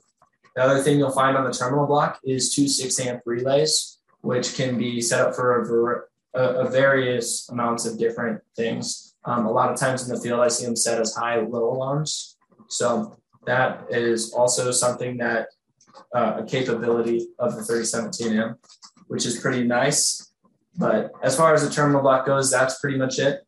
The 0.55 0.63
other 0.63 0.81
thing 0.81 0.97
you'll 0.97 1.11
find 1.11 1.35
on 1.35 1.43
the 1.43 1.51
terminal 1.51 1.85
block 1.85 2.19
is 2.23 2.53
two 2.53 2.67
6 2.67 2.99
amp 3.01 3.21
relays, 3.25 3.99
which 4.21 4.55
can 4.55 4.77
be 4.77 5.01
set 5.01 5.21
up 5.21 5.35
for 5.35 6.07
a, 6.33 6.39
a, 6.39 6.65
a 6.65 6.69
various 6.69 7.49
amounts 7.49 7.85
of 7.85 7.99
different 7.99 8.41
things. 8.55 9.15
Um, 9.25 9.45
a 9.45 9.51
lot 9.51 9.71
of 9.71 9.77
times 9.77 10.07
in 10.07 10.15
the 10.15 10.21
field, 10.21 10.39
I 10.39 10.47
see 10.47 10.65
them 10.65 10.75
set 10.75 11.01
as 11.01 11.13
high 11.13 11.39
low 11.41 11.71
alarms. 11.71 12.37
So 12.69 13.17
that 13.45 13.85
is 13.89 14.33
also 14.33 14.71
something 14.71 15.17
that 15.17 15.47
uh, 16.13 16.37
a 16.39 16.45
capability 16.45 17.27
of 17.37 17.55
the 17.55 17.61
3017M, 17.61 18.55
which 19.07 19.25
is 19.25 19.39
pretty 19.39 19.63
nice. 19.63 20.31
But 20.77 21.11
as 21.21 21.35
far 21.35 21.53
as 21.53 21.67
the 21.67 21.73
terminal 21.73 22.01
block 22.01 22.25
goes, 22.25 22.49
that's 22.49 22.79
pretty 22.79 22.97
much 22.97 23.19
it, 23.19 23.41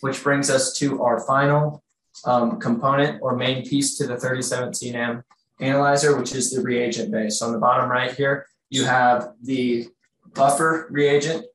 which 0.00 0.22
brings 0.22 0.50
us 0.50 0.76
to 0.78 1.02
our 1.02 1.20
final 1.20 1.84
um, 2.24 2.58
component 2.58 3.20
or 3.22 3.36
main 3.36 3.64
piece 3.64 3.96
to 3.98 4.06
the 4.06 4.16
3017M 4.16 5.22
analyzer, 5.60 6.16
which 6.16 6.34
is 6.34 6.50
the 6.50 6.62
reagent 6.62 7.10
base. 7.10 7.38
So 7.38 7.46
on 7.46 7.52
the 7.52 7.58
bottom 7.58 7.90
right 7.90 8.12
here, 8.12 8.46
you 8.70 8.84
have 8.84 9.34
the 9.42 9.88
buffer 10.34 10.86
reagent, 10.90 11.46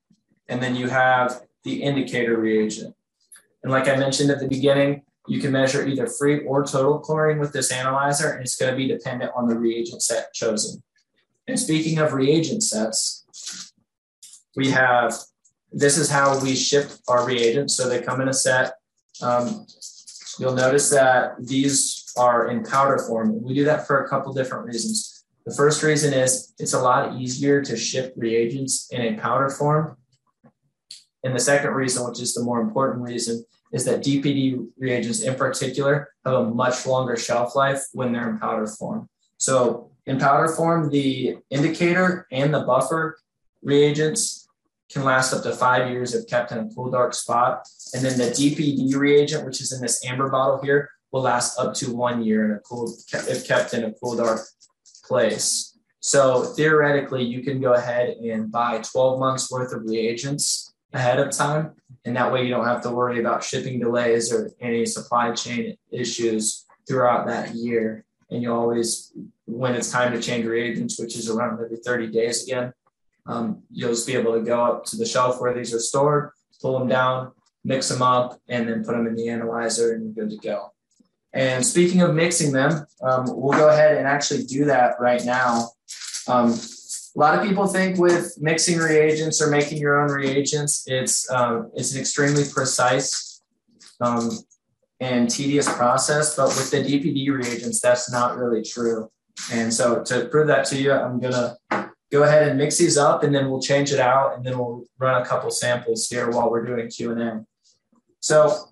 and 0.48 0.62
then 0.62 0.76
you 0.76 0.90
have 0.90 1.42
the 1.64 1.84
indicator 1.84 2.38
reagent. 2.38 2.96
And 3.64 3.72
like 3.72 3.88
I 3.88 3.96
mentioned 3.96 4.32
at 4.32 4.40
the 4.40 4.48
beginning, 4.48 5.04
you 5.28 5.40
can 5.40 5.52
measure 5.52 5.86
either 5.88 6.08
free 6.08 6.44
or 6.46 6.66
total 6.66 7.00
chlorine 7.00 7.40
with 7.40 7.54
this 7.54 7.72
analyzer, 7.72 8.32
and 8.32 8.42
it's 8.42 8.56
going 8.56 8.72
to 8.72 8.78
be 8.78 8.88
dependent 8.88 9.32
on 9.36 9.48
the 9.48 9.58
reagent 9.58 10.02
set 10.02 10.34
chosen. 10.34 10.82
And 11.48 11.60
speaking 11.60 12.00
of 12.00 12.14
reagent 12.14 12.64
sets, 12.64 13.26
we 14.56 14.72
have 14.72 15.14
this 15.72 15.98
is 15.98 16.10
how 16.10 16.42
we 16.42 16.56
ship 16.56 16.92
our 17.08 17.26
reagents. 17.26 17.76
So 17.76 17.88
they 17.88 18.02
come 18.02 18.20
in 18.20 18.28
a 18.28 18.34
set. 18.34 18.74
Um, 19.22 19.66
you'll 20.40 20.56
notice 20.56 20.90
that 20.90 21.36
these 21.40 22.01
are 22.18 22.50
in 22.50 22.64
powder 22.64 22.98
form. 23.00 23.42
We 23.42 23.54
do 23.54 23.66
that 23.66 23.88
for 23.88 24.04
a 24.04 24.10
couple 24.10 24.34
different 24.34 24.66
reasons. 24.66 25.26
The 25.46 25.56
first 25.56 25.82
reason 25.82 26.14
is 26.14 26.54
it's 26.60 26.74
a 26.74 26.82
lot 26.82 27.20
easier 27.20 27.62
to 27.64 27.76
ship 27.76 28.14
reagents 28.16 28.90
in 28.92 29.02
a 29.02 29.20
powder 29.20 29.50
form. 29.50 29.98
And 31.24 31.36
the 31.36 31.40
second 31.40 31.72
reason, 31.72 32.08
which 32.08 32.22
is 32.22 32.34
the 32.34 32.44
more 32.44 32.62
important 32.62 33.04
reason, 33.04 33.44
is 33.72 33.86
that 33.86 34.02
DPD 34.02 34.68
reagents 34.78 35.22
in 35.22 35.36
particular 35.36 36.10
have 36.26 36.34
a 36.34 36.50
much 36.50 36.86
longer 36.86 37.16
shelf 37.16 37.56
life 37.56 37.84
when 37.94 38.12
they're 38.12 38.30
in 38.30 38.38
powder 38.38 38.68
form. 38.68 39.08
So 39.38 39.92
in 40.06 40.20
powder 40.20 40.48
form, 40.50 40.90
the 40.90 41.38
indicator 41.50 42.28
and 42.32 42.54
the 42.54 42.62
buffer 42.62 43.18
reagents 43.64 44.48
can 44.92 45.04
last 45.04 45.34
up 45.34 45.44
to 45.44 45.54
five 45.54 45.90
years 45.90 46.14
if 46.14 46.28
kept 46.28 46.52
in 46.52 46.58
a 46.60 46.70
cool, 46.76 46.92
dark 46.92 47.14
spot. 47.14 47.68
And 47.94 48.04
then 48.04 48.18
the 48.18 48.26
DPD 48.26 48.96
reagent, 48.96 49.46
which 49.46 49.62
is 49.62 49.72
in 49.72 49.82
this 49.82 50.04
amber 50.06 50.30
bottle 50.30 50.62
here, 50.62 50.90
will 51.12 51.22
last 51.22 51.58
up 51.58 51.74
to 51.76 51.94
one 51.94 52.24
year 52.24 52.46
in 52.46 52.52
a 52.52 52.60
cool, 52.60 52.94
if 53.14 53.48
kept 53.48 53.74
in 53.74 53.84
a 53.84 53.94
cool, 53.94 54.16
dark 54.16 54.42
place. 55.06 55.78
So 56.00 56.44
theoretically, 56.44 57.24
you 57.24 57.44
can 57.44 57.62
go 57.62 57.74
ahead 57.74 58.18
and 58.18 58.52
buy 58.52 58.82
12 58.82 59.20
months 59.20 59.52
worth 59.52 59.74
of 59.74 59.84
reagents 59.84 60.74
ahead 60.94 61.20
of 61.20 61.32
time. 61.32 61.74
And 62.06 62.16
that 62.16 62.32
way 62.32 62.44
you 62.44 62.50
don't 62.50 62.66
have 62.66 62.82
to 62.84 62.90
worry 62.90 63.20
about 63.20 63.44
shipping 63.44 63.80
delays 63.80 64.34
or 64.34 64.52
any 64.60 64.86
supply 64.86 65.34
chain 65.34 65.78
issues 65.92 66.66
throughout 66.88 67.28
that 67.28 67.54
year. 67.54 68.06
And 68.30 68.42
you 68.42 68.52
always, 68.54 69.12
when 69.46 69.76
it's 69.76 69.92
time 69.92 70.14
to 70.14 70.22
change 70.22 70.46
reagents, 70.46 71.00
which 71.00 71.16
is 71.16 71.30
around 71.30 71.62
every 71.62 71.78
30 71.78 72.08
days 72.08 72.44
again, 72.44 72.74
um, 73.28 73.62
you'll 73.70 73.92
just 73.92 74.08
be 74.08 74.16
able 74.16 74.34
to 74.34 74.42
go 74.42 74.64
up 74.64 74.86
to 74.86 74.96
the 74.96 75.06
shelf 75.06 75.40
where 75.40 75.54
these 75.54 75.74
are 75.74 75.80
stored, 75.80 76.32
pull 76.62 76.80
them 76.80 76.88
down, 76.88 77.32
mix 77.64 77.90
them 77.90 78.02
up, 78.02 78.40
and 78.48 78.68
then 78.68 78.84
put 78.84 78.94
them 78.94 79.06
in 79.06 79.16
the 79.16 79.30
analyzer 79.30 79.94
and 79.94 80.04
you're 80.04 80.26
good 80.26 80.32
to 80.32 80.48
go. 80.48 80.72
And 81.34 81.66
speaking 81.66 82.02
of 82.02 82.14
mixing 82.14 82.52
them, 82.52 82.86
um, 83.02 83.26
we'll 83.28 83.58
go 83.58 83.70
ahead 83.70 83.98
and 83.98 84.06
actually 84.06 84.44
do 84.44 84.66
that 84.66 85.00
right 85.00 85.24
now. 85.24 85.70
Um, 86.28 86.60
a 87.16 87.20
lot 87.20 87.38
of 87.38 87.46
people 87.46 87.68
think 87.68 87.98
with 87.98 88.38
mixing 88.40 88.80
reagents 88.80 89.42
or 89.42 89.50
making 89.50 89.78
your 89.78 90.02
own 90.02 90.12
reagents, 90.12 90.84
it's 90.88 91.30
um, 91.32 91.72
it's 91.76 91.94
an 91.94 92.00
extremely 92.00 92.44
precise 92.46 93.42
um, 94.00 94.30
and 95.00 95.30
tedious 95.30 95.72
process. 95.74 96.36
But 96.36 96.48
with 96.48 96.72
the 96.72 96.78
DPD 96.78 97.30
reagents, 97.30 97.82
that's 97.82 98.12
not 98.12 98.38
really 98.38 98.62
true. 98.62 99.10
And 99.52 99.74
so 99.74 100.04
to 100.04 100.26
prove 100.26 100.48
that 100.48 100.66
to 100.66 100.78
you, 100.78 100.92
I'm 100.92 101.20
gonna 101.20 101.58
go 102.12 102.24
ahead 102.24 102.48
and 102.48 102.58
mix 102.58 102.78
these 102.78 102.98
up, 102.98 103.24
and 103.24 103.34
then 103.34 103.50
we'll 103.50 103.62
change 103.62 103.92
it 103.92 104.00
out, 104.00 104.36
and 104.36 104.46
then 104.46 104.58
we'll 104.58 104.86
run 104.98 105.22
a 105.22 105.26
couple 105.26 105.50
samples 105.50 106.08
here 106.08 106.30
while 106.30 106.50
we're 106.50 106.66
doing 106.66 106.90
Q 106.90 107.12
and 107.12 107.22
A. 107.22 107.46
So 108.20 108.71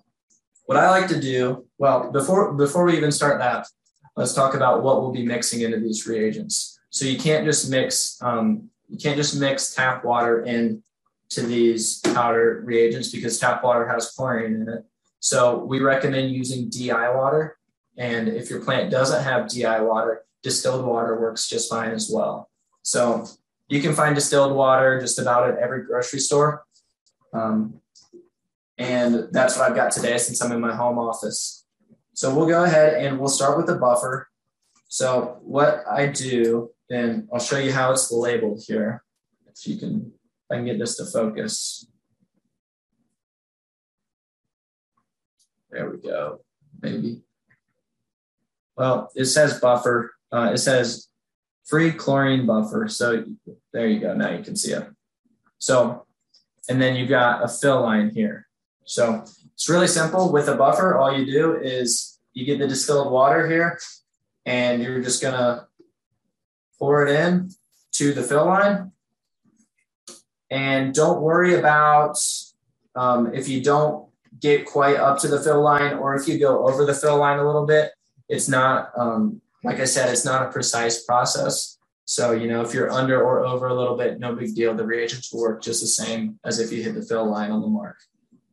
what 0.70 0.78
I 0.78 0.88
like 0.88 1.08
to 1.08 1.20
do, 1.20 1.66
well, 1.78 2.12
before 2.12 2.54
before 2.54 2.84
we 2.84 2.96
even 2.96 3.10
start 3.10 3.40
that, 3.40 3.66
let's 4.14 4.34
talk 4.34 4.54
about 4.54 4.84
what 4.84 5.00
we'll 5.00 5.10
be 5.10 5.24
mixing 5.24 5.62
into 5.62 5.80
these 5.80 6.06
reagents. 6.06 6.78
So 6.90 7.06
you 7.06 7.18
can't 7.18 7.44
just 7.44 7.68
mix 7.68 8.16
um, 8.22 8.70
you 8.88 8.96
can't 8.96 9.16
just 9.16 9.34
mix 9.34 9.74
tap 9.74 10.04
water 10.04 10.44
into 10.44 11.40
these 11.40 11.98
powder 12.14 12.62
reagents 12.64 13.10
because 13.10 13.36
tap 13.40 13.64
water 13.64 13.88
has 13.88 14.12
chlorine 14.12 14.62
in 14.62 14.68
it. 14.68 14.84
So 15.18 15.58
we 15.64 15.80
recommend 15.80 16.30
using 16.30 16.70
DI 16.70 17.16
water. 17.16 17.58
And 17.96 18.28
if 18.28 18.48
your 18.48 18.60
plant 18.60 18.92
doesn't 18.92 19.24
have 19.24 19.48
DI 19.48 19.80
water, 19.80 20.22
distilled 20.44 20.86
water 20.86 21.20
works 21.20 21.48
just 21.48 21.68
fine 21.68 21.90
as 21.90 22.08
well. 22.14 22.48
So 22.82 23.26
you 23.68 23.82
can 23.82 23.92
find 23.92 24.14
distilled 24.14 24.54
water 24.54 25.00
just 25.00 25.18
about 25.18 25.50
at 25.50 25.58
every 25.58 25.82
grocery 25.84 26.20
store. 26.20 26.64
Um, 27.32 27.79
and 28.80 29.28
that's 29.30 29.58
what 29.58 29.70
I've 29.70 29.76
got 29.76 29.92
today 29.92 30.16
since 30.16 30.40
I'm 30.40 30.52
in 30.52 30.60
my 30.60 30.74
home 30.74 30.98
office. 30.98 31.66
So 32.14 32.34
we'll 32.34 32.48
go 32.48 32.64
ahead 32.64 32.94
and 33.04 33.18
we'll 33.18 33.28
start 33.28 33.58
with 33.58 33.66
the 33.66 33.76
buffer. 33.76 34.28
So 34.88 35.38
what 35.42 35.84
I 35.88 36.06
do 36.06 36.70
then 36.88 37.28
I'll 37.32 37.38
show 37.38 37.58
you 37.58 37.72
how 37.72 37.92
it's 37.92 38.10
labeled 38.10 38.64
here. 38.66 39.04
If 39.46 39.66
you 39.66 39.76
can, 39.76 40.12
if 40.14 40.50
I 40.50 40.56
can 40.56 40.64
get 40.64 40.78
this 40.78 40.96
to 40.96 41.04
focus. 41.04 41.86
There 45.70 45.88
we 45.88 45.98
go, 45.98 46.40
maybe. 46.82 47.22
Well, 48.76 49.10
it 49.14 49.26
says 49.26 49.60
buffer. 49.60 50.14
Uh, 50.32 50.50
it 50.54 50.58
says 50.58 51.08
free 51.64 51.92
chlorine 51.92 52.44
buffer. 52.44 52.88
So 52.88 53.24
there 53.72 53.86
you 53.86 54.00
go. 54.00 54.14
Now 54.14 54.30
you 54.30 54.42
can 54.42 54.56
see 54.56 54.72
it. 54.72 54.88
So, 55.58 56.06
and 56.68 56.82
then 56.82 56.96
you've 56.96 57.08
got 57.10 57.44
a 57.44 57.48
fill 57.48 57.82
line 57.82 58.10
here. 58.10 58.48
So 58.90 59.22
it's 59.54 59.68
really 59.68 59.86
simple. 59.86 60.32
With 60.32 60.48
a 60.48 60.56
buffer, 60.56 60.98
all 60.98 61.16
you 61.16 61.24
do 61.24 61.54
is 61.54 62.18
you 62.32 62.44
get 62.44 62.58
the 62.58 62.66
distilled 62.66 63.12
water 63.12 63.48
here, 63.48 63.78
and 64.44 64.82
you're 64.82 65.00
just 65.00 65.22
gonna 65.22 65.68
pour 66.76 67.06
it 67.06 67.14
in 67.14 67.50
to 67.92 68.12
the 68.12 68.24
fill 68.24 68.46
line. 68.46 68.90
And 70.50 70.92
don't 70.92 71.22
worry 71.22 71.54
about 71.54 72.16
um, 72.96 73.32
if 73.32 73.48
you 73.48 73.62
don't 73.62 74.08
get 74.40 74.66
quite 74.66 74.96
up 74.96 75.20
to 75.20 75.28
the 75.28 75.40
fill 75.40 75.62
line 75.62 75.94
or 75.94 76.16
if 76.16 76.26
you 76.26 76.38
go 76.38 76.66
over 76.66 76.84
the 76.84 76.94
fill 76.94 77.18
line 77.18 77.38
a 77.38 77.46
little 77.46 77.66
bit. 77.66 77.92
It's 78.28 78.48
not, 78.48 78.90
um, 78.96 79.40
like 79.62 79.78
I 79.78 79.84
said, 79.84 80.08
it's 80.08 80.24
not 80.24 80.42
a 80.42 80.50
precise 80.50 81.04
process. 81.04 81.78
So, 82.06 82.32
you 82.32 82.48
know, 82.48 82.62
if 82.62 82.74
you're 82.74 82.90
under 82.90 83.22
or 83.22 83.44
over 83.44 83.68
a 83.68 83.74
little 83.74 83.96
bit, 83.96 84.18
no 84.18 84.34
big 84.34 84.54
deal. 84.54 84.74
The 84.74 84.86
reagents 84.86 85.32
will 85.32 85.42
work 85.42 85.62
just 85.62 85.80
the 85.80 85.86
same 85.86 86.40
as 86.44 86.58
if 86.58 86.72
you 86.72 86.82
hit 86.82 86.94
the 86.94 87.02
fill 87.02 87.30
line 87.30 87.52
on 87.52 87.60
the 87.60 87.68
mark. 87.68 87.96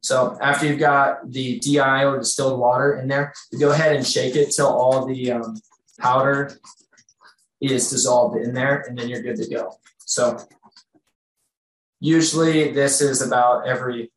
So 0.08 0.38
after 0.40 0.66
you've 0.66 0.80
got 0.80 1.30
the 1.30 1.60
DI 1.60 2.06
or 2.06 2.20
distilled 2.20 2.62
water 2.62 2.96
in 2.96 3.10
there, 3.10 3.34
go 3.60 3.72
ahead 3.72 3.94
and 3.94 4.08
shake 4.08 4.38
it 4.38 4.52
till 4.56 4.68
all 4.68 5.06
the 5.06 5.32
um, 5.34 5.58
powder 6.00 6.58
is 7.60 7.90
dissolved 7.90 8.38
in 8.38 8.54
there 8.54 8.86
and 8.88 8.98
then 8.98 9.10
you're 9.10 9.22
good 9.22 9.36
to 9.36 9.50
go. 9.50 9.74
So 10.06 10.40
usually 12.00 12.72
this 12.72 13.02
is 13.02 13.22
about 13.22 13.68
every, 13.68 14.10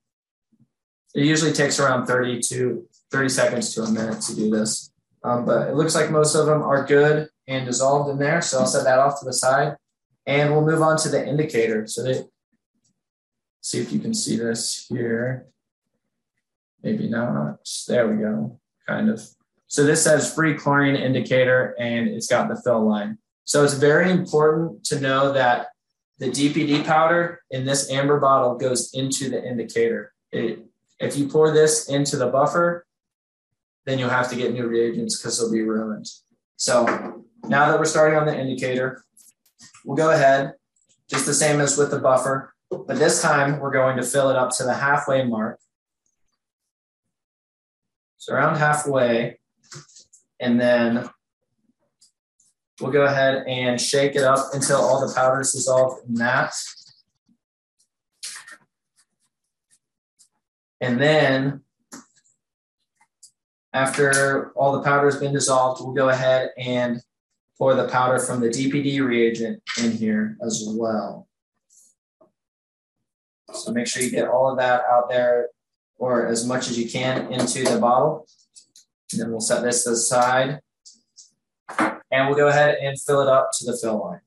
it 1.12 1.24
usually 1.24 1.53
takes 1.53 1.80
around 1.80 2.07
30 2.07 2.38
to 2.51 2.86
30 3.11 3.28
seconds 3.28 3.74
to 3.74 3.82
a 3.82 3.91
minute 3.91 4.20
to 4.20 4.36
do 4.36 4.49
this. 4.49 4.93
Um, 5.24 5.45
but 5.45 5.70
it 5.70 5.74
looks 5.74 5.97
like 5.97 6.12
most 6.12 6.36
of 6.36 6.47
them 6.47 6.62
are 6.62 6.86
good 6.86 7.28
and 7.49 7.66
dissolved 7.66 8.11
in 8.11 8.18
there. 8.20 8.43
So 8.43 8.61
I'll 8.61 8.66
set 8.66 8.84
that 8.84 9.01
off 9.01 9.18
to 9.18 9.26
the 9.26 9.32
side 9.32 9.74
and 10.24 10.53
we'll 10.53 10.64
move 10.64 10.82
on 10.82 10.99
to 10.99 11.09
the 11.09 11.26
indicator. 11.26 11.88
So 11.88 12.05
they, 12.05 12.22
see 13.61 13.80
if 13.80 13.93
you 13.93 13.99
can 13.99 14.14
see 14.14 14.36
this 14.36 14.86
here. 14.88 15.49
Maybe 16.83 17.09
not. 17.09 17.59
There 17.89 18.09
we 18.09 18.22
go. 18.22 18.59
Kind 18.89 19.11
of. 19.11 19.22
So 19.66 19.85
this 19.85 20.03
says 20.03 20.35
free 20.35 20.55
chlorine 20.55 20.97
indicator 20.97 21.76
and 21.78 22.09
it's 22.09 22.26
got 22.26 22.49
the 22.49 22.61
fill 22.61 22.89
line. 22.89 23.18
So 23.45 23.64
it's 23.64 23.74
very 23.74 24.11
important 24.11 24.85
to 24.87 25.01
know 25.01 25.33
that 25.33 25.68
the 26.18 26.28
DPD 26.28 26.85
powder 26.85 27.43
in 27.51 27.64
this 27.64 27.91
amber 27.91 28.20
bottle 28.20 28.57
goes 28.57 28.93
into 28.95 29.31
the 29.31 29.43
indicator. 29.45 30.12
It, 30.33 30.64
if 30.99 31.16
you 31.16 31.28
pour 31.28 31.51
this 31.51 31.89
into 31.89 32.16
the 32.16 32.26
buffer, 32.26 32.87
then 33.87 33.99
you'll 33.99 34.11
have 34.11 34.28
to 34.31 34.37
get 34.37 34.53
new 34.53 34.66
reagents 34.66 35.16
because 35.16 35.39
they'll 35.39 35.51
be 35.51 35.62
ruined. 35.62 36.07
So 36.57 37.24
now 37.45 37.70
that 37.70 37.78
we're 37.78 37.87
starting 37.87 38.18
on 38.18 38.26
the 38.26 38.39
indicator, 38.39 39.03
we'll 39.85 39.97
go 39.97 40.11
ahead, 40.11 40.53
just 41.09 41.26
the 41.26 41.35
same 41.35 41.61
as 41.61 41.78
with 41.78 41.91
the 41.91 41.99
buffer, 41.99 42.55
but 42.70 42.99
this 42.99 43.22
time 43.22 43.59
we're 43.59 43.72
going 43.72 43.97
to 43.97 44.03
fill 44.03 44.31
it 44.31 44.37
up 44.37 44.51
to 44.57 44.64
the 44.64 44.74
halfway 44.74 45.24
mark. 45.24 45.59
So 48.21 48.35
around 48.35 48.57
halfway, 48.57 49.41
and 50.39 50.61
then 50.61 51.11
We'll 52.81 52.93
go 52.93 53.05
ahead 53.05 53.45
and 53.47 53.79
shake 53.79 54.16
it 54.16 54.23
up 54.23 54.55
until 54.55 54.79
all 54.79 55.07
the 55.07 55.12
powder 55.14 55.41
is 55.41 55.53
dissolved 55.53 56.09
in 56.09 56.14
that. 56.14 56.55
And 60.81 60.99
then 60.99 61.61
after 63.75 64.51
all 64.53 64.73
the 64.73 64.83
powder 64.83 65.11
has 65.11 65.21
been 65.21 65.35
dissolved, 65.35 65.83
we'll 65.85 65.93
go 65.93 66.09
ahead 66.09 66.51
and 66.57 67.03
pour 67.59 67.75
the 67.75 67.89
powder 67.89 68.18
from 68.18 68.41
the 68.41 68.49
DPD 68.49 69.05
reagent 69.07 69.62
in 69.83 69.93
here 69.93 70.39
as 70.43 70.64
well. 70.66 71.29
So 73.53 73.73
make 73.73 73.89
sure 73.89 74.03
you 74.03 74.11
get 74.11 74.29
all 74.29 74.51
of 74.51 74.57
that 74.57 74.85
out 74.91 75.11
there 75.11 75.49
or 76.01 76.27
as 76.27 76.47
much 76.47 76.69
as 76.69 76.79
you 76.79 76.91
can 76.91 77.31
into 77.31 77.63
the 77.63 77.79
bottle. 77.79 78.27
And 79.13 79.21
then 79.21 79.31
we'll 79.31 79.41
set 79.41 79.63
this 79.63 79.87
aside 79.87 80.61
and 82.11 82.27
we'll 82.27 82.37
go 82.37 82.49
ahead 82.49 82.77
and 82.83 83.01
fill 83.01 83.21
it 83.21 83.29
up 83.29 83.51
to 83.59 83.67
the 83.67 83.79
fill 83.81 84.01
line. 84.01 84.21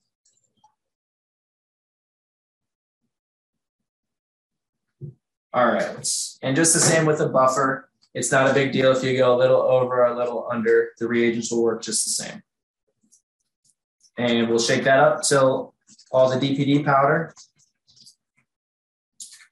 All 5.51 5.67
right, 5.67 6.07
and 6.41 6.55
just 6.55 6.73
the 6.73 6.79
same 6.79 7.05
with 7.05 7.19
the 7.19 7.27
buffer. 7.27 7.89
It's 8.15 8.31
not 8.31 8.49
a 8.49 8.53
big 8.53 8.71
deal 8.71 8.91
if 8.91 9.03
you 9.03 9.15
go 9.17 9.35
a 9.35 9.37
little 9.37 9.61
over 9.61 10.03
or 10.03 10.05
a 10.05 10.17
little 10.17 10.47
under, 10.51 10.89
the 10.99 11.07
reagents 11.07 11.51
will 11.51 11.63
work 11.63 11.83
just 11.83 12.05
the 12.05 12.23
same. 12.23 12.41
And 14.17 14.49
we'll 14.49 14.59
shake 14.59 14.83
that 14.83 14.99
up 14.99 15.21
till 15.23 15.75
all 16.11 16.29
the 16.29 16.37
DPD 16.37 16.83
powder 16.85 17.33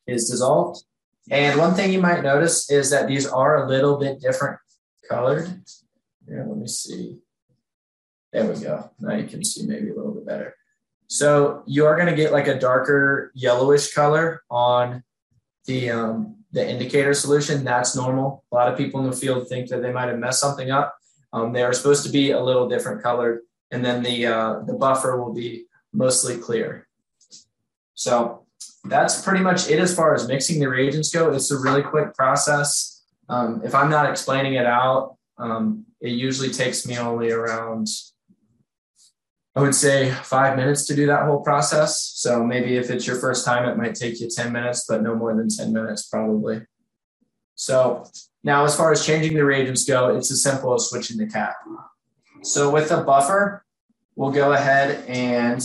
is 0.08 0.30
dissolved. 0.30 0.84
And 1.32 1.58
one 1.58 1.74
thing 1.76 1.94
you 1.94 2.02
might 2.02 2.24
notice 2.24 2.70
is 2.70 2.90
that 2.90 3.08
these 3.08 3.26
are 3.26 3.64
a 3.64 3.70
little 3.70 3.98
bit 3.98 4.20
different 4.20 4.60
colored. 5.10 5.48
Here, 6.28 6.46
let 6.46 6.58
me 6.58 6.68
see. 6.68 7.20
There 8.34 8.46
we 8.46 8.60
go. 8.60 8.92
Now 9.00 9.16
you 9.16 9.28
can 9.28 9.44
see 9.44 9.66
maybe 9.66 9.90
a 9.90 9.96
little 9.96 10.14
bit 10.14 10.26
better. 10.26 10.56
So 11.08 11.64
you 11.66 11.86
are 11.86 11.96
going 11.96 12.10
to 12.10 12.16
get 12.16 12.34
like 12.34 12.48
a 12.48 12.60
darker 12.60 13.32
yellowish 13.34 13.94
color 13.94 14.44
on 14.50 15.04
the 15.66 15.90
um, 15.90 16.36
the 16.52 16.70
indicator 16.70 17.14
solution. 17.14 17.64
That's 17.64 17.96
normal. 17.96 18.44
A 18.52 18.56
lot 18.56 18.68
of 18.68 18.78
people 18.78 19.00
in 19.00 19.10
the 19.10 19.16
field 19.16 19.48
think 19.48 19.70
that 19.70 19.82
they 19.82 19.92
might 19.92 20.10
have 20.10 20.20
messed 20.20 20.42
something 20.42 20.70
up. 20.70 20.96
Um, 21.32 21.54
they 21.54 21.64
are 21.64 21.74
supposed 21.74 22.04
to 22.06 22.12
be 22.12 22.32
a 22.32 22.44
little 22.44 22.68
different 22.68 23.02
colored, 23.02 23.40
and 23.72 23.84
then 23.84 24.04
the 24.04 24.26
uh, 24.26 24.60
the 24.66 24.74
buffer 24.74 25.22
will 25.22 25.34
be 25.34 25.66
mostly 25.94 26.38
clear. 26.38 26.88
So 27.94 28.46
that's 28.86 29.22
pretty 29.22 29.44
much 29.44 29.70
it 29.70 29.80
as 29.80 29.96
far 29.96 30.14
as 30.16 30.28
mixing 30.28 30.60
the 30.60 30.70
reagents 30.70 31.12
go. 31.12 31.32
It's 31.32 31.52
a 31.52 31.60
really 31.60 31.84
quick 31.84 32.14
process. 32.16 33.04
Um, 33.30 33.62
if 33.64 33.76
I'm 33.76 33.90
not 33.90 34.10
explaining 34.10 34.56
it 34.56 34.66
out, 34.66 35.18
um, 35.38 35.86
it 36.02 36.10
usually 36.10 36.50
takes 36.50 36.86
me 36.86 36.98
only 36.98 37.32
around, 37.32 37.88
I 39.56 39.62
would 39.62 39.76
say, 39.76 40.12
five 40.12 40.58
minutes 40.58 40.86
to 40.88 40.96
do 40.96 41.08
that 41.08 41.26
whole 41.26 41.42
process. 41.42 42.12
So 42.16 42.44
maybe 42.44 42.78
if 42.78 42.90
it's 42.90 43.08
your 43.08 43.18
first 43.18 43.46
time, 43.46 43.68
it 43.70 43.78
might 43.78 43.96
take 43.96 44.20
you 44.20 44.30
10 44.30 44.52
minutes, 44.52 44.86
but 44.88 45.04
no 45.04 45.16
more 45.16 45.36
than 45.36 45.50
10 45.50 45.72
minutes 45.72 46.08
probably. 46.08 46.62
So 47.56 48.06
now, 48.44 48.66
as 48.66 48.76
far 48.76 48.92
as 48.92 49.06
changing 49.06 49.36
the 49.36 49.46
reagents 49.46 49.86
go, 49.86 50.16
it's 50.16 50.32
as 50.32 50.42
simple 50.42 50.74
as 50.74 50.90
switching 50.90 51.18
the 51.18 51.28
cap. 51.28 51.56
So 52.44 52.72
with 52.72 52.90
the 52.90 52.98
buffer, 52.98 53.64
we'll 54.16 54.32
go 54.32 54.54
ahead 54.54 55.06
and 55.08 55.64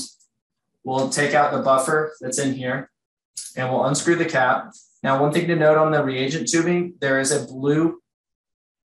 we'll 0.87 1.11
take 1.11 1.35
out 1.35 1.53
the 1.53 1.61
buffer 1.61 2.15
that's 2.21 2.39
in 2.39 2.55
here 2.55 2.89
and 3.57 3.69
we'll 3.69 3.85
unscrew 3.85 4.15
the 4.15 4.25
cap. 4.25 4.71
Now, 5.03 5.21
one 5.21 5.33
thing 5.33 5.49
to 5.49 5.57
note 5.57 5.77
on 5.77 5.91
the 5.91 6.03
reagent 6.03 6.49
tubing, 6.49 6.95
there 7.01 7.19
is 7.19 7.33
a 7.33 7.45
blue, 7.45 8.01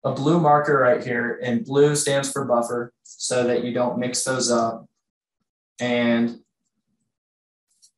a 0.03 0.13
blue 0.13 0.41
marker 0.41 0.79
right 0.79 1.05
here, 1.05 1.39
and 1.43 1.65
blue 1.65 1.95
stands 1.95 2.33
for 2.33 2.47
buffer 2.47 2.95
so 3.03 3.47
that 3.47 3.63
you 3.63 3.73
don't 3.73 3.99
mix 3.99 4.25
those 4.25 4.51
up. 4.51 4.87
And 5.79 6.41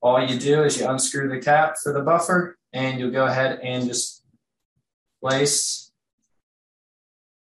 all 0.02 0.20
you 0.20 0.38
do 0.38 0.64
is 0.64 0.78
you 0.78 0.88
unscrew 0.88 1.28
the 1.28 1.40
cap 1.40 1.76
for 1.82 1.92
the 1.92 2.02
buffer 2.02 2.58
and 2.72 2.98
you'll 2.98 3.12
go 3.12 3.26
ahead 3.26 3.60
and 3.62 3.86
just 3.86 4.24
place 5.22 5.92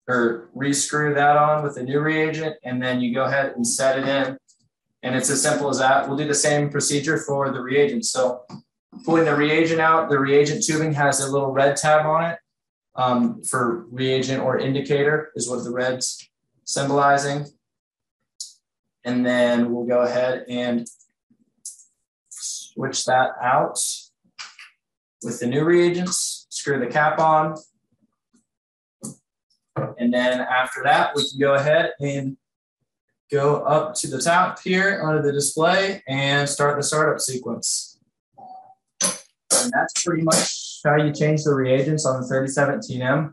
or 0.06 0.50
rescrew 0.54 1.14
that 1.14 1.36
on 1.36 1.62
with 1.62 1.76
the 1.76 1.82
new 1.82 2.00
reagent. 2.00 2.56
And 2.62 2.82
then 2.82 3.00
you 3.00 3.14
go 3.14 3.24
ahead 3.24 3.54
and 3.56 3.66
set 3.66 3.98
it 3.98 4.06
in. 4.06 4.36
And 5.02 5.16
it's 5.16 5.30
as 5.30 5.42
simple 5.42 5.68
as 5.68 5.78
that. 5.78 6.06
We'll 6.06 6.16
do 6.16 6.28
the 6.28 6.34
same 6.34 6.70
procedure 6.70 7.18
for 7.18 7.50
the 7.50 7.60
reagent. 7.60 8.04
So 8.04 8.42
pulling 9.04 9.24
the 9.24 9.34
reagent 9.34 9.80
out, 9.80 10.08
the 10.08 10.18
reagent 10.18 10.64
tubing 10.64 10.92
has 10.94 11.20
a 11.20 11.30
little 11.30 11.50
red 11.50 11.76
tab 11.76 12.06
on 12.06 12.30
it 12.30 12.38
um, 12.94 13.42
for 13.42 13.86
reagent 13.90 14.42
or 14.42 14.58
indicator 14.58 15.32
is 15.34 15.48
what 15.48 15.64
the 15.64 15.72
red's 15.72 16.28
symbolizing. 16.64 17.46
And 19.04 19.26
then 19.26 19.72
we'll 19.72 19.86
go 19.86 20.02
ahead 20.02 20.44
and 20.48 20.86
switch 22.30 23.04
that 23.06 23.32
out 23.42 23.78
with 25.22 25.40
the 25.40 25.46
new 25.46 25.64
reagents, 25.64 26.46
screw 26.50 26.78
the 26.78 26.86
cap 26.86 27.18
on. 27.18 27.56
And 29.98 30.12
then 30.12 30.40
after 30.40 30.82
that, 30.84 31.14
we 31.16 31.28
can 31.28 31.40
go 31.40 31.54
ahead 31.54 31.92
and 32.00 32.36
go 33.32 33.62
up 33.62 33.94
to 33.94 34.08
the 34.08 34.20
top 34.20 34.60
here 34.62 35.02
under 35.02 35.22
the 35.22 35.32
display 35.32 36.02
and 36.06 36.46
start 36.48 36.76
the 36.76 36.82
startup 36.82 37.18
sequence. 37.18 37.98
And 39.00 39.72
that's 39.72 40.04
pretty 40.04 40.22
much 40.22 40.80
how 40.84 40.96
you 40.96 41.12
change 41.12 41.44
the 41.44 41.54
reagents 41.54 42.04
on 42.04 42.20
the 42.20 42.28
3017M. 42.28 43.32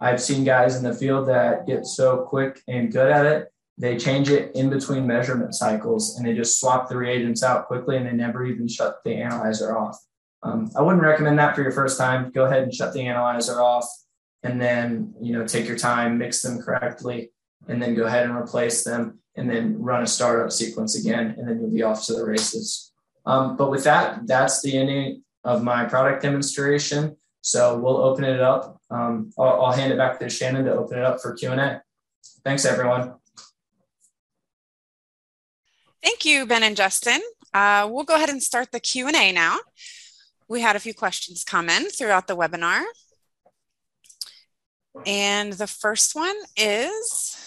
I've 0.00 0.20
seen 0.20 0.44
guys 0.44 0.76
in 0.76 0.82
the 0.82 0.94
field 0.94 1.28
that 1.28 1.66
get 1.66 1.84
so 1.86 2.22
quick 2.22 2.62
and 2.68 2.90
good 2.90 3.10
at 3.10 3.26
it, 3.26 3.48
they 3.76 3.98
change 3.98 4.30
it 4.30 4.54
in 4.54 4.70
between 4.70 5.06
measurement 5.06 5.54
cycles 5.54 6.16
and 6.16 6.26
they 6.26 6.34
just 6.34 6.58
swap 6.58 6.88
the 6.88 6.96
reagents 6.96 7.42
out 7.42 7.66
quickly 7.66 7.96
and 7.96 8.06
they 8.06 8.12
never 8.12 8.46
even 8.46 8.66
shut 8.66 9.00
the 9.04 9.14
analyzer 9.14 9.76
off. 9.76 9.98
Um, 10.42 10.70
I 10.76 10.82
wouldn't 10.82 11.02
recommend 11.02 11.38
that 11.38 11.54
for 11.54 11.62
your 11.62 11.72
first 11.72 11.98
time. 11.98 12.30
Go 12.30 12.44
ahead 12.44 12.62
and 12.62 12.74
shut 12.74 12.92
the 12.92 13.02
analyzer 13.02 13.60
off 13.60 13.88
and 14.42 14.60
then, 14.60 15.14
you 15.20 15.32
know, 15.32 15.46
take 15.46 15.66
your 15.66 15.78
time, 15.78 16.18
mix 16.18 16.42
them 16.42 16.60
correctly, 16.60 17.30
and 17.66 17.82
then 17.82 17.94
go 17.94 18.04
ahead 18.04 18.26
and 18.26 18.36
replace 18.36 18.84
them 18.84 19.20
and 19.36 19.50
then 19.50 19.80
run 19.80 20.02
a 20.02 20.06
startup 20.06 20.52
sequence 20.52 20.98
again, 20.98 21.34
and 21.38 21.48
then 21.48 21.60
you'll 21.60 21.70
be 21.70 21.82
off 21.82 22.06
to 22.06 22.14
the 22.14 22.24
races. 22.24 22.92
Um, 23.26 23.56
but 23.56 23.70
with 23.70 23.84
that, 23.84 24.26
that's 24.26 24.62
the 24.62 24.76
ending 24.76 25.22
of 25.44 25.62
my 25.62 25.84
product 25.84 26.22
demonstration. 26.22 27.16
So 27.40 27.78
we'll 27.78 27.98
open 27.98 28.24
it 28.24 28.40
up. 28.40 28.80
Um, 28.90 29.30
I'll, 29.38 29.64
I'll, 29.64 29.72
hand 29.72 29.92
it 29.92 29.98
back 29.98 30.18
to 30.20 30.28
Shannon 30.28 30.64
to 30.64 30.72
open 30.72 30.98
it 30.98 31.04
up 31.04 31.20
for 31.20 31.34
Q&A. 31.34 31.82
Thanks, 32.44 32.64
everyone. 32.64 33.14
Thank 36.02 36.24
you, 36.24 36.46
Ben 36.46 36.62
and 36.62 36.76
Justin. 36.76 37.20
Uh, 37.52 37.88
we'll 37.90 38.04
go 38.04 38.14
ahead 38.14 38.30
and 38.30 38.42
start 38.42 38.72
the 38.72 38.80
Q&A 38.80 39.32
now. 39.32 39.58
We 40.48 40.60
had 40.60 40.76
a 40.76 40.80
few 40.80 40.94
questions 40.94 41.44
come 41.44 41.68
in 41.68 41.88
throughout 41.90 42.26
the 42.26 42.36
webinar. 42.36 42.82
And 45.06 45.52
the 45.52 45.66
first 45.66 46.14
one 46.14 46.36
is, 46.56 47.43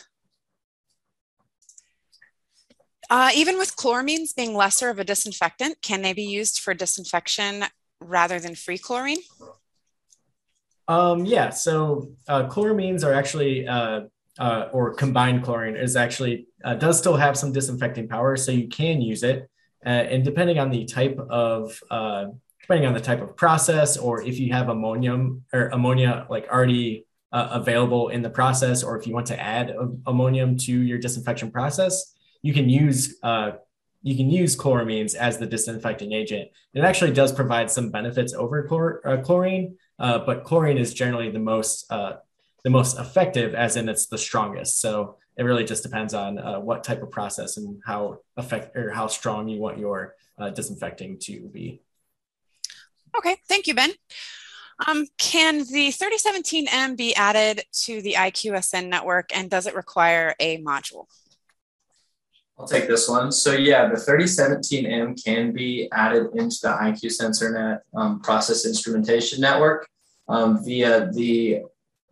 uh, 3.10 3.32
even 3.34 3.58
with 3.58 3.76
chloramines 3.76 4.36
being 4.36 4.54
lesser 4.54 4.90
of 4.90 5.00
a 5.00 5.04
disinfectant, 5.04 5.82
can 5.82 6.02
they 6.02 6.14
be 6.14 6.24
used 6.24 6.60
for 6.60 6.74
disinfection 6.74 7.66
rather 8.02 8.40
than 8.40 8.56
free 8.56 8.78
chlorine? 8.78 9.22
Um, 10.88 11.26
yeah, 11.26 11.50
so 11.50 12.12
uh, 12.28 12.48
chloramines 12.48 13.04
are 13.04 13.14
actually, 13.14 13.68
uh, 13.68 14.02
uh, 14.40 14.70
or 14.72 14.94
combined 14.94 15.44
chlorine 15.44 15.76
is 15.76 15.96
actually, 15.96 16.48
uh, 16.64 16.76
does 16.76 16.98
still 16.98 17.16
have 17.16 17.38
some 17.38 17.52
disinfecting 17.52 18.08
power, 18.08 18.38
so 18.38 18.52
you 18.52 18.68
can 18.68 19.02
use 19.02 19.24
it. 19.24 19.50
Uh, 19.86 19.90
and 19.90 20.24
depending 20.24 20.60
on 20.60 20.70
the 20.70 20.86
type 20.86 21.18
of, 21.30 21.80
depending 22.62 22.88
on 22.88 22.94
the 22.94 23.02
type 23.02 23.22
of 23.22 23.36
process, 23.36 23.98
or 23.98 24.22
if 24.22 24.40
you 24.40 24.52
have 24.52 24.70
ammonium 24.70 25.44
or 25.54 25.68
ammonia 25.70 26.26
like 26.30 26.48
already 26.50 27.06
available 27.32 28.10
in 28.10 28.22
the 28.22 28.30
process, 28.30 28.84
or 28.84 28.98
if 28.98 29.08
you 29.08 29.14
want 29.14 29.28
to 29.28 29.40
add 29.40 29.76
ammonium 30.06 30.58
to 30.58 30.72
your 30.72 30.98
disinfection 30.98 31.52
process, 31.52 32.16
you 32.42 32.54
can 32.54 32.70
use 32.70 33.16
you 34.08 34.16
can 34.16 34.30
use 34.30 34.56
chloramines 34.56 35.16
as 35.16 35.38
the 35.38 35.46
disinfecting 35.46 36.14
agent. 36.14 36.50
It 36.74 36.82
actually 36.82 37.12
does 37.12 37.34
provide 37.34 37.70
some 37.70 37.92
benefits 37.92 38.34
over 38.34 38.68
chlor- 38.68 39.00
uh, 39.06 39.22
chlorine, 39.22 39.78
uh, 40.00 40.20
but 40.20 40.44
chlorine 40.46 40.78
is 40.78 40.94
generally 40.94 41.30
the 41.30 41.40
most 41.40 41.92
uh, 41.92 42.14
the 42.64 42.70
most 42.70 43.00
effective, 43.00 43.54
as 43.54 43.76
in 43.76 43.90
it's 43.90 44.08
the 44.08 44.18
strongest. 44.18 44.82
So 44.82 45.18
it 45.38 45.44
really 45.44 45.64
just 45.64 45.84
depends 45.84 46.14
on 46.14 46.40
uh, 46.40 46.60
what 46.60 46.84
type 46.84 47.02
of 47.04 47.12
process 47.12 47.58
and 47.58 47.82
how 47.86 48.20
effect 48.38 48.76
or 48.76 48.92
how 48.92 49.08
strong 49.08 49.48
you 49.48 49.60
want 49.60 49.78
your 49.78 50.16
uh, 50.40 50.50
disinfecting 50.52 51.20
to 51.20 51.50
be. 51.50 51.82
Okay, 53.18 53.38
thank 53.48 53.68
you, 53.68 53.74
Ben. 53.74 53.92
Um, 54.88 55.06
can 55.18 55.60
the 55.60 55.90
3017M 55.90 56.96
be 56.96 57.16
added 57.16 57.64
to 57.84 58.02
the 58.02 58.14
IQSN 58.14 58.90
network, 58.90 59.36
and 59.36 59.50
does 59.50 59.66
it 59.66 59.76
require 59.76 60.36
a 60.40 60.62
module? 60.62 61.08
I'll 62.60 62.68
take 62.68 62.88
this 62.88 63.08
one. 63.08 63.32
So 63.32 63.54
yeah, 63.54 63.88
the 63.88 63.96
3017M 63.96 65.24
can 65.24 65.52
be 65.52 65.88
added 65.92 66.28
into 66.34 66.58
the 66.64 66.70
IQ 66.70 67.06
SensorNet 67.06 67.80
um, 67.96 68.20
process 68.22 68.66
instrumentation 68.66 69.40
network 69.40 69.88
um, 70.28 70.64
via 70.64 71.12
the 71.12 71.62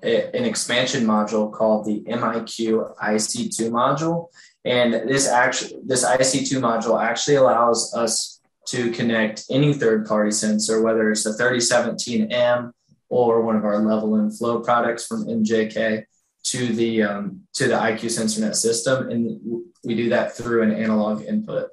an 0.04 0.46
expansion 0.46 1.04
module 1.04 1.52
called 1.52 1.86
the 1.86 2.02
MIQ 2.02 2.96
IC2 2.98 3.72
module. 3.72 4.28
And 4.64 4.93
this 4.93 5.28
actually 5.28 5.80
this 5.84 6.06
IC2 6.06 6.60
module 6.60 7.02
actually 7.02 7.36
allows 7.36 7.93
us 7.96 8.39
to 8.68 8.91
connect 8.91 9.46
any 9.50 9.74
third-party 9.74 10.32
sensor, 10.32 10.82
whether 10.82 11.12
it's 11.12 11.24
the 11.24 11.32
3017M 11.32 12.72
or 13.10 13.41
one 13.41 13.56
of 13.56 13.64
our 13.64 13.80
level 13.80 14.16
and 14.16 14.36
flow 14.36 14.60
products 14.60 15.06
from 15.06 15.26
MJK 15.26 16.04
to 16.46 16.68
the 16.74 17.04
um, 17.04 17.41
to 17.54 17.68
the 17.68 17.74
IQ 17.74 18.06
SensorNet 18.06 18.56
system, 18.56 19.10
and 19.10 19.64
we 19.84 19.96
do 19.96 20.10
that 20.10 20.36
through 20.36 20.62
an 20.62 20.72
analog 20.72 21.24
input. 21.24 21.70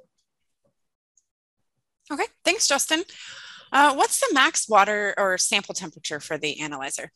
Okay, 2.11 2.25
thanks, 2.43 2.67
Justin. 2.67 3.03
Uh, 3.71 3.93
what's 3.95 4.19
the 4.19 4.33
max 4.33 4.67
water 4.67 5.13
or 5.17 5.37
sample 5.37 5.73
temperature 5.73 6.19
for 6.19 6.37
the 6.37 6.59
analyzer? 6.59 7.11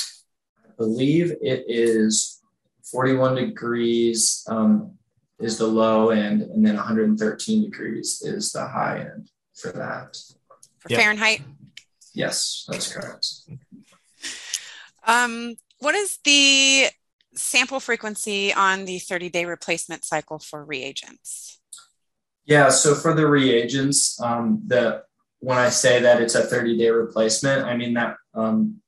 I 0.00 0.70
believe 0.76 1.32
it 1.42 1.64
is 1.68 2.42
41 2.90 3.36
degrees 3.36 4.44
um, 4.48 4.92
is 5.38 5.58
the 5.58 5.66
low 5.66 6.10
end, 6.10 6.42
and 6.42 6.64
then 6.64 6.76
113 6.76 7.62
degrees 7.62 8.22
is 8.22 8.52
the 8.52 8.66
high 8.66 9.00
end 9.00 9.30
for 9.54 9.70
that. 9.72 10.16
For 10.78 10.90
yep. 10.90 11.00
Fahrenheit? 11.00 11.42
Yes, 12.12 12.66
that's 12.68 12.92
correct. 12.92 13.26
Um, 15.06 15.56
what 15.84 15.94
is 15.94 16.18
the 16.24 16.86
sample 17.34 17.78
frequency 17.78 18.52
on 18.52 18.86
the 18.86 18.98
30 18.98 19.28
day 19.28 19.44
replacement 19.44 20.04
cycle 20.04 20.38
for 20.38 20.64
reagents? 20.64 21.60
Yeah, 22.46 22.70
so 22.70 22.94
for 22.94 23.14
the 23.14 23.26
reagents, 23.26 24.20
um, 24.20 24.62
the 24.66 25.02
when 25.40 25.58
I 25.58 25.68
say 25.68 26.00
that 26.00 26.22
it's 26.22 26.34
a 26.34 26.42
30 26.42 26.78
day 26.78 26.88
replacement, 26.88 27.66
I 27.66 27.76
mean 27.76 27.94
that 27.94 28.16
um, 28.32 28.80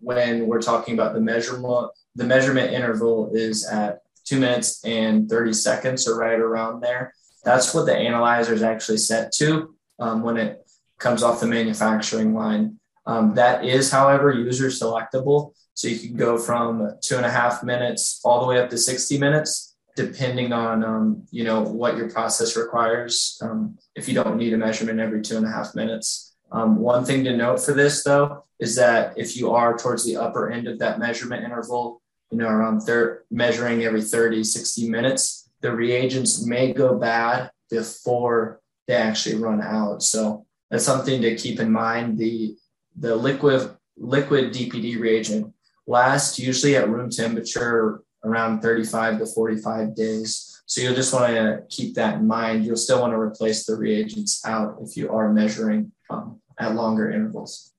when 0.00 0.46
we're 0.46 0.62
talking 0.62 0.94
about 0.94 1.12
the 1.14 1.20
measurement, 1.20 1.90
the 2.14 2.24
measurement 2.24 2.72
interval 2.72 3.30
is 3.34 3.66
at 3.66 4.00
two 4.24 4.40
minutes 4.40 4.82
and 4.84 5.28
30 5.28 5.52
seconds 5.52 6.08
or 6.08 6.16
right 6.18 6.38
around 6.38 6.80
there. 6.80 7.12
That's 7.44 7.74
what 7.74 7.86
the 7.86 7.96
analyzer 7.96 8.54
is 8.54 8.62
actually 8.62 8.98
set 8.98 9.32
to 9.32 9.74
um, 9.98 10.22
when 10.22 10.36
it 10.38 10.60
comes 10.98 11.22
off 11.22 11.40
the 11.40 11.46
manufacturing 11.46 12.34
line. 12.34 12.78
Um, 13.06 13.34
that 13.34 13.64
is, 13.64 13.90
however, 13.90 14.30
user 14.30 14.68
selectable. 14.68 15.52
So 15.80 15.88
you 15.88 15.98
can 15.98 16.14
go 16.14 16.36
from 16.36 16.92
two 17.00 17.16
and 17.16 17.24
a 17.24 17.30
half 17.30 17.64
minutes 17.64 18.20
all 18.22 18.42
the 18.42 18.46
way 18.46 18.60
up 18.60 18.68
to 18.68 18.76
60 18.76 19.16
minutes, 19.16 19.78
depending 19.96 20.52
on 20.52 20.84
um, 20.84 21.24
you 21.30 21.42
know 21.42 21.62
what 21.62 21.96
your 21.96 22.10
process 22.10 22.54
requires. 22.54 23.40
Um, 23.40 23.78
if 23.94 24.06
you 24.06 24.12
don't 24.12 24.36
need 24.36 24.52
a 24.52 24.58
measurement 24.58 25.00
every 25.00 25.22
two 25.22 25.38
and 25.38 25.46
a 25.46 25.50
half 25.50 25.74
minutes. 25.74 26.36
Um, 26.52 26.76
one 26.76 27.06
thing 27.06 27.24
to 27.24 27.34
note 27.34 27.60
for 27.60 27.72
this 27.72 28.04
though 28.04 28.44
is 28.58 28.76
that 28.76 29.14
if 29.16 29.38
you 29.38 29.52
are 29.52 29.74
towards 29.74 30.04
the 30.04 30.18
upper 30.18 30.50
end 30.50 30.68
of 30.68 30.78
that 30.80 30.98
measurement 30.98 31.44
interval, 31.44 32.02
you 32.30 32.36
know, 32.36 32.48
around 32.48 32.82
thir- 32.82 33.24
measuring 33.30 33.82
every 33.84 34.02
30, 34.02 34.44
60 34.44 34.86
minutes, 34.90 35.48
the 35.62 35.74
reagents 35.74 36.44
may 36.44 36.74
go 36.74 36.98
bad 36.98 37.50
before 37.70 38.60
they 38.86 38.96
actually 38.96 39.36
run 39.36 39.62
out. 39.62 40.02
So 40.02 40.44
that's 40.70 40.84
something 40.84 41.22
to 41.22 41.36
keep 41.36 41.58
in 41.58 41.72
mind. 41.72 42.18
The 42.18 42.54
the 42.98 43.16
liquid 43.16 43.70
liquid 43.96 44.52
DPD 44.52 45.00
reagent 45.00 45.54
lasts 45.90 46.38
usually 46.38 46.76
at 46.76 46.88
room 46.88 47.10
temperature 47.10 48.02
around 48.24 48.60
35 48.60 49.18
to 49.18 49.26
45 49.26 49.96
days. 49.96 50.62
So 50.66 50.80
you'll 50.80 50.94
just 50.94 51.12
want 51.12 51.34
to 51.34 51.62
keep 51.68 51.96
that 51.96 52.14
in 52.14 52.26
mind. 52.28 52.64
You'll 52.64 52.76
still 52.76 53.00
want 53.00 53.12
to 53.12 53.18
replace 53.18 53.66
the 53.66 53.74
reagents 53.74 54.46
out 54.46 54.76
if 54.80 54.96
you 54.96 55.10
are 55.10 55.32
measuring 55.32 55.90
um, 56.08 56.40
at 56.58 56.76
longer 56.76 57.10
intervals. 57.10 57.72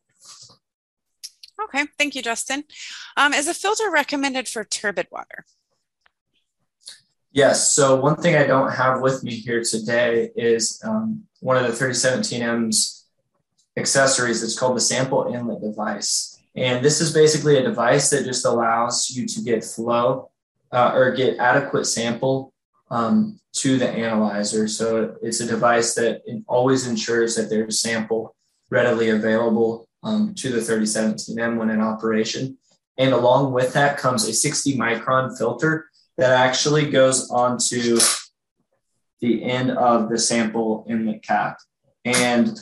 Okay, 1.64 1.86
thank 1.98 2.16
you, 2.16 2.22
Justin. 2.22 2.66
Um, 3.16 3.34
is 3.34 3.48
a 3.48 3.54
filter 3.54 3.90
recommended 3.90 4.50
for 4.50 4.66
turbid 4.66 5.08
water? 5.10 5.46
Yes. 7.32 7.74
So 7.74 7.96
one 7.96 8.18
thing 8.18 8.36
I 8.36 8.46
don't 8.46 8.74
have 8.74 9.00
with 9.00 9.24
me 9.24 9.36
here 9.36 9.64
today 9.64 10.32
is 10.36 10.82
um, 10.84 11.24
one 11.40 11.56
of 11.56 11.64
the 11.64 11.86
3017M's 11.86 13.06
accessories. 13.78 14.44
It's 14.44 14.60
called 14.60 14.76
the 14.76 14.82
sample 14.82 15.34
inlet 15.34 15.62
device. 15.62 16.31
And 16.56 16.84
this 16.84 17.00
is 17.00 17.14
basically 17.14 17.58
a 17.58 17.64
device 17.64 18.10
that 18.10 18.26
just 18.26 18.46
allows 18.46 19.10
you 19.10 19.26
to 19.26 19.42
get 19.42 19.64
flow 19.64 20.32
uh, 20.72 20.92
or 20.94 21.12
get 21.12 21.40
adequate 21.40 21.86
sample 21.86 22.54
um, 22.90 23.40
to 23.54 23.78
the 23.78 23.90
analyzer. 23.90 24.68
So 24.68 25.16
it's 25.22 25.40
a 25.40 25.48
device 25.48 25.94
that 25.96 26.22
always 26.48 26.88
ensures 26.88 27.36
that 27.36 27.50
there's 27.50 27.80
sample 27.80 28.36
readily 28.70 29.10
available 29.10 29.88
um, 30.04 30.34
to 30.36 30.50
the 30.50 30.60
3017M 30.60 31.58
when 31.58 31.70
in 31.70 31.82
operation. 31.82 32.58
And 32.98 33.14
along 33.14 33.54
with 33.54 33.74
that 33.74 33.98
comes 33.98 34.28
a 34.28 34.34
60 34.34 34.78
micron 34.78 35.38
filter 35.38 35.90
that 36.18 36.32
actually 36.32 36.90
goes 36.90 37.30
onto 37.30 38.00
the 39.22 39.44
end 39.44 39.72
of 39.72 40.10
the 40.10 40.18
sample 40.18 40.86
inlet 40.90 41.24
cap. 41.24 41.58
And 42.04 42.60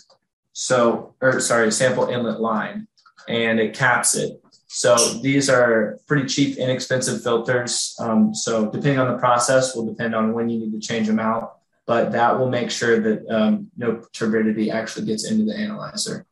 so, 0.53 1.15
or 1.21 1.39
sorry, 1.39 1.71
sample 1.71 2.07
inlet 2.07 2.41
line, 2.41 2.87
and 3.27 3.59
it 3.59 3.75
caps 3.75 4.15
it. 4.15 4.41
So 4.67 4.95
these 5.21 5.49
are 5.49 5.99
pretty 6.07 6.27
cheap, 6.27 6.57
inexpensive 6.57 7.23
filters. 7.23 7.95
Um, 7.99 8.35
so 8.35 8.69
depending 8.69 8.99
on 8.99 9.11
the 9.11 9.17
process 9.17 9.75
will 9.75 9.85
depend 9.85 10.13
on 10.13 10.33
when 10.33 10.47
you 10.47 10.59
need 10.59 10.71
to 10.73 10.79
change 10.79 11.07
them 11.07 11.19
out, 11.19 11.57
but 11.87 12.11
that 12.11 12.37
will 12.37 12.49
make 12.49 12.69
sure 12.69 12.99
that 12.99 13.27
um, 13.29 13.71
no 13.75 14.03
turbidity 14.13 14.69
actually 14.69 15.07
gets 15.07 15.29
into 15.29 15.43
the 15.45 15.57
analyzer. 15.57 16.25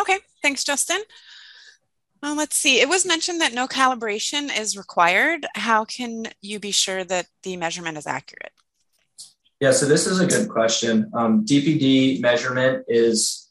Okay, 0.00 0.18
thanks, 0.42 0.64
Justin. 0.64 1.02
Uh, 2.22 2.34
let's 2.36 2.56
see. 2.56 2.80
It 2.80 2.88
was 2.88 3.06
mentioned 3.06 3.40
that 3.40 3.54
no 3.54 3.68
calibration 3.68 4.50
is 4.58 4.76
required. 4.76 5.46
How 5.54 5.84
can 5.84 6.26
you 6.40 6.58
be 6.58 6.72
sure 6.72 7.04
that 7.04 7.26
the 7.44 7.56
measurement 7.56 7.96
is 7.96 8.08
accurate? 8.08 8.52
Yeah, 9.60 9.70
so 9.70 9.86
this 9.86 10.06
is 10.06 10.20
a 10.20 10.26
good 10.26 10.48
question. 10.48 11.10
Um, 11.14 11.44
DPD 11.44 12.20
measurement 12.20 12.84
is 12.88 13.45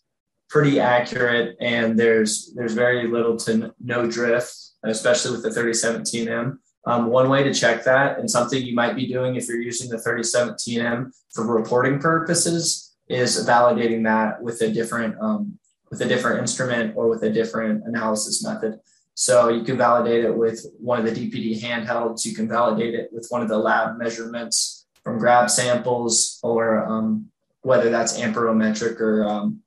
pretty 0.49 0.79
accurate, 0.79 1.57
and 1.59 1.97
there's 1.97 2.53
there's 2.55 2.73
very 2.73 3.07
little 3.07 3.37
to 3.37 3.73
no 3.83 4.09
drift, 4.09 4.53
especially 4.83 5.31
with 5.31 5.43
the 5.43 5.49
3017M. 5.49 6.57
Um, 6.87 7.07
one 7.07 7.29
way 7.29 7.43
to 7.43 7.53
check 7.53 7.83
that, 7.85 8.19
and 8.19 8.29
something 8.29 8.61
you 8.61 8.75
might 8.75 8.95
be 8.95 9.07
doing 9.07 9.35
if 9.35 9.47
you're 9.47 9.61
using 9.61 9.89
the 9.89 9.97
3017M 9.97 11.11
for 11.33 11.45
reporting 11.45 11.99
purposes, 11.99 12.95
is 13.07 13.45
validating 13.47 14.03
that 14.03 14.41
with 14.41 14.61
a 14.61 14.71
different 14.71 15.15
um, 15.19 15.57
with 15.89 16.01
a 16.01 16.07
different 16.07 16.39
instrument 16.39 16.95
or 16.95 17.07
with 17.07 17.23
a 17.23 17.29
different 17.29 17.83
analysis 17.85 18.43
method. 18.43 18.79
So 19.13 19.47
you 19.47 19.63
can 19.63 19.77
validate 19.77 20.25
it 20.25 20.35
with 20.35 20.65
one 20.77 20.99
of 20.99 21.05
the 21.05 21.11
DPD 21.11 21.61
handhelds. 21.61 22.25
You 22.25 22.35
can 22.35 22.49
validate 22.49 22.93
it 22.93 23.09
with 23.13 23.27
one 23.29 23.41
of 23.41 23.47
the 23.47 23.57
lab 23.57 23.97
measurements 23.97 24.85
from 25.03 25.19
grab 25.19 25.49
samples, 25.49 26.39
or 26.43 26.85
um, 26.85 27.29
whether 27.61 27.89
that's 27.89 28.19
amperometric 28.19 28.99
or 28.99 29.23
um, 29.23 29.61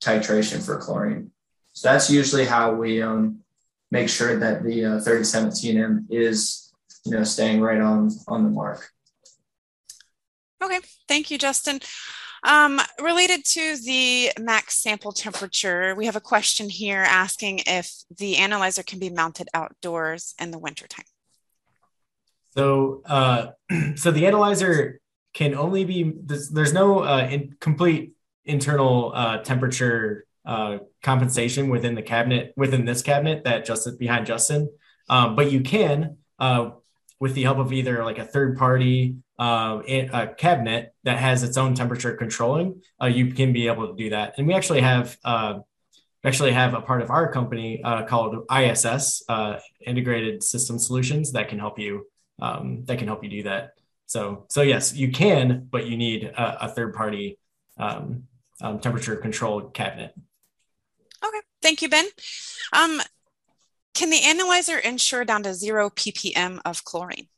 titration 0.00 0.64
for 0.64 0.78
chlorine. 0.78 1.30
So 1.72 1.88
that's 1.88 2.10
usually 2.10 2.44
how 2.44 2.74
we 2.74 3.02
um, 3.02 3.40
make 3.90 4.08
sure 4.08 4.38
that 4.38 4.62
the 4.64 4.84
uh, 4.84 4.88
3017M 5.00 6.06
is, 6.10 6.72
you 7.04 7.12
know, 7.12 7.24
staying 7.24 7.60
right 7.60 7.80
on 7.80 8.10
on 8.28 8.44
the 8.44 8.50
mark. 8.50 8.90
Okay, 10.62 10.80
thank 11.08 11.30
you, 11.30 11.38
Justin. 11.38 11.80
Um, 12.42 12.80
related 13.00 13.44
to 13.46 13.76
the 13.84 14.32
max 14.38 14.82
sample 14.82 15.12
temperature, 15.12 15.94
we 15.94 16.06
have 16.06 16.16
a 16.16 16.20
question 16.20 16.70
here 16.70 17.00
asking 17.00 17.62
if 17.66 17.92
the 18.16 18.38
analyzer 18.38 18.82
can 18.82 18.98
be 18.98 19.10
mounted 19.10 19.48
outdoors 19.52 20.34
in 20.40 20.50
the 20.50 20.58
wintertime. 20.58 21.04
So, 22.54 23.02
uh, 23.04 23.48
so 23.96 24.10
the 24.10 24.26
analyzer 24.26 25.00
can 25.34 25.54
only 25.54 25.84
be, 25.84 26.12
there's, 26.24 26.48
there's 26.48 26.72
no 26.72 27.00
uh, 27.00 27.28
in, 27.30 27.56
complete 27.60 28.12
internal 28.44 29.12
uh, 29.14 29.38
temperature 29.38 30.26
uh, 30.44 30.78
compensation 31.02 31.68
within 31.68 31.94
the 31.94 32.02
cabinet, 32.02 32.52
within 32.56 32.84
this 32.84 33.02
cabinet 33.02 33.44
that 33.44 33.64
just 33.64 33.98
behind 33.98 34.26
Justin. 34.26 34.70
Um, 35.08 35.36
but 35.36 35.52
you 35.52 35.60
can, 35.60 36.18
uh, 36.38 36.70
with 37.18 37.34
the 37.34 37.42
help 37.42 37.58
of 37.58 37.72
either 37.72 38.04
like 38.04 38.18
a 38.18 38.24
third 38.24 38.56
party 38.56 39.16
uh, 39.38 39.80
a 39.86 40.28
cabinet 40.36 40.94
that 41.04 41.18
has 41.18 41.42
its 41.42 41.56
own 41.56 41.74
temperature 41.74 42.14
controlling, 42.14 42.82
uh, 43.00 43.06
you 43.06 43.32
can 43.32 43.52
be 43.52 43.68
able 43.68 43.88
to 43.88 43.94
do 43.94 44.10
that. 44.10 44.34
And 44.36 44.46
we 44.46 44.52
actually 44.52 44.82
have 44.82 45.16
uh, 45.24 45.60
actually 46.24 46.52
have 46.52 46.74
a 46.74 46.82
part 46.82 47.00
of 47.00 47.10
our 47.10 47.32
company 47.32 47.82
uh, 47.82 48.04
called 48.04 48.44
ISS 48.54 49.22
Integrated 49.86 50.42
System 50.42 50.78
Solutions 50.78 51.32
that 51.32 51.48
can 51.48 51.58
help 51.58 51.78
you 51.78 52.06
um, 52.40 52.84
that 52.84 52.98
can 52.98 53.08
help 53.08 53.24
you 53.24 53.30
do 53.30 53.42
that. 53.44 53.72
So 54.06 54.46
so 54.48 54.62
yes, 54.62 54.94
you 54.94 55.10
can, 55.10 55.68
but 55.70 55.86
you 55.86 55.96
need 55.96 56.24
a, 56.24 56.66
a 56.66 56.68
third 56.68 56.94
party 56.94 57.38
um, 57.78 58.24
um, 58.60 58.78
temperature 58.78 59.16
controlled 59.16 59.74
cabinet. 59.74 60.14
Okay, 61.24 61.40
thank 61.62 61.82
you, 61.82 61.88
Ben. 61.88 62.06
Um, 62.72 63.00
can 63.94 64.10
the 64.10 64.22
analyzer 64.24 64.78
ensure 64.78 65.24
down 65.24 65.42
to 65.42 65.54
zero 65.54 65.90
ppm 65.90 66.60
of 66.64 66.84
chlorine? 66.84 67.28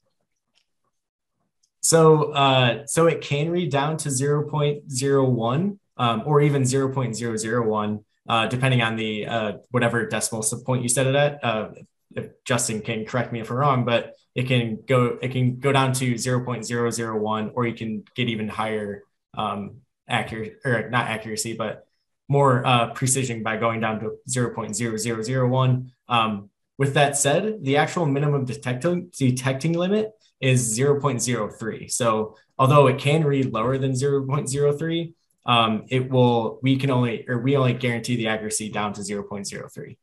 So, 1.81 2.33
uh, 2.33 2.87
so 2.87 3.07
it 3.07 3.21
can 3.21 3.51
read 3.51 3.73
down 3.73 3.97
to 3.99 4.09
0.01 4.09 5.79
um, 5.97 6.23
or 6.25 6.41
even 6.41 6.63
0.001, 6.63 8.05
uh, 8.29 8.47
depending 8.47 8.83
on 8.83 8.97
the 8.97 9.27
uh, 9.27 9.53
whatever 9.71 10.07
decimal 10.07 10.45
point 10.65 10.85
you 10.85 10.89
set 10.89 11.09
it 11.09 11.17
at. 11.17 11.43
Uh, 11.45 11.71
if 12.15 12.29
Justin 12.45 12.83
can 12.83 13.05
correct 13.05 13.33
me 13.33 13.41
if 13.41 13.51
I'm 13.51 13.57
wrong, 13.57 13.85
but 13.85 14.15
it 14.35 14.47
can 14.47 14.79
go 14.87 15.19
it 15.21 15.33
can 15.33 15.59
go 15.59 15.73
down 15.73 15.93
to 15.95 16.15
0.001, 16.15 17.51
or 17.55 17.67
you 17.67 17.75
can 17.75 18.05
get 18.15 18.29
even 18.29 18.49
higher 18.49 19.03
um, 19.35 19.79
accurate 20.13 20.61
or 20.65 20.89
not 20.91 21.09
accuracy, 21.09 21.55
but 21.55 21.87
more 22.29 22.65
uh, 22.65 22.93
precision 22.93 23.43
by 23.43 23.57
going 23.57 23.81
down 23.81 24.01
to 24.01 24.13
0.0001. 24.29 25.91
Um, 26.09 26.51
with 26.79 26.95
that 26.95 27.17
said, 27.17 27.63
the 27.63 27.77
actual 27.77 28.07
minimum 28.07 28.45
detecting 28.45 29.11
detecting 29.17 29.73
limit 29.73 30.13
is 30.41 30.79
0.03. 30.79 31.91
So 31.91 32.37
although 32.59 32.87
it 32.89 32.99
can 32.99 33.25
read 33.25 33.53
lower 33.53 33.79
than 33.79 33.93
0.03, 33.93 35.15
um, 35.45 35.85
it 35.89 36.11
will, 36.11 36.59
we 36.63 36.77
can 36.77 36.91
only, 36.91 37.25
or 37.29 37.39
we 37.39 37.57
only 37.57 37.75
guarantee 37.75 38.17
the 38.17 38.29
accuracy 38.29 38.69
down 38.69 38.93
to 38.95 39.01
0.03. 39.01 39.97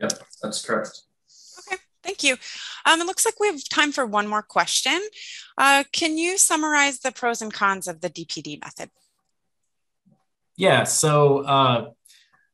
Yep, 0.00 0.12
that's 0.42 0.64
correct. 0.64 1.02
Okay, 1.66 1.80
thank 2.02 2.22
you. 2.22 2.36
Um, 2.88 3.02
it 3.02 3.06
looks 3.06 3.26
like 3.26 3.38
we 3.38 3.48
have 3.48 3.68
time 3.68 3.92
for 3.92 4.06
one 4.06 4.26
more 4.26 4.42
question. 4.42 4.98
Uh, 5.58 5.84
can 5.92 6.16
you 6.16 6.38
summarize 6.38 7.00
the 7.00 7.12
pros 7.12 7.42
and 7.42 7.52
cons 7.52 7.86
of 7.86 8.00
the 8.00 8.08
DPD 8.08 8.62
method? 8.64 8.90
Yeah, 10.56 10.84
so 10.84 11.40
uh, 11.40 11.90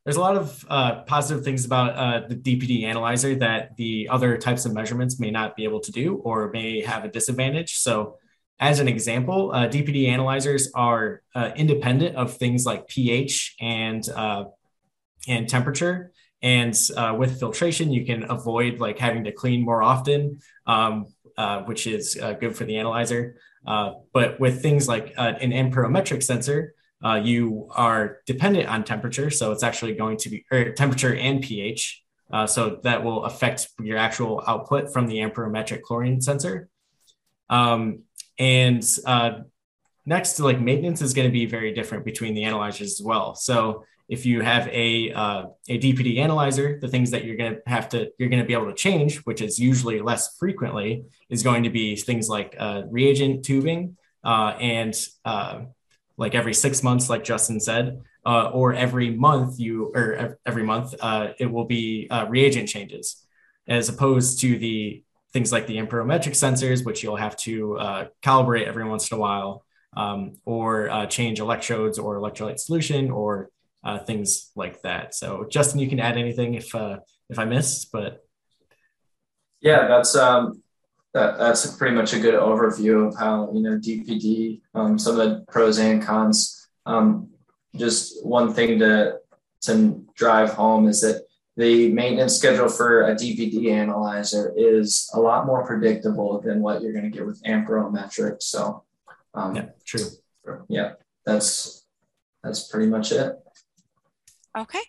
there's 0.05 0.17
a 0.17 0.21
lot 0.21 0.37
of 0.37 0.67
uh, 0.69 1.03
positive 1.03 1.45
things 1.45 1.65
about 1.65 1.95
uh, 1.95 2.27
the 2.27 2.35
DPD 2.35 2.83
analyzer 2.83 3.37
that 3.37 3.77
the 3.77 4.09
other 4.11 4.37
types 4.37 4.67
of 4.67 4.75
measurements 4.75 5.21
may 5.21 5.31
not 5.31 5.55
be 5.55 5.63
able 5.63 5.81
to 5.81 5.93
do 5.93 6.17
or 6.17 6.51
may 6.51 6.83
have 6.83 7.05
a 7.05 7.09
disadvantage. 7.09 7.77
So, 7.77 8.19
as 8.59 8.81
an 8.81 8.89
example, 8.89 9.53
uh, 9.53 9.69
DPD 9.69 10.09
analyzers 10.09 10.71
are 10.75 11.23
uh, 11.35 11.51
independent 11.55 12.17
of 12.17 12.37
things 12.37 12.67
like 12.67 12.89
pH 12.89 13.57
and 13.61 14.09
uh, 14.09 14.45
and 15.27 15.49
temperature, 15.49 16.13
and 16.45 16.79
uh, 16.95 17.17
with 17.19 17.41
filtration, 17.41 17.91
you 17.91 18.05
can 18.05 18.31
avoid 18.31 18.79
like 18.79 18.99
having 18.99 19.25
to 19.25 19.33
clean 19.33 19.65
more 19.65 19.83
often, 19.83 20.41
um, 20.67 21.07
uh, 21.39 21.63
which 21.63 21.87
is 21.87 22.19
uh, 22.21 22.35
good 22.35 22.55
for 22.55 22.67
the 22.67 22.77
analyzer. 22.77 23.37
Uh, 23.67 23.93
but 24.13 24.39
with 24.39 24.61
things 24.61 24.87
like 24.87 25.15
uh, 25.17 25.33
an 25.41 25.53
amperometric 25.53 26.23
sensor, 26.23 26.75
uh, 27.03 27.15
you 27.15 27.67
are 27.71 28.19
dependent 28.27 28.69
on 28.69 28.85
temperature. 28.85 29.31
So 29.31 29.53
it's 29.53 29.63
actually 29.63 29.95
going 29.95 30.19
to 30.19 30.29
be 30.29 30.45
or 30.53 30.73
temperature 30.73 31.15
and 31.15 31.43
pH. 31.43 32.03
so 32.47 32.79
that 32.83 33.03
will 33.03 33.25
affect 33.25 33.71
your 33.81 33.97
actual 33.97 34.45
output 34.47 34.93
from 34.93 35.07
the 35.07 35.17
amperometric 35.17 35.81
chlorine 35.81 36.21
sensor. 36.21 36.69
Um, 37.49 38.03
and 38.39 38.85
next, 40.05 40.41
like 40.41 40.61
maintenance 40.61 41.01
is 41.01 41.15
going 41.15 41.27
to 41.27 41.33
be 41.33 41.47
very 41.47 41.73
different 41.73 42.05
between 42.05 42.35
the 42.35 42.45
analyzers 42.45 43.01
as 43.01 43.03
well. 43.03 43.35
So 43.35 43.87
if 44.09 44.27
you 44.27 44.43
have 44.43 44.69
a 44.69 45.13
uh, 45.13 45.45
a 45.69 45.79
DPD 45.79 46.19
analyzer, 46.19 46.79
the 46.81 46.89
things 46.89 47.11
that 47.13 47.25
you're 47.25 47.37
going 47.37 47.55
to 47.55 47.61
have 47.67 47.89
to 47.91 48.11
you're 48.19 48.29
going 48.29 48.43
to 48.43 48.47
be 48.47 48.53
able 48.53 48.67
to 48.67 48.75
change, 48.75 49.19
which 49.19 49.41
is 49.41 49.59
usually 49.59 50.01
less 50.01 50.37
frequently, 50.37 51.05
is 51.31 51.43
going 51.43 51.63
to 51.63 51.71
be 51.71 51.97
things 51.97 52.29
like 52.29 52.55
uh, 52.59 52.83
reagent 52.91 53.45
tubing 53.45 53.97
uh, 54.23 54.57
and 54.61 54.95
uh, 55.25 55.61
like 56.17 56.35
every 56.35 56.55
six 56.55 56.83
months, 56.83 57.09
like 57.09 57.25
Justin 57.25 57.61
said, 57.61 58.03
uh, 58.27 58.51
or 58.51 58.75
every 58.75 59.11
month 59.11 59.59
you 59.59 59.91
or 59.95 60.39
every 60.45 60.63
month 60.63 60.95
uh, 61.01 61.29
it 61.39 61.47
will 61.47 61.65
be 61.65 62.09
reagent 62.29 62.69
changes, 62.69 63.25
as 63.67 63.89
opposed 63.89 64.41
to 64.41 64.59
the 64.59 65.03
things 65.33 65.51
like 65.51 65.67
the 65.67 65.77
amperometric 65.77 66.33
sensors, 66.33 66.85
which 66.85 67.03
you'll 67.03 67.17
have 67.17 67.37
to 67.39 67.79
calibrate 68.23 68.67
every 68.67 68.85
once 68.85 69.11
in 69.11 69.17
a 69.17 69.21
while. 69.21 69.65
Um, 69.97 70.39
or 70.45 71.07
change 71.09 71.39
electrodes 71.39 72.01
or 72.01 72.19
electrolyte 72.19 72.59
solution 72.59 73.13
or 73.13 73.51
uh, 73.85 73.99
things 73.99 74.51
like 74.57 74.81
that. 74.83 75.15
So, 75.15 75.47
Justin, 75.51 75.81
you 75.81 75.89
can 75.89 76.01
add 76.01 76.17
anything 76.17 76.55
if 76.55 76.75
uh, 76.75 76.99
if 77.29 77.39
I 77.39 77.45
missed, 77.45 77.93
but 77.93 78.25
yeah, 79.61 79.87
that's 79.87 80.17
um, 80.17 80.63
that, 81.13 81.39
that's 81.39 81.77
pretty 81.77 81.95
much 81.95 82.13
a 82.13 82.19
good 82.19 82.35
overview 82.35 83.09
of 83.09 83.17
how 83.17 83.53
you 83.53 83.63
know 83.63 83.79
DPD, 83.79 84.63
um, 84.75 84.99
some 84.99 85.19
of 85.19 85.29
the 85.29 85.45
pros 85.51 85.79
and 85.79 86.03
cons. 86.03 86.69
Um, 86.87 87.31
just 87.77 88.25
one 88.25 88.53
thing 88.53 88.79
to 88.81 89.19
to 89.63 90.05
drive 90.15 90.51
home 90.51 90.89
is 90.89 91.01
that 91.01 91.23
the 91.57 91.93
maintenance 91.93 92.37
schedule 92.37 92.69
for 92.69 93.03
a 93.03 93.15
DPD 93.15 93.71
analyzer 93.71 94.53
is 94.57 95.09
a 95.15 95.21
lot 95.21 95.47
more 95.47 95.65
predictable 95.65 96.41
than 96.41 96.61
what 96.61 96.83
you're 96.83 96.93
going 96.93 97.05
to 97.05 97.17
get 97.17 97.25
with 97.25 97.43
amperometric. 97.45 98.43
So, 98.43 98.83
um, 99.35 99.55
yeah, 99.55 99.67
true. 99.85 100.09
Yeah, 100.69 100.93
that's 101.25 101.87
that's 102.43 102.69
pretty 102.69 102.89
much 102.89 103.13
it. 103.13 103.44
Okay. 104.57 104.81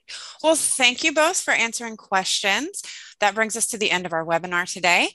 Well, 0.43 0.55
thank 0.55 1.03
you 1.03 1.13
both 1.13 1.41
for 1.41 1.51
answering 1.51 1.97
questions. 1.97 2.83
That 3.19 3.35
brings 3.35 3.57
us 3.57 3.67
to 3.67 3.77
the 3.77 3.91
end 3.91 4.05
of 4.05 4.13
our 4.13 4.25
webinar 4.25 4.71
today. 4.71 5.09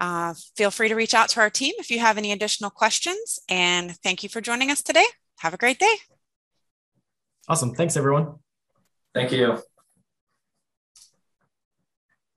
Uh, 0.00 0.34
feel 0.56 0.70
free 0.70 0.88
to 0.88 0.94
reach 0.94 1.14
out 1.14 1.28
to 1.30 1.40
our 1.40 1.50
team 1.50 1.74
if 1.78 1.90
you 1.90 1.98
have 1.98 2.18
any 2.18 2.30
additional 2.30 2.70
questions. 2.70 3.40
And 3.48 3.96
thank 4.02 4.22
you 4.22 4.28
for 4.28 4.40
joining 4.40 4.70
us 4.70 4.82
today. 4.82 5.06
Have 5.40 5.54
a 5.54 5.58
great 5.58 5.78
day. 5.78 5.94
Awesome. 7.48 7.74
Thanks, 7.74 7.96
everyone. 7.96 8.36
Thank 9.14 9.32
you. 9.32 9.62